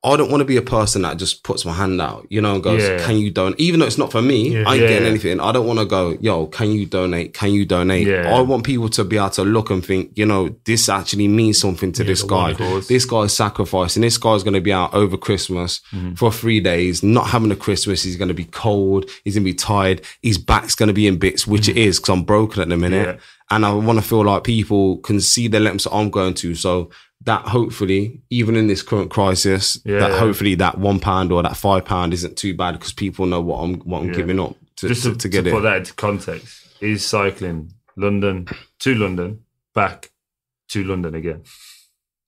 [0.04, 2.54] I don't want to be a person that just puts my hand out, you know,
[2.54, 2.98] and goes, Yeah.
[3.06, 4.64] "Can you donate?" Even though it's not for me, Yeah.
[4.66, 5.38] I ain't Yeah, getting anything.
[5.38, 7.34] I don't want to go, "Yo, can you donate?
[7.34, 10.54] Can you donate?" I want people to be able to look and think, you know,
[10.64, 12.52] this actually means something to this guy
[12.88, 14.02] this guy's sacrificing.
[14.02, 16.14] This guy's going to be out over Christmas Mm-hmm.
[16.14, 18.02] for three days, not having a Christmas.
[18.02, 19.08] He's going to be cold.
[19.24, 20.00] He's going to be tired.
[20.22, 22.76] His back's going to be in bits, which it is because I'm broken at the
[22.76, 23.08] minute.
[23.08, 23.54] Mm-hmm.
[23.54, 26.54] And I want to feel like people can see the lengths that I'm going to.
[26.54, 26.90] So
[27.24, 30.18] that hopefully, even in this current crisis, Yeah, that yeah.
[30.18, 33.58] hopefully that one pound or that five pound isn't too bad because people know what
[33.58, 34.14] I'm what I'm Yeah.
[34.14, 35.52] giving up to, Just to, to, to get to it.
[35.52, 38.46] put that into context, is cycling London
[38.80, 39.40] to London,
[39.74, 40.10] back
[40.70, 41.42] to London again.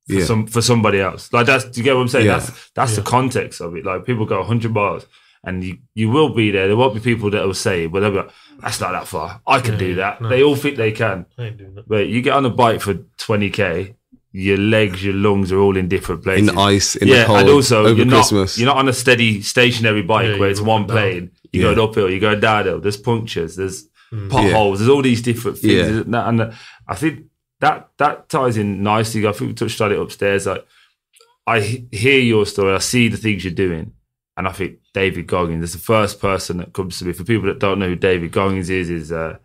[0.06, 0.24] For Yeah.
[0.24, 1.32] some for somebody else.
[1.32, 2.26] Like that's do you get what I'm saying?
[2.26, 2.38] Yeah.
[2.38, 2.96] That's that's Yeah.
[2.96, 3.84] the context of it.
[3.86, 5.06] Like people go hundred miles
[5.42, 6.66] and you, you will be there.
[6.68, 8.30] There won't be people that will say, but they'll be like,
[8.60, 9.40] that's not that far.
[9.46, 10.20] I can Yeah, do that.
[10.22, 10.28] no.
[10.28, 11.26] They all think they can.
[11.38, 11.88] I ain't doing that.
[11.88, 13.94] But you get on a bike for twenty K,
[14.36, 16.48] your legs, your lungs are all in different places.
[16.48, 18.56] in the ice, in yeah, the cold, and also over you're Christmas.
[18.56, 20.96] not you're not on a steady stationary bike Yeah, where it's one up down.
[20.96, 21.30] plane.
[21.52, 21.74] You're Yeah.
[21.76, 22.80] going uphill, you're going downhill.
[22.80, 24.28] There's punctures, there's Mm.
[24.30, 25.72] potholes, there's all these different things.
[25.72, 25.84] Yeah.
[26.02, 26.50] And, that- and uh,
[26.88, 27.26] I think
[27.60, 29.26] that that ties in nicely.
[29.26, 30.46] I think we touched on it upstairs.
[30.46, 30.66] Like
[31.46, 31.60] I
[31.92, 33.92] hear your story, I see the things you're doing,
[34.36, 37.12] and I think David Goggins is the first person that comes to me.
[37.12, 39.36] For people that don't know who David Goggins is, is uh,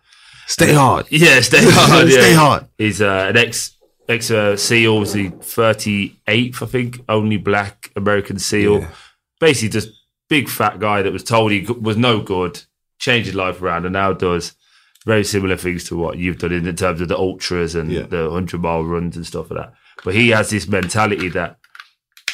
[0.48, 1.06] Stay hard.
[1.12, 2.10] yeah, stay hard.
[2.12, 2.38] Stay yeah.
[2.38, 2.66] hard.
[2.78, 3.76] He's uh, an ex
[4.10, 4.28] ex
[4.62, 8.82] SEAL, was the 38th, I think, only black American SEAL.
[8.82, 8.90] Yeah.
[9.40, 9.90] Basically, just
[10.28, 12.62] big fat guy that was told he was no good,
[13.00, 14.54] changed his life around, and now does
[15.06, 18.02] very similar things to what you've done in, in terms of the ultras and Yeah.
[18.04, 19.74] the 100 mile runs and stuff like that.
[20.04, 21.58] But he has this mentality that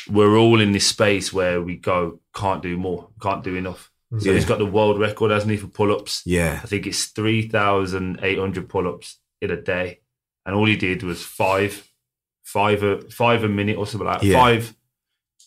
[0.09, 3.91] we're all in this space where we go, can't do more, can't do enough.
[4.19, 4.33] So Yeah.
[4.35, 6.21] he's got the world record, hasn't he, for pull ups?
[6.25, 6.59] Yeah.
[6.63, 9.99] I think it's 3,800 pull ups in a day.
[10.45, 11.87] And all he did was five,
[12.43, 14.27] five a, five a minute or something like that.
[14.27, 14.39] Yeah.
[14.39, 14.75] Five,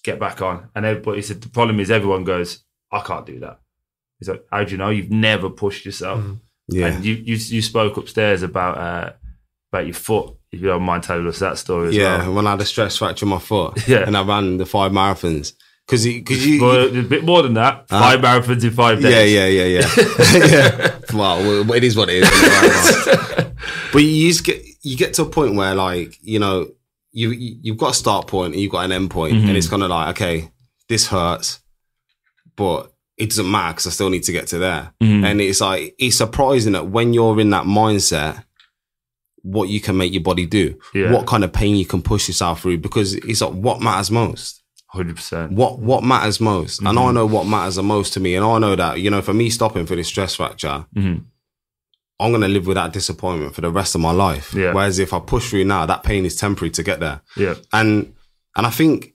[0.02, 0.68] get back on.
[0.74, 3.60] And everybody said, the problem is everyone goes, I can't do that.
[4.18, 4.90] He's like, how do you know?
[4.90, 6.20] You've never pushed yourself.
[6.20, 6.40] Mm.
[6.68, 6.86] Yeah.
[6.88, 9.12] And you, you, you spoke upstairs about, uh,
[9.72, 10.34] about your foot.
[10.50, 12.34] If you don't mind telling us that story as yeah, well.
[12.34, 13.98] when I had a stress fracture in my foot, Yeah.
[14.06, 15.52] and I ran the five marathons
[15.86, 17.86] because because you, But a bit more than that.
[17.88, 19.32] Five marathons in five yeah days.
[19.34, 19.88] yeah yeah yeah
[20.46, 20.98] yeah.
[21.12, 23.48] Well, well, it is what it is.
[23.92, 26.56] but you just get you get to a point where like you know
[27.12, 29.48] you you- you've got a start point and you've got an end point, Mhm.
[29.48, 30.50] and it's kind of like okay,
[30.88, 31.60] this hurts,
[32.56, 34.92] but it doesn't matter because I still need to get to there.
[35.02, 35.24] Mhm.
[35.24, 38.44] And it's like it's surprising that when you're in that mindset,
[39.42, 41.12] what you can make your body do, Yeah.
[41.12, 44.62] what kind of pain you can push yourself through, because it's like what matters most.
[44.94, 45.52] 100%.
[45.52, 46.98] What what matters most, and Mm-hmm.
[47.08, 49.34] I know what matters the most to me, and I know that you know for
[49.34, 51.24] me stopping for this stress fracture, Mhm.
[52.20, 54.52] I'm gonna live with that disappointment for the rest of my life.
[54.54, 54.72] Yeah.
[54.72, 57.54] Whereas if I push through now, that pain is temporary to get there, Yeah.
[57.72, 58.12] and
[58.56, 59.12] and I think.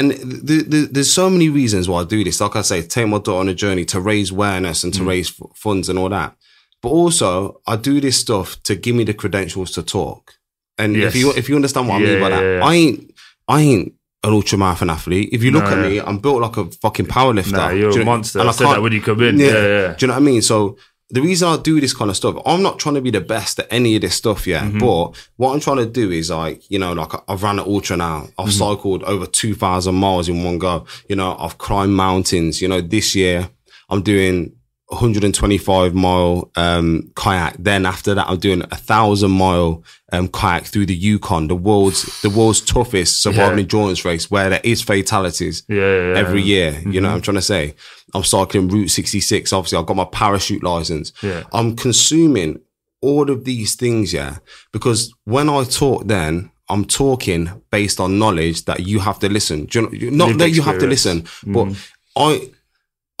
[0.00, 2.40] And th- th- there's so many reasons why I do this.
[2.40, 5.08] Like I say, take my daughter on a journey to raise awareness and to Mm.
[5.08, 6.36] raise f- funds and all that.
[6.82, 10.34] But also, I do this stuff to give me the credentials to talk.
[10.78, 11.08] And Yes.
[11.16, 12.64] if you if you understand what I mean by that, yeah, yeah.
[12.64, 13.10] I ain't
[13.48, 13.92] I ain't
[14.22, 15.30] an ultramarathon athlete.
[15.32, 15.88] If you look No, at yeah.
[15.88, 17.52] me, I'm built like a fucking powerlifter.
[17.52, 18.38] Nah, you're a you know- monster.
[18.38, 19.36] and I said that when you come in.
[19.40, 19.88] Yeah, yeah.
[19.94, 20.42] Do you know what I mean?
[20.42, 20.76] So
[21.10, 23.58] the reason I do this kind of stuff, I'm not trying to be the best
[23.60, 24.64] at any of this stuff yet.
[24.64, 24.78] Mm-hmm.
[24.78, 27.96] But what I'm trying to do is like, you know, like I've ran an ultra
[27.96, 28.28] now.
[28.38, 28.50] I've Mm-hmm.
[28.50, 30.84] cycled over 2,000 miles in one go.
[31.08, 32.60] You know, I've climbed mountains.
[32.60, 33.48] You know, this year
[33.88, 34.52] I'm doing
[34.90, 37.56] 125 mile um, kayak.
[37.58, 39.82] Then after that, I'm doing a thousand mile
[40.12, 43.60] um, kayak through the Yukon, the world's the world's toughest survival Yeah.
[43.62, 46.80] endurance race, where there is fatalities Yeah, yeah, every year.
[46.86, 47.74] You know what I'm trying to say?
[48.14, 49.52] I'm cycling Route 66.
[49.52, 51.12] Obviously, I've got my parachute license.
[51.22, 51.44] Yeah.
[51.52, 52.60] I'm consuming
[53.00, 54.38] all of these things, yeah,
[54.72, 59.66] because when I talk then, I'm talking based on knowledge that you have to listen.
[59.66, 61.68] Do you know, not Lived that you have to listen, but
[62.16, 62.50] I,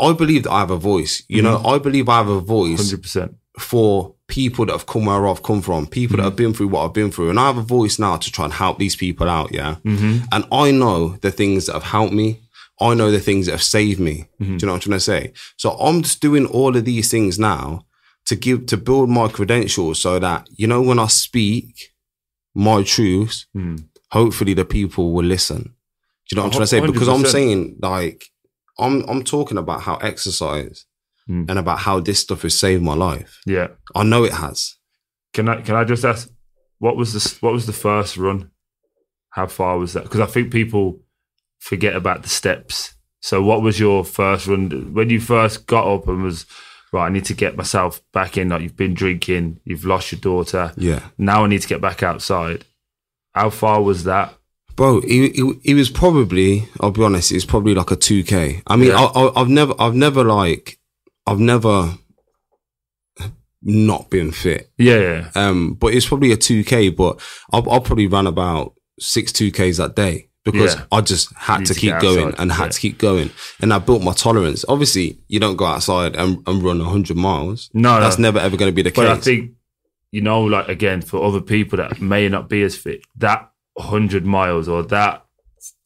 [0.00, 1.22] I believe that I have a voice.
[1.28, 3.34] You know, I believe I have a voice 100%.
[3.58, 6.84] for people that have come where I've come from, people that have been through what
[6.84, 7.30] I've been through.
[7.30, 9.52] And I have a voice now to try and help these people out.
[9.52, 9.76] Yeah.
[9.84, 12.40] And I know the things that have helped me.
[12.80, 14.28] I know the things that have saved me.
[14.38, 15.32] Do you know what I'm trying to say?
[15.56, 17.84] So I'm just doing all of these things now
[18.26, 21.90] to give, to build my credentials so that, you know, when I speak
[22.54, 23.84] my truths, Mm.
[24.12, 25.62] hopefully the people will listen.
[25.62, 25.70] Do
[26.30, 26.80] you know what I'm trying to say?
[26.80, 28.26] Because I'm saying like
[28.78, 30.84] I'm I'm talking about how exercise
[31.28, 31.44] Mm.
[31.50, 33.38] and about how this stuff has saved my life.
[33.44, 33.68] Yeah.
[33.94, 34.76] I know it has.
[35.34, 36.30] Can I can I just ask
[36.78, 38.50] what was the what was the first run?
[39.30, 40.04] How far was that?
[40.04, 41.00] Because I think people
[41.58, 42.94] forget about the steps.
[43.20, 46.46] So what was your first run when you first got up and was
[46.94, 47.04] right?
[47.06, 48.48] I need to get myself back in.
[48.48, 50.72] Like you've been drinking, you've lost your daughter.
[50.78, 51.10] Yeah.
[51.18, 52.64] Now I need to get back outside.
[53.34, 54.34] How far was that?
[54.78, 56.68] Bro, he, he he was probably.
[56.80, 57.32] I'll be honest.
[57.32, 58.62] It was probably like a two k.
[58.68, 59.00] I mean, Yeah.
[59.00, 60.78] I, I, I've never, I've never like,
[61.26, 61.98] I've never
[63.62, 64.70] not been fit.
[64.78, 65.30] Yeah, yeah.
[65.34, 66.90] Um, but it's probably a two k.
[66.90, 67.20] But
[67.52, 70.84] I, I probably ran about six two ks that day because Yeah.
[70.92, 73.30] I just had to to keep going and had to keep going,
[73.60, 74.64] and I built my tolerance.
[74.68, 77.68] Obviously, you don't go outside and, and run hundred miles.
[77.74, 78.28] No, That's no.
[78.28, 79.04] never ever going to be the case.
[79.04, 79.54] But I think,
[80.12, 84.24] you know, like again, for other people that may not be as fit, that 100
[84.26, 85.24] miles or that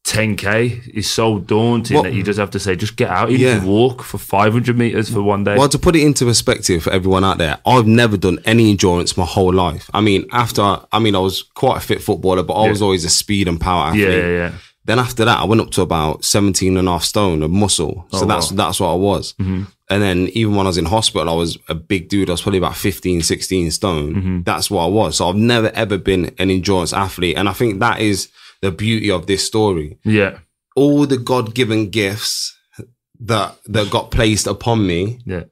[0.05, 3.31] 10K is so daunting Well- that you just have to say, just get out.
[3.31, 3.59] You Yeah.
[3.59, 5.55] can walk for 500 meters for one day.
[5.57, 9.15] Well, to put it into perspective for everyone out there, I've never done any endurance
[9.15, 9.89] my whole life.
[9.93, 12.69] I mean, after, I mean, I was quite a fit footballer, but I Yeah.
[12.71, 14.01] was always a speed and power athlete.
[14.09, 14.51] Yeah, yeah, yeah.
[14.85, 18.05] Then after that, I went up to about 17 and a half stone of muscle.
[18.11, 18.57] So Oh, that's, wow.
[18.57, 19.33] that's what I was.
[19.41, 19.67] Mhm.
[19.89, 22.29] And then even when I was in hospital, I was a big dude.
[22.29, 24.15] I was probably about 15, 16 stone.
[24.15, 24.41] Mm-hmm.
[24.43, 25.17] That's what I was.
[25.17, 27.37] So I've never ever been an endurance athlete.
[27.37, 28.29] And I think that is
[28.61, 29.97] the beauty of this story.
[30.03, 30.39] Yeah,
[30.75, 32.57] All the God given gifts
[33.19, 35.43] that, that got placed upon me yeah.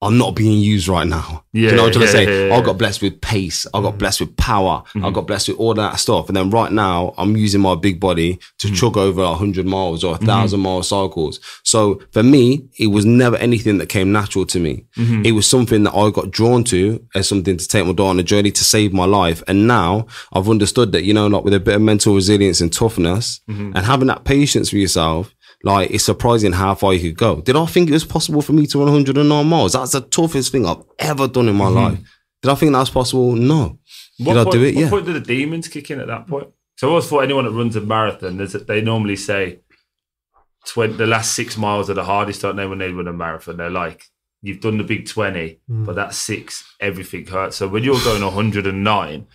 [0.00, 1.44] Are not being used right now.
[1.52, 2.22] Yeah, you know what I'm trying to say?
[2.24, 2.50] yeah, Mm-hmm.
[2.52, 3.66] yeah, I got blessed with pace.
[3.74, 4.84] I got blessed with power.
[5.02, 6.28] I got blessed with all that stuff.
[6.28, 8.76] And then right now, I'm using my big body to Mm.
[8.76, 10.26] chug over a hundred miles or a Mm-hmm.
[10.28, 11.40] 1000 mile cycles.
[11.64, 14.84] So for me, it was never anything that came natural to me.
[14.96, 15.24] Mm-hmm.
[15.24, 18.20] It was something that I got drawn to as something to take my daughter on
[18.20, 19.42] a journey to save my life.
[19.48, 22.72] And now I've understood that, you know, like with a bit of mental resilience and
[22.72, 23.72] toughness Mm-hmm.
[23.74, 25.34] and having that patience for yourself,
[25.64, 27.40] like it's surprising how far you could go.
[27.40, 29.72] Did I think it was possible for me to run 109 miles?
[29.72, 31.98] That's the toughest thing I've ever done in my life.
[32.42, 33.34] Did I think that was possible?
[33.34, 33.78] No.
[34.18, 34.74] What Did I point, do it?
[34.74, 34.90] What Yeah.
[34.90, 36.48] point did the demons kick in at that point?
[36.76, 38.36] So I always thought anyone that runs a marathon,
[38.68, 39.58] they normally say
[40.66, 43.56] 20, the last six miles are the hardest, don't they, when they run a marathon?
[43.56, 44.04] They're like,
[44.42, 45.86] you've done the big 20, Mm.
[45.86, 47.56] but that six, everything hurts.
[47.56, 49.26] So when you're going 109,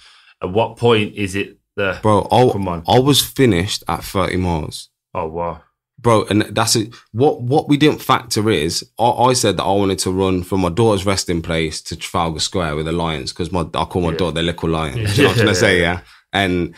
[0.41, 2.83] at what point is it the, Bro, I, Come on.
[2.87, 4.89] I was finished at 30 miles.
[5.13, 5.61] oh, wow.
[6.03, 6.93] Bro, and that's it.
[7.13, 10.61] What what we didn't factor is I, I said that I wanted to run from
[10.61, 14.11] my daughter's resting place to Trafalgar Square with the Lions because my I call my
[14.11, 14.17] Yeah.
[14.17, 14.97] daughter the little lion.
[14.99, 15.11] Yeah.
[15.13, 15.79] You know what I'm trying to say?
[15.81, 16.01] Yeah.
[16.33, 16.75] And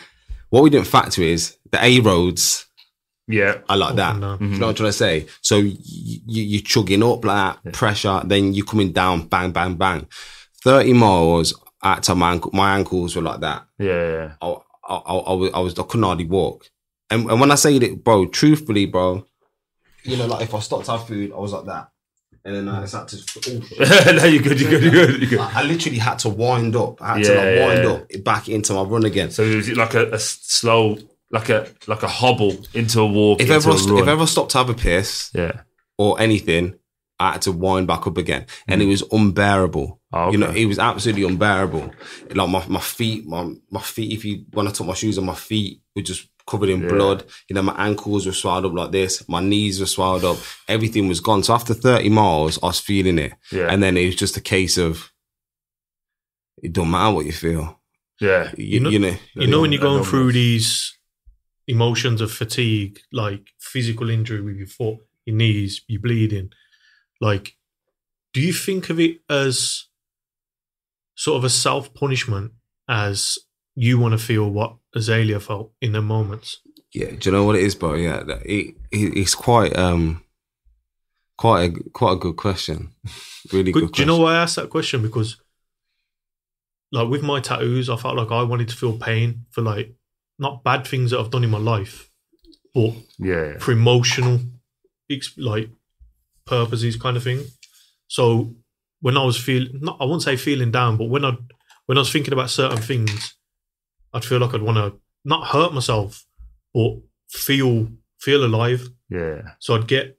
[0.50, 2.66] what we didn't factor is the A roads
[3.26, 3.58] Yeah.
[3.68, 4.10] I like that.
[4.10, 4.38] Oh, and down.
[4.38, 4.46] Mm-hmm.
[4.46, 5.26] Do you know what I'm trying to say?
[5.42, 5.76] So you,
[6.26, 10.06] you, you're chugging up like that, pressure, then you're coming down, bang, bang, bang.
[10.62, 13.66] 30 miles at time, my, ankle, my ankles were like that.
[13.78, 13.86] Yeah.
[13.88, 14.32] yeah.
[14.40, 14.46] I,
[14.88, 16.70] I, I, I I was, I couldn't hardly walk.
[17.10, 19.24] And, and when I say that, bro, truthfully, bro,
[20.02, 21.90] you know, like if I stopped to have food, I was like that.
[22.44, 25.20] And then uh, I just had to, oh, no, you're good, you're good, you're good,
[25.20, 25.40] you're good.
[25.40, 27.02] I, I literally had to wind up.
[27.02, 28.18] I had to like wind yeah.
[28.18, 29.32] up back into my run again.
[29.32, 30.96] So it was like a slow,
[31.32, 34.26] like a like a hobble into a walk, If ever, I a st- if ever
[34.28, 35.62] stopped to have a piss yeah.
[35.98, 36.78] or anything,
[37.18, 38.46] I had to wind back up again.
[38.68, 38.90] And it mm.
[38.90, 40.00] was unbearable.
[40.12, 41.90] Oh, You know, it was absolutely unbearable.
[42.32, 45.24] Like my, my feet, my, my feet, if you, when I took my shoes on,
[45.24, 46.88] my feet would just covered in Yeah.
[46.88, 47.24] blood.
[47.48, 49.28] You know, my ankles were swelled up like this.
[49.28, 50.38] My knees were swelled up.
[50.68, 51.42] Everything was gone.
[51.42, 53.32] So after 30 miles, I was feeling it.
[53.50, 53.66] Yeah.
[53.70, 55.12] And then it was just a case of,
[56.62, 57.80] it don't matter what you feel.
[58.20, 58.52] yeah.
[58.56, 60.96] You, know- you know, You know when you're going through these
[61.66, 66.50] emotions of fatigue, like physical injury with your foot, your knees, you bleeding.
[67.20, 67.56] Like,
[68.32, 69.86] do you think of it as
[71.16, 72.52] sort of a self punishment
[72.88, 73.38] as
[73.74, 76.60] you want to feel what Azaylia felt in the moments?
[76.92, 77.94] Yeah, do you know what it is, bro?
[77.94, 80.22] Yeah, it, it it's quite um
[81.36, 82.92] quite a quite a good question.
[83.52, 83.82] Really good.
[83.82, 85.02] Good, do you know why I asked that question?
[85.02, 85.36] Because,
[86.90, 89.94] like, with my tattoos, I felt like I wanted to feel pain for like
[90.36, 92.10] not bad things that I've done in my life,
[92.74, 93.58] but Yeah.
[93.58, 94.40] for emotional,
[95.08, 95.70] ex- like
[96.44, 97.44] purposes, kind of thing.
[98.08, 98.56] So
[99.00, 101.36] when I was feeling, not I won't say feeling down, but when I
[101.86, 103.35] when I was thinking about certain things,
[104.16, 106.24] I'd feel like I'd want to not hurt myself,
[106.74, 106.96] but
[107.30, 107.88] feel
[108.20, 108.88] feel alive.
[109.10, 109.42] Yeah.
[109.60, 110.18] So I'd get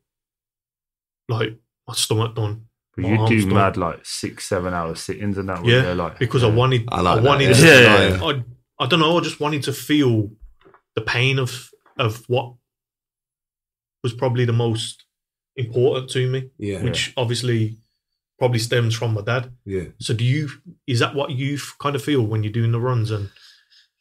[1.30, 1.58] like
[1.88, 2.66] my stomach done.
[2.96, 3.54] But My you do done.
[3.54, 5.62] mad like six, seven hour sittings and that.
[5.62, 5.96] wouldn't Yeah, you?
[5.96, 7.80] like because I wanted, I I, like that, wanted, yeah.
[7.80, 8.24] Yeah, yeah.
[8.24, 8.44] I,
[8.84, 10.30] I don't know, I just wanted to feel
[10.96, 12.54] the pain of of what
[14.04, 15.06] was probably the most
[15.56, 17.78] important to me, Yeah, which obviously
[18.40, 19.52] probably stems from my dad.
[19.66, 20.50] yeah, So, do you
[20.86, 23.10] is that what you f- kind of feel when you're doing the runs?
[23.12, 23.30] And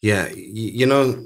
[0.02, 0.28] yeah.
[0.28, 1.24] You, you know,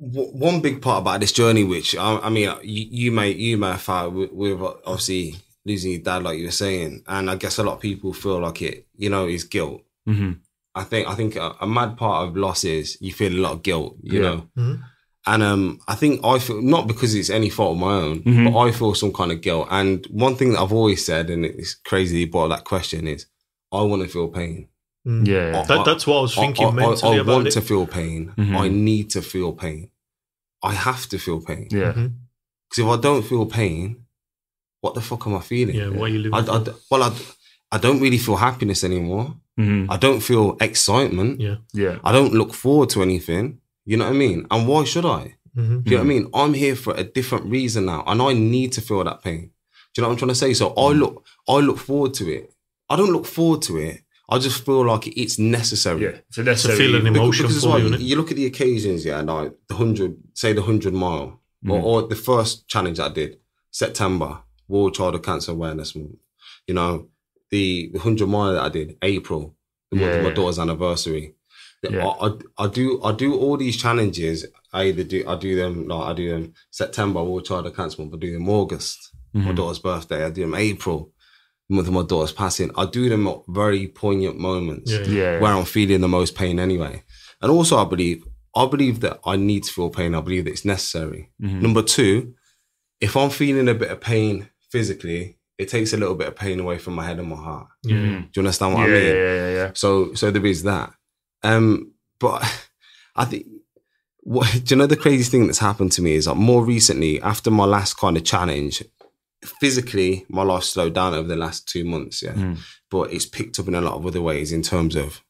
[0.00, 3.56] w- one big part about this journey, which I, I mean, you, you may you
[3.58, 7.36] may have found with, with obviously losing your dad, like you were saying, and I
[7.36, 9.82] guess a lot of people feel like it, you know, is guilt.
[10.08, 10.32] Mm-hmm.
[10.74, 13.52] I think I think a, a mad part of loss is you feel a lot
[13.52, 14.28] of guilt, you Yeah.
[14.28, 14.48] know.
[14.56, 14.82] Mhm.
[15.24, 18.52] And um, I think I feel not because it's any fault of my own, Mhm.
[18.52, 19.68] but I feel some kind of guilt.
[19.70, 23.06] And one thing that I've always said, and it's crazy you brought up that question,
[23.06, 23.26] is
[23.70, 24.66] I want to feel pain.
[25.06, 25.26] Mm.
[25.26, 25.60] Yeah.
[25.60, 27.52] I- That, that's what I was thinking I, I- mentally I about want it.
[27.52, 28.32] to feel pain.
[28.36, 28.56] Mhm.
[28.56, 29.90] I need to feel pain.
[30.62, 31.68] I have to feel pain.
[31.70, 31.92] yeah.
[31.92, 32.12] Mhm.
[32.68, 33.96] Because if I don't feel pain,
[34.80, 35.76] what the fuck am I feeling?
[35.76, 36.70] Yeah, what are you living I, for?
[36.70, 37.12] I, well, I,
[37.72, 39.34] I don't really feel happiness anymore.
[39.60, 39.90] Mm-hmm.
[39.92, 41.40] I don't feel excitement.
[41.40, 41.56] Yeah.
[41.74, 41.98] Yeah.
[42.04, 43.58] I don't look forward to anything.
[43.84, 44.46] You know what I mean?
[44.50, 45.34] And why should I?
[45.56, 45.84] Mhm.
[45.84, 46.30] Do you know what I mean?
[46.32, 49.50] I'm here for a different reason now, and I need to feel that pain.
[49.92, 50.54] Do you know what I'm trying to say?
[50.54, 52.54] So I look, I look forward to it.
[52.88, 54.01] I don't look forward to it.
[54.28, 56.02] I just feel like it's necessary.
[56.04, 56.18] Yeah.
[56.30, 58.30] So that's To feel an Because- emotion because it's for like, you, you, you look
[58.30, 61.84] at the occasions, yeah, like the hundred, say the hundred mile, or, Mhm.
[61.84, 63.38] or the first challenge I did,
[63.70, 64.38] September,
[64.68, 66.16] World Childhood Cancer Awareness Month.
[66.66, 67.08] You know,
[67.50, 69.54] the the hundred mile that I did, April,
[69.90, 70.34] the month Yeah, of my yeah.
[70.34, 71.34] daughter's anniversary.
[71.82, 72.06] Yeah.
[72.06, 74.46] I, I, I do I do all these challenges.
[74.72, 78.14] I either do I do them like I do them September, World Childhood Cancer Month.
[78.14, 79.56] I do them August, my Mhm.
[79.56, 80.24] daughter's birthday.
[80.24, 81.11] I do them April,
[81.72, 82.70] the month of my daughter's passing.
[82.76, 85.04] I do them at very poignant moments Yeah.
[85.06, 85.40] Yeah.
[85.40, 87.02] where I'm feeling the most pain anyway.
[87.40, 88.22] And also, I believe,
[88.54, 90.14] I believe that I need to feel pain.
[90.14, 91.30] I believe that it's necessary.
[91.42, 91.62] Mhm.
[91.62, 92.34] Number two,
[93.00, 96.60] if I'm feeling a bit of pain physically, it takes a little bit of pain
[96.60, 97.66] away from my head and my heart.
[97.84, 97.96] Yeah.
[97.96, 98.20] Mhm.
[98.32, 99.06] Do you understand what Yeah, I mean?
[99.16, 99.70] yeah, yeah, yeah.
[99.74, 100.92] So, so there is that.
[101.42, 102.42] Um, but
[103.16, 103.46] I think,
[104.20, 107.20] what, do you know the crazy thing that's happened to me is like more recently,
[107.20, 108.82] after my last kind of challenge,
[109.44, 112.22] physically, my life slowed down over the last two months.
[112.22, 112.58] Yeah Mhm.
[112.90, 115.22] but it's picked up in a lot of other ways in terms of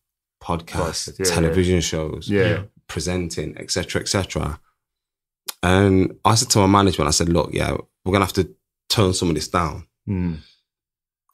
[0.43, 2.43] podcasts, Podcast, yeah, television shows, Yeah.
[2.49, 2.63] Yeah.
[2.89, 4.61] presenting, etc., etc.
[5.63, 8.49] And I said to my management, I said, "Look, yeah, we're gonna have to
[8.89, 10.39] turn some of this down." Mm.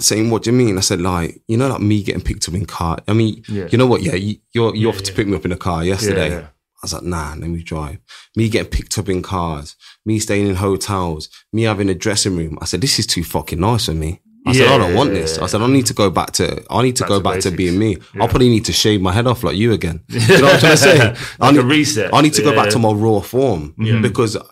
[0.00, 2.54] Saying, "What do you mean?" I said, "Like, you know, like me getting picked up
[2.54, 2.98] in car.
[3.08, 3.68] I mean, Yeah.
[3.72, 4.02] you know what?
[4.02, 6.46] Yeah, you, you're you Yeah, offered to pick me up in a car yesterday."
[6.82, 6.84] Yeah, yeah.
[6.84, 7.98] I was like, nah, let me drive.
[8.36, 12.58] Me getting picked up in cars, me staying in hotels, me having a dressing room.
[12.60, 14.20] I said, this is too fucking nice for me.
[14.46, 15.36] I said, I don't want yeah, this.
[15.36, 17.22] yeah, I said, I need to go back to, I need to Back go to
[17.24, 17.98] back to being me.
[18.14, 18.22] Yeah.
[18.22, 20.00] I'll probably need to shave my head off like you again.
[20.08, 21.16] you know what I'm trying to say?
[21.40, 22.14] I need, a reset.
[22.14, 24.00] I need to go back to my raw form Yeah.
[24.00, 24.42] because I,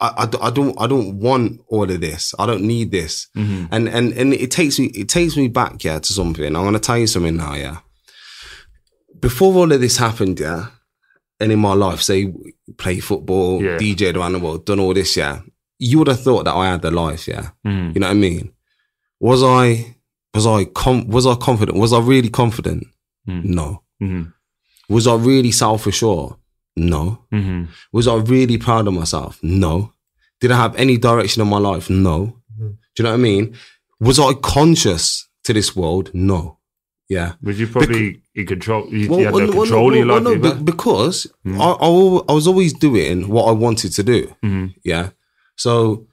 [0.00, 2.32] I, I don't, I don't want all of this.
[2.38, 3.26] I don't need this.
[3.36, 3.68] Mhm.
[3.72, 6.44] And, and, and it takes me, it takes me back, yeah, to something.
[6.44, 7.78] I'm going to tell you something now, yeah.
[9.18, 10.66] Before all of this happened, yeah,
[11.40, 12.32] and in my life, say
[12.78, 13.78] play football, Yeah.
[13.78, 15.40] DJ around the world, done all this, yeah,
[15.78, 17.50] you would have thought that I had the life, yeah.
[17.66, 17.94] Mhm.
[17.94, 18.52] You know what I mean?
[19.20, 19.96] Was I,
[20.34, 21.78] was I, com- was I confident?
[21.78, 22.86] Was I really confident?
[23.28, 23.44] Mm.
[23.44, 23.82] No.
[24.02, 24.32] Mhm.
[24.88, 26.34] Was I really self assured?
[26.76, 27.24] No.
[27.32, 27.68] Mhm.
[27.92, 29.38] Was I really proud of myself?
[29.42, 29.92] No.
[30.40, 31.90] Did I have any direction in my life?
[31.90, 32.36] No.
[32.58, 32.76] Mhm.
[32.94, 33.54] Do you know what I mean?
[34.00, 36.10] Was I conscious to this world?
[36.14, 36.58] No.
[37.08, 37.32] Yeah.
[37.42, 38.86] Was you probably in control?
[38.88, 41.58] You, you had no well, control well, of your well, life, no, be- because Mm.
[41.60, 44.34] I, I, I was always doing what I wanted to do.
[44.44, 44.74] Mhm.
[44.84, 45.10] Yeah.
[45.56, 46.06] So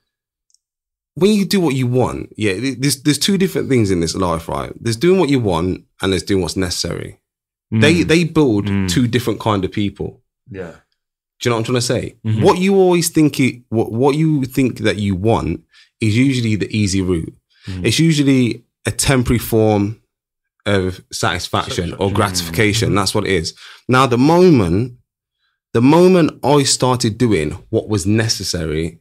[1.15, 4.47] when you do what you want, yeah, there's there's two different things in this life,
[4.47, 4.71] right?
[4.79, 7.19] There's doing what you want and there's doing what's necessary.
[7.71, 8.07] They Mhm.
[8.07, 8.89] they build Mm.
[8.89, 10.21] two different kind of people.
[10.49, 10.75] yeah.
[11.39, 12.15] Do you know what I'm trying to say?
[12.25, 12.41] Mhm.
[12.41, 15.63] What you always think it, what what you think that you want
[16.01, 17.33] is usually the easy route.
[17.67, 17.85] Mhm.
[17.85, 20.01] It's usually a temporary form
[20.67, 22.93] of satisfaction or gratification.
[22.93, 23.53] That's what it is.
[23.87, 24.97] Now, the moment,
[25.73, 28.99] the moment I started doing what was necessary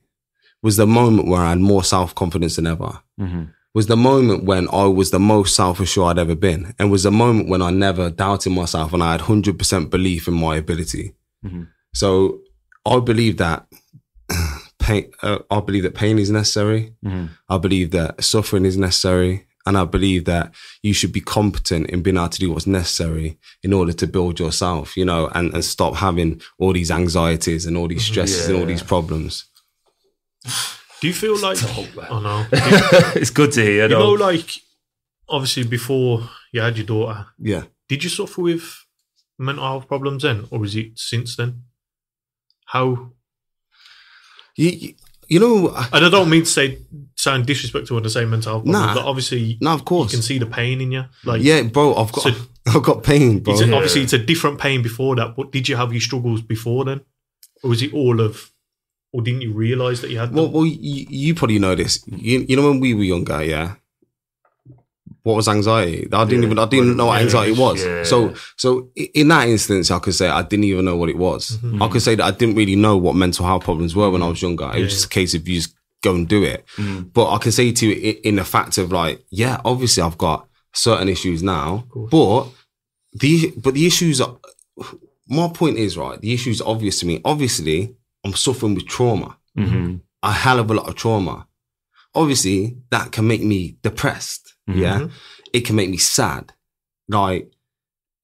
[0.63, 3.01] was the moment where I had more self confidence than ever.
[3.21, 3.51] Mhm.
[3.75, 7.03] Was the moment when I was the most self assured I'd ever been, and was
[7.03, 10.57] the moment when I never doubted myself and I had hundred percent belief in my
[10.57, 11.13] ability.
[11.45, 11.69] Mhm.
[11.93, 12.41] So
[12.87, 13.67] I believe that
[14.79, 15.11] pain.
[15.23, 16.93] Uh, I believe that pain is necessary.
[17.05, 17.31] Mhm.
[17.49, 19.47] I believe that suffering is necessary.
[19.67, 23.39] And I believe that you should be competent in being able to do what's necessary
[23.63, 27.77] in order to build yourself, you know, and, and stop having all these anxieties and
[27.77, 28.13] all these mm-hmm.
[28.13, 29.47] stresses and all these problems.
[31.01, 31.59] Do you feel like?
[31.63, 32.07] Oh, man.
[32.11, 32.47] I know.
[33.17, 33.89] it's good to hear.
[33.89, 34.51] you know, like
[35.29, 37.65] obviously before you had your daughter, Yeah.
[37.89, 38.85] did you suffer with
[39.39, 41.65] mental health problems then, or is it since then?
[42.67, 43.13] How?
[44.57, 44.95] You, you,
[45.29, 46.79] you know, I- And I don't mean to say
[47.17, 48.95] sound disrespectful when I say mental health problems, Nah.
[48.95, 51.05] but obviously no, of course, you can see the pain in you.
[51.25, 52.35] Like, yeah, bro, I've got, So-
[52.67, 53.53] I've got pain, bro.
[53.55, 53.75] it's a- Yeah.
[53.75, 55.35] obviously it's a different pain before that.
[55.37, 57.01] But did you have your struggles before then,
[57.63, 58.51] or was it all of,
[59.13, 60.37] or didn't you realize that you had them?
[60.37, 62.03] Well, well, you, you probably know this.
[62.07, 63.75] You, you know when we were younger, yeah.
[65.27, 66.07] What was anxiety?
[66.13, 66.47] I didn't Yeah.
[66.47, 67.85] even I didn't know what anxiety was.
[67.85, 68.05] yeah.
[68.05, 68.91] So so
[69.21, 71.43] in that instance, I could say I didn't even know what it was.
[71.59, 71.83] Mm-hmm.
[71.83, 74.29] I could say that I didn't really know what mental health problems were when I
[74.29, 74.71] was younger.
[74.75, 76.65] It was just a case of you just go and do it.
[76.77, 77.13] Mm.
[77.13, 80.47] But I can say to you in the fact of like, yeah, obviously I've got
[80.73, 82.47] certain issues now, but
[83.21, 84.37] the but the issues are.
[85.29, 86.21] My point is right.
[86.21, 87.21] The issue is obvious to me.
[87.25, 89.97] Obviously, I'm suffering with trauma Mm-hmm.
[90.23, 91.49] a hell of a lot of trauma.
[92.15, 94.46] Obviously, that can make me depressed.
[94.69, 94.77] Mhm.
[94.81, 95.09] Yeah.
[95.53, 96.53] It can make me sad.
[97.09, 97.51] Like,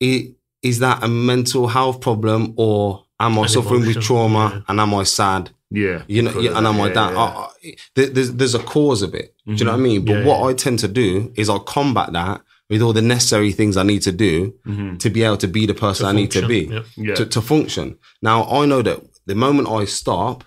[0.01, 4.61] it, is that a mental health problem or am I An suffering with trauma yeah.
[4.69, 5.51] and am I sad?
[5.71, 6.03] Yeah.
[6.09, 7.13] You know, yeah, and am I that?
[7.13, 7.19] yeah.
[7.19, 9.35] I- I- there's, there's a cause of it.
[9.47, 10.05] Do you know what I mean?
[10.05, 10.47] But Yeah, what yeah.
[10.47, 14.03] I tend to do is I combat that with all the necessary things I need
[14.03, 14.99] to do Mhm.
[14.99, 16.71] to be able to be the person I need to be.
[16.97, 17.15] Yeah.
[17.15, 17.99] to, to function.
[18.21, 20.45] Now I know that the moment I stop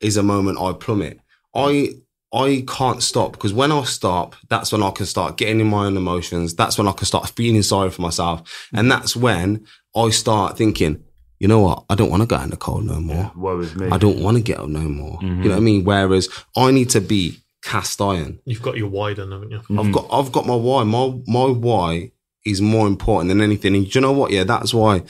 [0.00, 1.20] is a moment I plummet.
[1.54, 1.94] I
[2.34, 5.86] I can't stop because when I stop, that's when I can start getting in my
[5.86, 6.54] own emotions.
[6.54, 11.04] That's when I can start feeling sorry for myself, and that's when I start thinking,
[11.38, 13.30] you know what, I don't want to go in the cold no more.
[13.36, 13.88] Worries me.
[13.90, 15.18] I don't want to get up no more.
[15.18, 15.42] Mm-hmm.
[15.42, 15.84] You know what I mean?
[15.84, 18.40] Whereas I need to be cast iron.
[18.44, 19.58] You've got your why done, haven't you?
[19.58, 19.78] Mm-hmm.
[19.80, 20.84] I've got I've got my why.
[20.84, 22.12] My my why
[22.44, 23.74] is more important than anything.
[23.76, 24.30] And do you know what?
[24.32, 25.00] Yeah, that's why.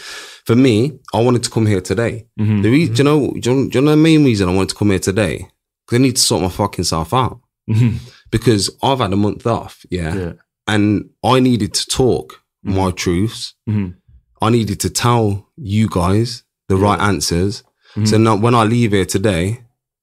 [0.44, 2.27] For me, I wanted to come here today.
[2.39, 2.62] Mhm.
[2.62, 3.32] The re- do you know?
[3.39, 5.49] Do you know, do you know the main reason I wanted to come here today?
[5.93, 7.40] Because I need to sort my fucking self out.
[7.69, 7.98] Mhm.
[8.31, 10.32] Because I've had a month off, yeah, Yeah.
[10.66, 13.55] and I needed to talk my truths.
[13.69, 13.94] Mhm.
[14.40, 17.62] I needed to tell you guys the right answers.
[17.97, 18.09] Mhm.
[18.09, 19.60] So now, when I leave here today,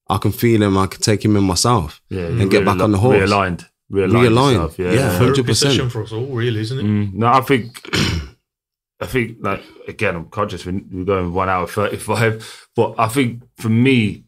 [0.10, 0.78] I can feel him.
[0.78, 2.02] I can take him in myself.
[2.10, 2.28] Yeah.
[2.28, 3.18] And get back on the horse.
[3.30, 3.66] Realigned.
[3.92, 4.12] Realigned.
[4.30, 4.52] Realign.
[4.54, 4.94] yourself, Yeah.
[4.94, 5.18] Yeah.
[5.20, 5.58] 100%.
[5.74, 6.86] session for us all, really, isn't it?
[6.86, 7.90] Mm, no, I think,
[9.02, 13.08] I think like again, I'm conscious we- we're going one hour thirty five, but I
[13.08, 14.26] think for me,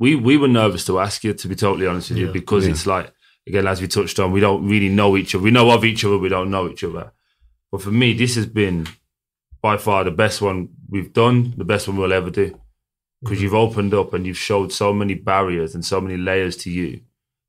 [0.00, 2.32] we we were nervous to ask you to be totally honest with you Yeah.
[2.32, 2.72] because Yeah.
[2.72, 3.12] it's like
[3.46, 5.44] again as we touched on, we don't really know each other.
[5.44, 7.12] We know of each other, we don't know each other.
[7.70, 8.88] But for me, this has been
[9.62, 12.58] by far the best one we've done, the best one we'll ever do.
[13.20, 13.44] Because mm-hmm.
[13.44, 17.02] you've opened up and you've showed so many barriers and so many layers to you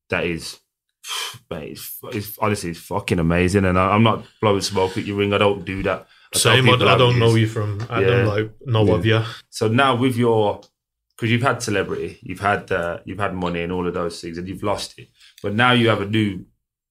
[0.10, 0.60] that is
[1.49, 3.65] mate, it's, it's honestly it's fucking amazing.
[3.65, 5.34] And I, I'm not blowing smoke at your ring.
[5.34, 6.07] I don't do that.
[6.36, 6.69] I Same.
[6.69, 8.26] I, I don't know you from Adam, Yeah.
[8.26, 9.23] like know of you.
[9.49, 10.61] So now with your,
[11.22, 14.39] because you've had celebrity, you've had uh, you've had money and all of those things,
[14.39, 15.10] and you've lost it.
[15.43, 16.45] But now you have a new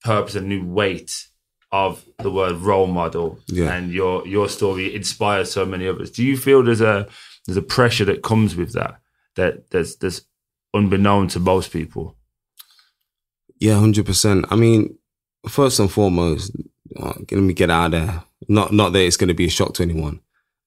[0.05, 1.27] purpose, a new weight
[1.73, 3.73] of the word role model, Yeah.
[3.75, 6.13] and your your story inspires so many others.
[6.13, 7.09] Do you feel there's a
[7.47, 9.01] there's a pressure that comes with that
[9.35, 10.23] that there's there's
[10.75, 12.17] unbeknown to most people?
[13.59, 14.47] Yeah, hundred percent.
[14.51, 14.97] I mean,
[15.49, 16.53] first and foremost,
[16.97, 18.23] uh, let me get out of there.
[18.49, 20.21] Not not that it's going to be a shock to anyone.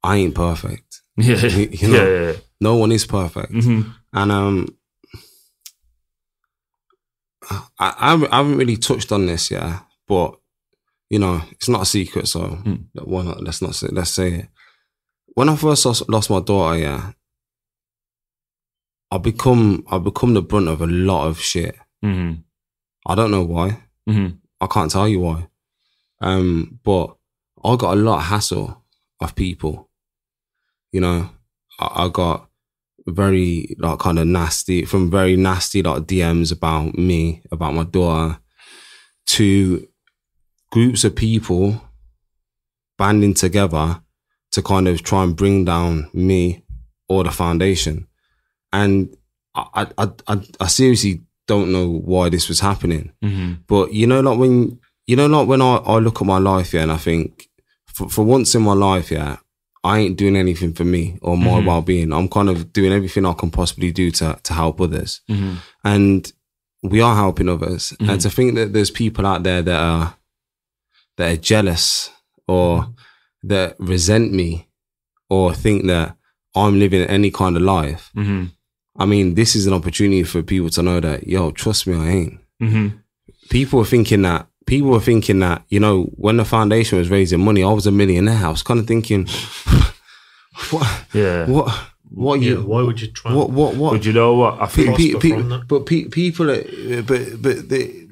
[0.03, 0.99] I ain't perfect.
[1.17, 2.21] Yeah, You yeah, yeah.
[2.31, 2.33] yeah.
[2.61, 3.51] No one is perfect.
[3.51, 3.93] Mhm.
[4.13, 4.67] And um,
[7.49, 10.35] I, I haven't- I haven't really touched on this, yeah, but
[11.09, 12.85] you know, it's not a secret, so Mm.
[13.03, 13.43] why not?
[13.43, 14.49] Let's not say, let's say it.
[15.35, 17.11] When I first lost, lost my daughter, yeah,
[19.11, 21.75] I become I become the brunt of a lot of shit.
[22.03, 22.43] Mhm.
[23.05, 23.83] I don't know why.
[24.09, 24.39] Mhm.
[24.61, 25.47] I can't tell you why.
[26.21, 27.17] Um, but
[27.63, 28.83] I got a lot of hassle
[29.19, 29.89] of people.
[30.91, 31.29] You know,
[31.79, 32.49] I, I got
[33.05, 38.39] very like kind of nasty from very nasty like DMs about me, about my daughter,
[39.27, 39.87] to
[40.71, 41.81] groups of people
[42.97, 44.01] banding together
[44.51, 46.63] to kind of try and bring down me
[47.09, 48.07] or the foundation.
[48.71, 49.15] And
[49.55, 53.11] I I I, I seriously don't know why this was happening.
[53.23, 53.59] Mhm.
[53.67, 56.73] But you know, like when you know, like when I, I look at my life,
[56.73, 57.49] yeah, and I think
[57.87, 59.37] for, for once in my life, yeah,
[59.83, 61.65] I ain't doing anything for me or my Mhm.
[61.65, 62.13] well being.
[62.13, 65.57] I'm kind of doing everything I can possibly do to to help others, Mhm.
[65.83, 66.31] and
[66.81, 67.93] we are helping others.
[67.99, 68.09] Mhm.
[68.09, 70.15] And to think that there's people out there that are
[71.17, 72.09] that are jealous
[72.47, 72.87] or
[73.43, 74.67] that resent me
[75.29, 76.15] or think that
[76.55, 78.09] I'm living any kind of life.
[78.15, 78.51] Mhm.
[78.97, 82.09] I mean, this is an opportunity for people to know that, yo, trust me, I
[82.09, 82.99] ain't Mhm.
[83.49, 87.39] people were thinking that people were thinking that you know when the foundation was raising
[87.39, 88.45] money, I was a millionaire.
[88.45, 89.27] I was kind of thinking,
[90.71, 91.45] what, Yeah.
[91.47, 91.73] what,
[92.09, 93.33] what Yeah, you, why would you try?
[93.33, 93.91] what, what, what?
[93.93, 94.61] But you know what?
[94.61, 96.61] I Pe- think pe- pe- but pe- people, are,
[97.03, 98.07] but but the,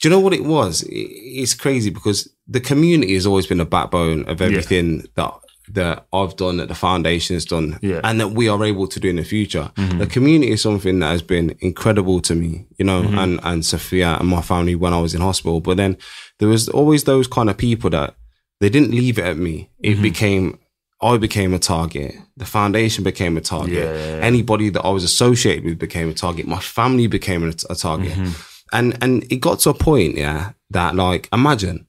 [0.00, 0.82] do you know what it was?
[0.82, 1.10] It-
[1.40, 5.32] It's crazy because the community has always been the backbone of everything that
[5.74, 8.00] that I've done, that the foundation has done, Yeah.
[8.04, 9.70] and that we are able to do in the future.
[9.76, 9.98] Mm-hmm.
[9.98, 13.18] The community is something that has been incredible to me, you know, Mm-hmm.
[13.18, 15.60] and and Safiyya and my family when I was in hospital.
[15.60, 15.96] But then
[16.38, 18.14] there was always those kind of people that
[18.60, 19.70] they didn't leave it at me.
[19.78, 20.02] It Mm-hmm.
[20.02, 20.58] became
[21.00, 22.14] I became a target.
[22.36, 23.84] The foundation became a target.
[23.86, 24.18] Yeah.
[24.30, 26.46] Anybody that I was associated with became a target.
[26.48, 28.12] My family became a, a target.
[28.14, 28.32] Mm-hmm.
[28.72, 31.86] and and it got to a point, yeah, that like imagine,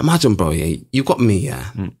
[0.00, 1.64] imagine, bro, yeah, you got me, yeah.
[1.76, 1.92] Mm.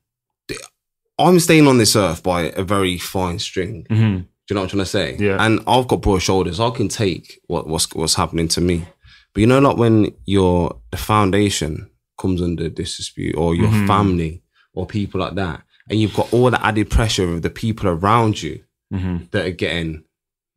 [1.18, 3.86] I'm staying on this earth by a very fine string.
[3.90, 4.26] Mhm.
[4.46, 5.16] Do you know what I'm trying to say?
[5.18, 5.36] Yeah.
[5.44, 6.58] And I've got broad shoulders.
[6.60, 8.84] I can take what, what's what's happening to me.
[9.34, 13.86] But you know, like when your the foundation comes under dispute, or your Mhm.
[13.86, 14.42] family,
[14.74, 18.42] or people like that, and you've got all the added pressure of the people around
[18.42, 18.60] you
[18.92, 19.30] Mhm.
[19.32, 20.04] that are getting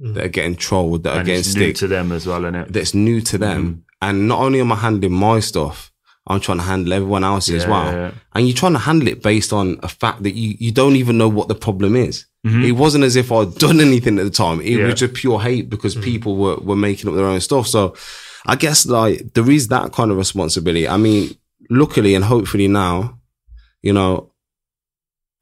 [0.01, 0.13] Mm.
[0.15, 2.55] that are getting trolled, that are getting it's new stick, to them as well, isn't
[2.55, 2.73] it?
[2.73, 3.61] that's new to them.
[3.67, 3.79] Mm-hmm.
[4.01, 5.90] And not only am I handling my stuff,
[6.27, 7.91] I'm trying to handle everyone else's as well.
[7.91, 8.11] yeah.
[8.33, 11.17] And you're trying to handle it based on a fact that you, you don't even
[11.17, 12.25] know what the problem is.
[12.45, 12.63] Mhm.
[12.65, 14.61] It wasn't as if I'd done anything at the time.
[14.61, 14.85] It Yeah.
[14.87, 17.67] was just pure hate because people were, were making up their own stuff.
[17.67, 17.95] So
[18.45, 20.87] I guess like there is that kind of responsibility.
[20.87, 21.35] I mean,
[21.69, 23.17] luckily and hopefully now,
[23.81, 24.30] you know,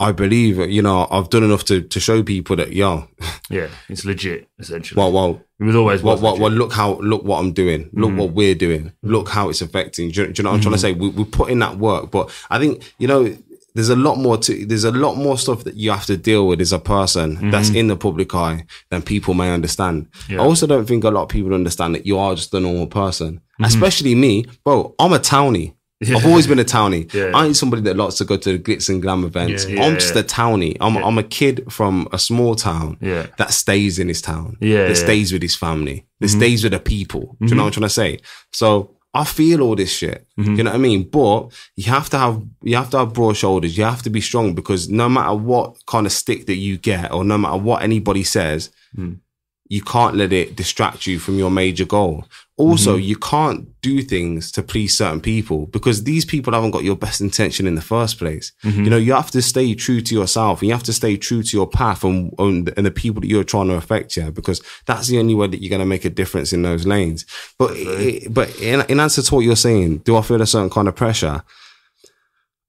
[0.01, 3.03] I believe, you know, I've done enough to, to show people that, yeah,
[3.49, 4.97] Yeah, it's legit, essentially.
[4.97, 7.89] well, well, it was always well, well, well, look how, look what I'm doing.
[7.91, 8.17] Look Mhm.
[8.17, 8.33] what mm.
[8.33, 8.93] we're doing.
[9.03, 10.11] Look how it's affecting.
[10.11, 10.81] Do you, do you know what I'm trying to mm.
[10.81, 10.93] say?
[10.93, 13.35] We, we put in that work, but I think, you know,
[13.75, 16.47] there's a lot more to, there's a lot more stuff that you have to deal
[16.47, 17.77] with as a person that's mm-hmm.
[17.77, 20.07] in the public eye than people may understand.
[20.27, 20.41] Yeah.
[20.41, 22.87] I also don't think a lot of people understand that you are just a normal
[22.87, 23.63] person, mm-hmm.
[23.65, 24.95] especially me, bro.
[24.99, 25.75] I'm a townie.
[26.01, 26.15] Yeah.
[26.17, 27.13] I've always been a townie.
[27.13, 27.31] Yeah.
[27.33, 29.65] I ain't somebody that likes to go to the glitz and glam events.
[29.67, 30.77] Yeah, I'm just a townie.
[30.79, 34.57] I'm, I'm a kid from a small town that stays in his town.
[34.61, 34.83] Yeah, That.
[34.91, 34.95] Mm-hmm.
[34.95, 36.05] stays with his family.
[36.21, 37.35] That stays with the people.
[37.41, 38.19] Do you know what I'm trying to say?
[38.53, 40.25] So I feel all this shit.
[40.39, 40.55] Mm-hmm.
[40.55, 41.03] You know what I mean?
[41.09, 43.77] But you have to have you have to have broad shoulders.
[43.77, 47.11] You have to be strong because no matter what kind of stick that you get,
[47.11, 49.19] or no matter what anybody says, Mm.
[49.71, 52.25] You can't let it distract you from your major goal.
[52.57, 53.03] Also, Mm-hmm.
[53.03, 57.21] you can't do things to please certain people because these people haven't got your best
[57.21, 58.51] intention in the first place.
[58.63, 58.83] Mm-hmm.
[58.83, 61.43] You know, you have to stay true to yourself and you have to stay true
[61.43, 64.61] to your path and, and, and the people that you're trying to affect, yeah, because
[64.87, 67.25] that's the only way that you're going to make a difference in those lanes.
[67.59, 70.71] But, it, but in, in answer to what you're saying, do I feel a certain
[70.71, 71.43] kind of pressure?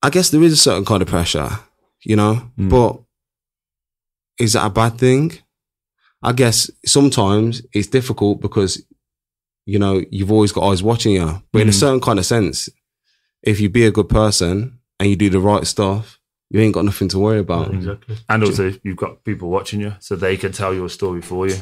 [0.03, 1.49] I guess there is a certain kind of pressure,
[2.03, 3.01] you know, but
[4.39, 5.33] is that a bad thing?
[6.23, 8.83] I guess sometimes it's difficult because,
[9.67, 11.43] you know, you've always got eyes watching you.
[11.53, 11.81] But in a Mm.
[11.81, 12.69] certain kind of sense,
[13.43, 16.19] if you be a good person and you do the right stuff,
[16.51, 17.73] you ain't got nothing to worry about.
[17.73, 18.17] exactly.
[18.29, 21.57] And also, you've got people watching you, so they can tell your story for you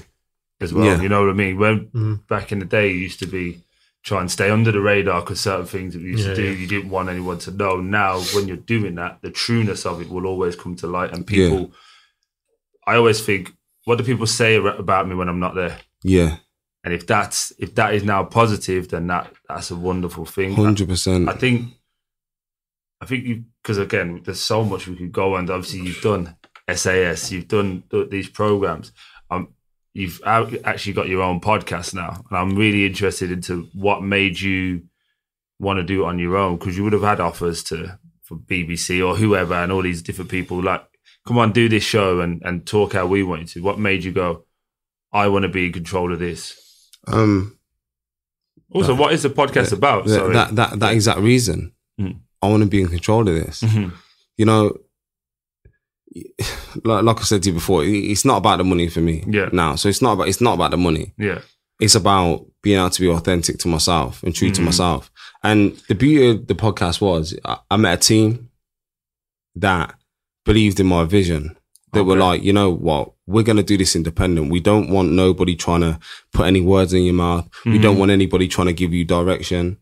[0.61, 0.87] as well.
[0.87, 1.01] Yeah.
[1.03, 1.59] You know what I mean?
[1.59, 2.27] When Mm.
[2.27, 3.63] back in the day, it used to be
[4.03, 6.45] try and stay under the radar because certain things that we used Yeah, to do,
[6.51, 6.59] yeah.
[6.59, 7.81] you didn't want anyone to know.
[7.81, 11.13] Now, when you're doing that, the trueness of it will always come to light.
[11.13, 11.73] And people,
[12.87, 13.53] I always think,
[13.89, 15.79] what do people say about me when I'm not there?
[16.03, 16.37] Yeah,
[16.85, 20.55] And if that's if that is now positive, then that that's a wonderful thing.
[20.55, 21.27] 100%.
[21.27, 21.73] I think,
[23.01, 26.37] I think you because again, there's so much we could go and obviously you've done
[26.71, 28.93] SAS, you've done these programs.
[29.31, 29.55] Um,
[29.95, 34.83] you've actually got your own podcast now, and I'm really interested into what made you
[35.59, 38.37] want to do it on your own because you would have had offers to for
[38.37, 40.85] BBC or whoever and all these different people like,
[41.29, 43.63] come on, do this show and and talk how we want you to.
[43.63, 44.45] What made you go?
[45.13, 46.41] I want to be in control of this.
[47.07, 47.59] um,
[48.71, 50.05] Also, what is the podcast about?
[50.07, 50.33] th- Sorry.
[50.35, 51.73] that, that, that exact reason.
[52.01, 52.21] Mm.
[52.43, 53.63] I want to be in control of this.
[53.63, 53.93] Mhm.
[54.37, 54.77] You know,
[56.85, 59.49] like, like I said to you before, it's not about the money for me Yeah.
[59.53, 59.77] now.
[59.77, 61.15] So it's not about, it's not about the money.
[61.19, 61.41] Yeah.
[61.81, 64.65] it's about being able to be authentic to myself and true to Mhm.
[64.65, 65.13] myself.
[65.45, 68.51] And the beauty of the podcast was I, I met a team
[69.55, 69.95] that
[70.49, 71.43] believed in my vision.
[71.95, 74.51] That were like, you know what, we're gonna do this independent.
[74.51, 75.99] We don't want nobody trying to
[76.37, 77.49] put any words in your mouth.
[77.65, 77.83] We Mhm.
[77.83, 79.79] don't want anybody trying to give you direction.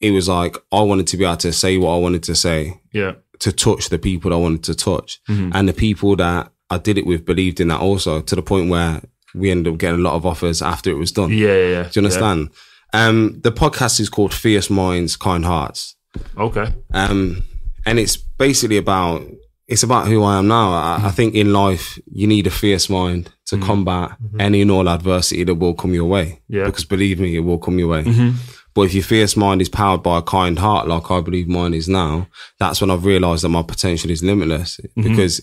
[0.00, 2.80] It was like I wanted to be able to say what I wanted to say,
[3.00, 3.12] Yeah.
[3.44, 5.20] to touch the people I wanted to touch.
[5.28, 5.50] Mhm.
[5.54, 8.70] And the people that I did it with believed in that also to the point
[8.70, 9.02] where
[9.34, 11.30] we ended up getting a lot of offers after it was done.
[11.30, 11.56] Yeah.
[11.62, 11.70] Yeah.
[11.76, 11.82] yeah.
[11.90, 12.48] Do you understand?
[12.94, 15.94] Um, the podcast is called Fierce Minds, Kind Hearts.
[16.38, 16.68] Okay.
[16.94, 17.42] Um,
[17.84, 19.20] and it's basically about
[19.66, 20.72] it's about who I am now.
[20.72, 21.08] I, I mm-hmm.
[21.10, 23.64] think in life you need a fierce mind to mm-hmm.
[23.64, 24.40] combat mm-hmm.
[24.40, 26.42] any and all adversity that will come your way.
[26.48, 26.64] Yeah.
[26.64, 28.04] Because believe me, it will come your way.
[28.04, 28.34] Mhm.
[28.74, 31.74] But if your fierce mind is powered by a kind heart, like I believe mine
[31.74, 32.26] is now,
[32.58, 34.80] that's when I've realized that my potential is limitless.
[34.96, 35.40] Because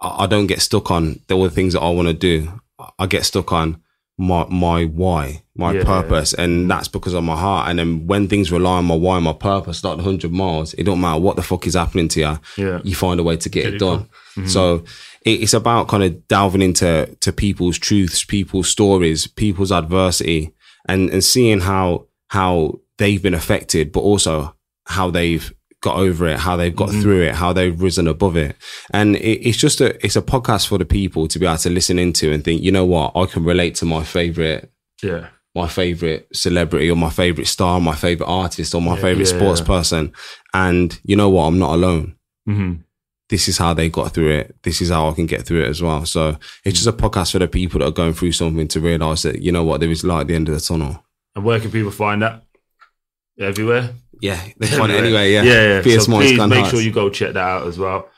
[0.00, 2.60] I I don't get stuck on all the things that I want to do.
[2.98, 3.82] I get stuck on
[4.20, 5.84] my my why, my Yeah.
[5.84, 7.70] purpose, and that's because of my heart.
[7.70, 11.00] And then when things rely on my why, my purpose, like hundred miles, it don't
[11.00, 12.38] matter what the fuck is happening to you.
[12.64, 12.80] Yeah.
[12.84, 14.00] You find a way to get, Get it it done.
[14.36, 14.46] Mm-hmm.
[14.48, 14.84] So
[15.24, 20.52] it, it's about kind of delving into to people's truths, people's stories, people's adversity,
[20.86, 24.54] and and seeing how how they've been affected, but also
[24.86, 25.50] how they've
[25.82, 28.54] got over it, how they've got through it, how they've risen above it.
[28.90, 31.70] And it, it's just a it's a podcast for the people to be able to
[31.70, 34.70] listen into and think, you know what, I can relate to my favorite
[35.02, 35.28] Yeah.
[35.54, 39.00] my favorite celebrity or my favorite star, my favorite artist or my Yeah.
[39.02, 39.36] favorite Yeah.
[39.38, 40.12] sports person.
[40.54, 41.44] And you know what?
[41.46, 42.14] I'm not alone.
[42.46, 42.72] hmm
[43.30, 44.56] This is how they got through it.
[44.64, 46.04] This is how I can get through it as well.
[46.04, 49.22] So it's just a podcast for the people that are going through something to realize
[49.22, 51.04] that, you know what, there is light at the end of the tunnel.
[51.36, 52.42] And where can people find that?
[53.40, 53.90] Everywhere.
[54.20, 55.32] Yeah, they find it anyway.
[55.32, 55.62] Yeah, yeah.
[55.76, 55.82] yeah.
[55.82, 56.70] Fierce so please make Hearts.
[56.70, 58.08] sure you go check that out as well.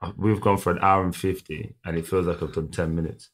[0.00, 2.94] Uh, We've gone for an hour and fifty, and it feels like I've done ten
[2.94, 3.28] minutes.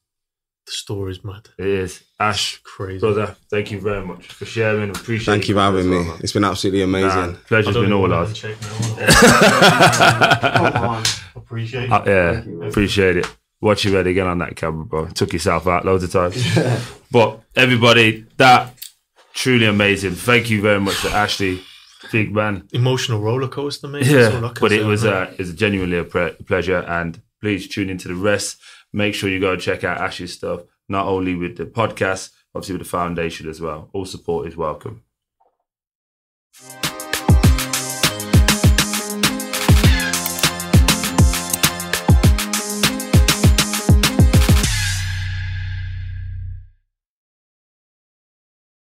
[0.64, 1.48] The story's mad.
[1.58, 2.98] It is Ash, Crazy.
[2.98, 3.36] brother.
[3.50, 4.90] Thank you very much for sharing.
[4.90, 5.26] Appreciate.
[5.32, 5.96] Thank you for having as me.
[5.96, 6.16] well, man.
[6.20, 7.36] It's been absolutely amazing.
[7.46, 8.42] pleasure's I don't been all even ours.
[8.42, 10.70] wanna check now.
[10.72, 11.04] Come on.
[11.36, 11.92] Appreciate it.
[11.92, 13.36] Uh, yeah, appreciate it.
[13.60, 15.06] Watch you ready again on that camera, bro.
[15.08, 16.44] Took yourself out loads of times.
[17.10, 18.75] but everybody, that
[19.36, 20.14] truly amazing.
[20.14, 21.62] Thank you very much to Ashley,
[22.10, 22.66] big man.
[22.72, 24.04] Emotional roller coaster, mate.
[24.04, 27.22] That's all I Yeah, but it was uh, it was genuinely a pre- pleasure, and
[27.40, 28.58] please tune into the rest.
[28.92, 32.74] Make sure you go and check out Ashley's stuff, not only with the podcast, obviously
[32.74, 33.90] with the foundation as well.
[33.92, 35.02] All support is welcome.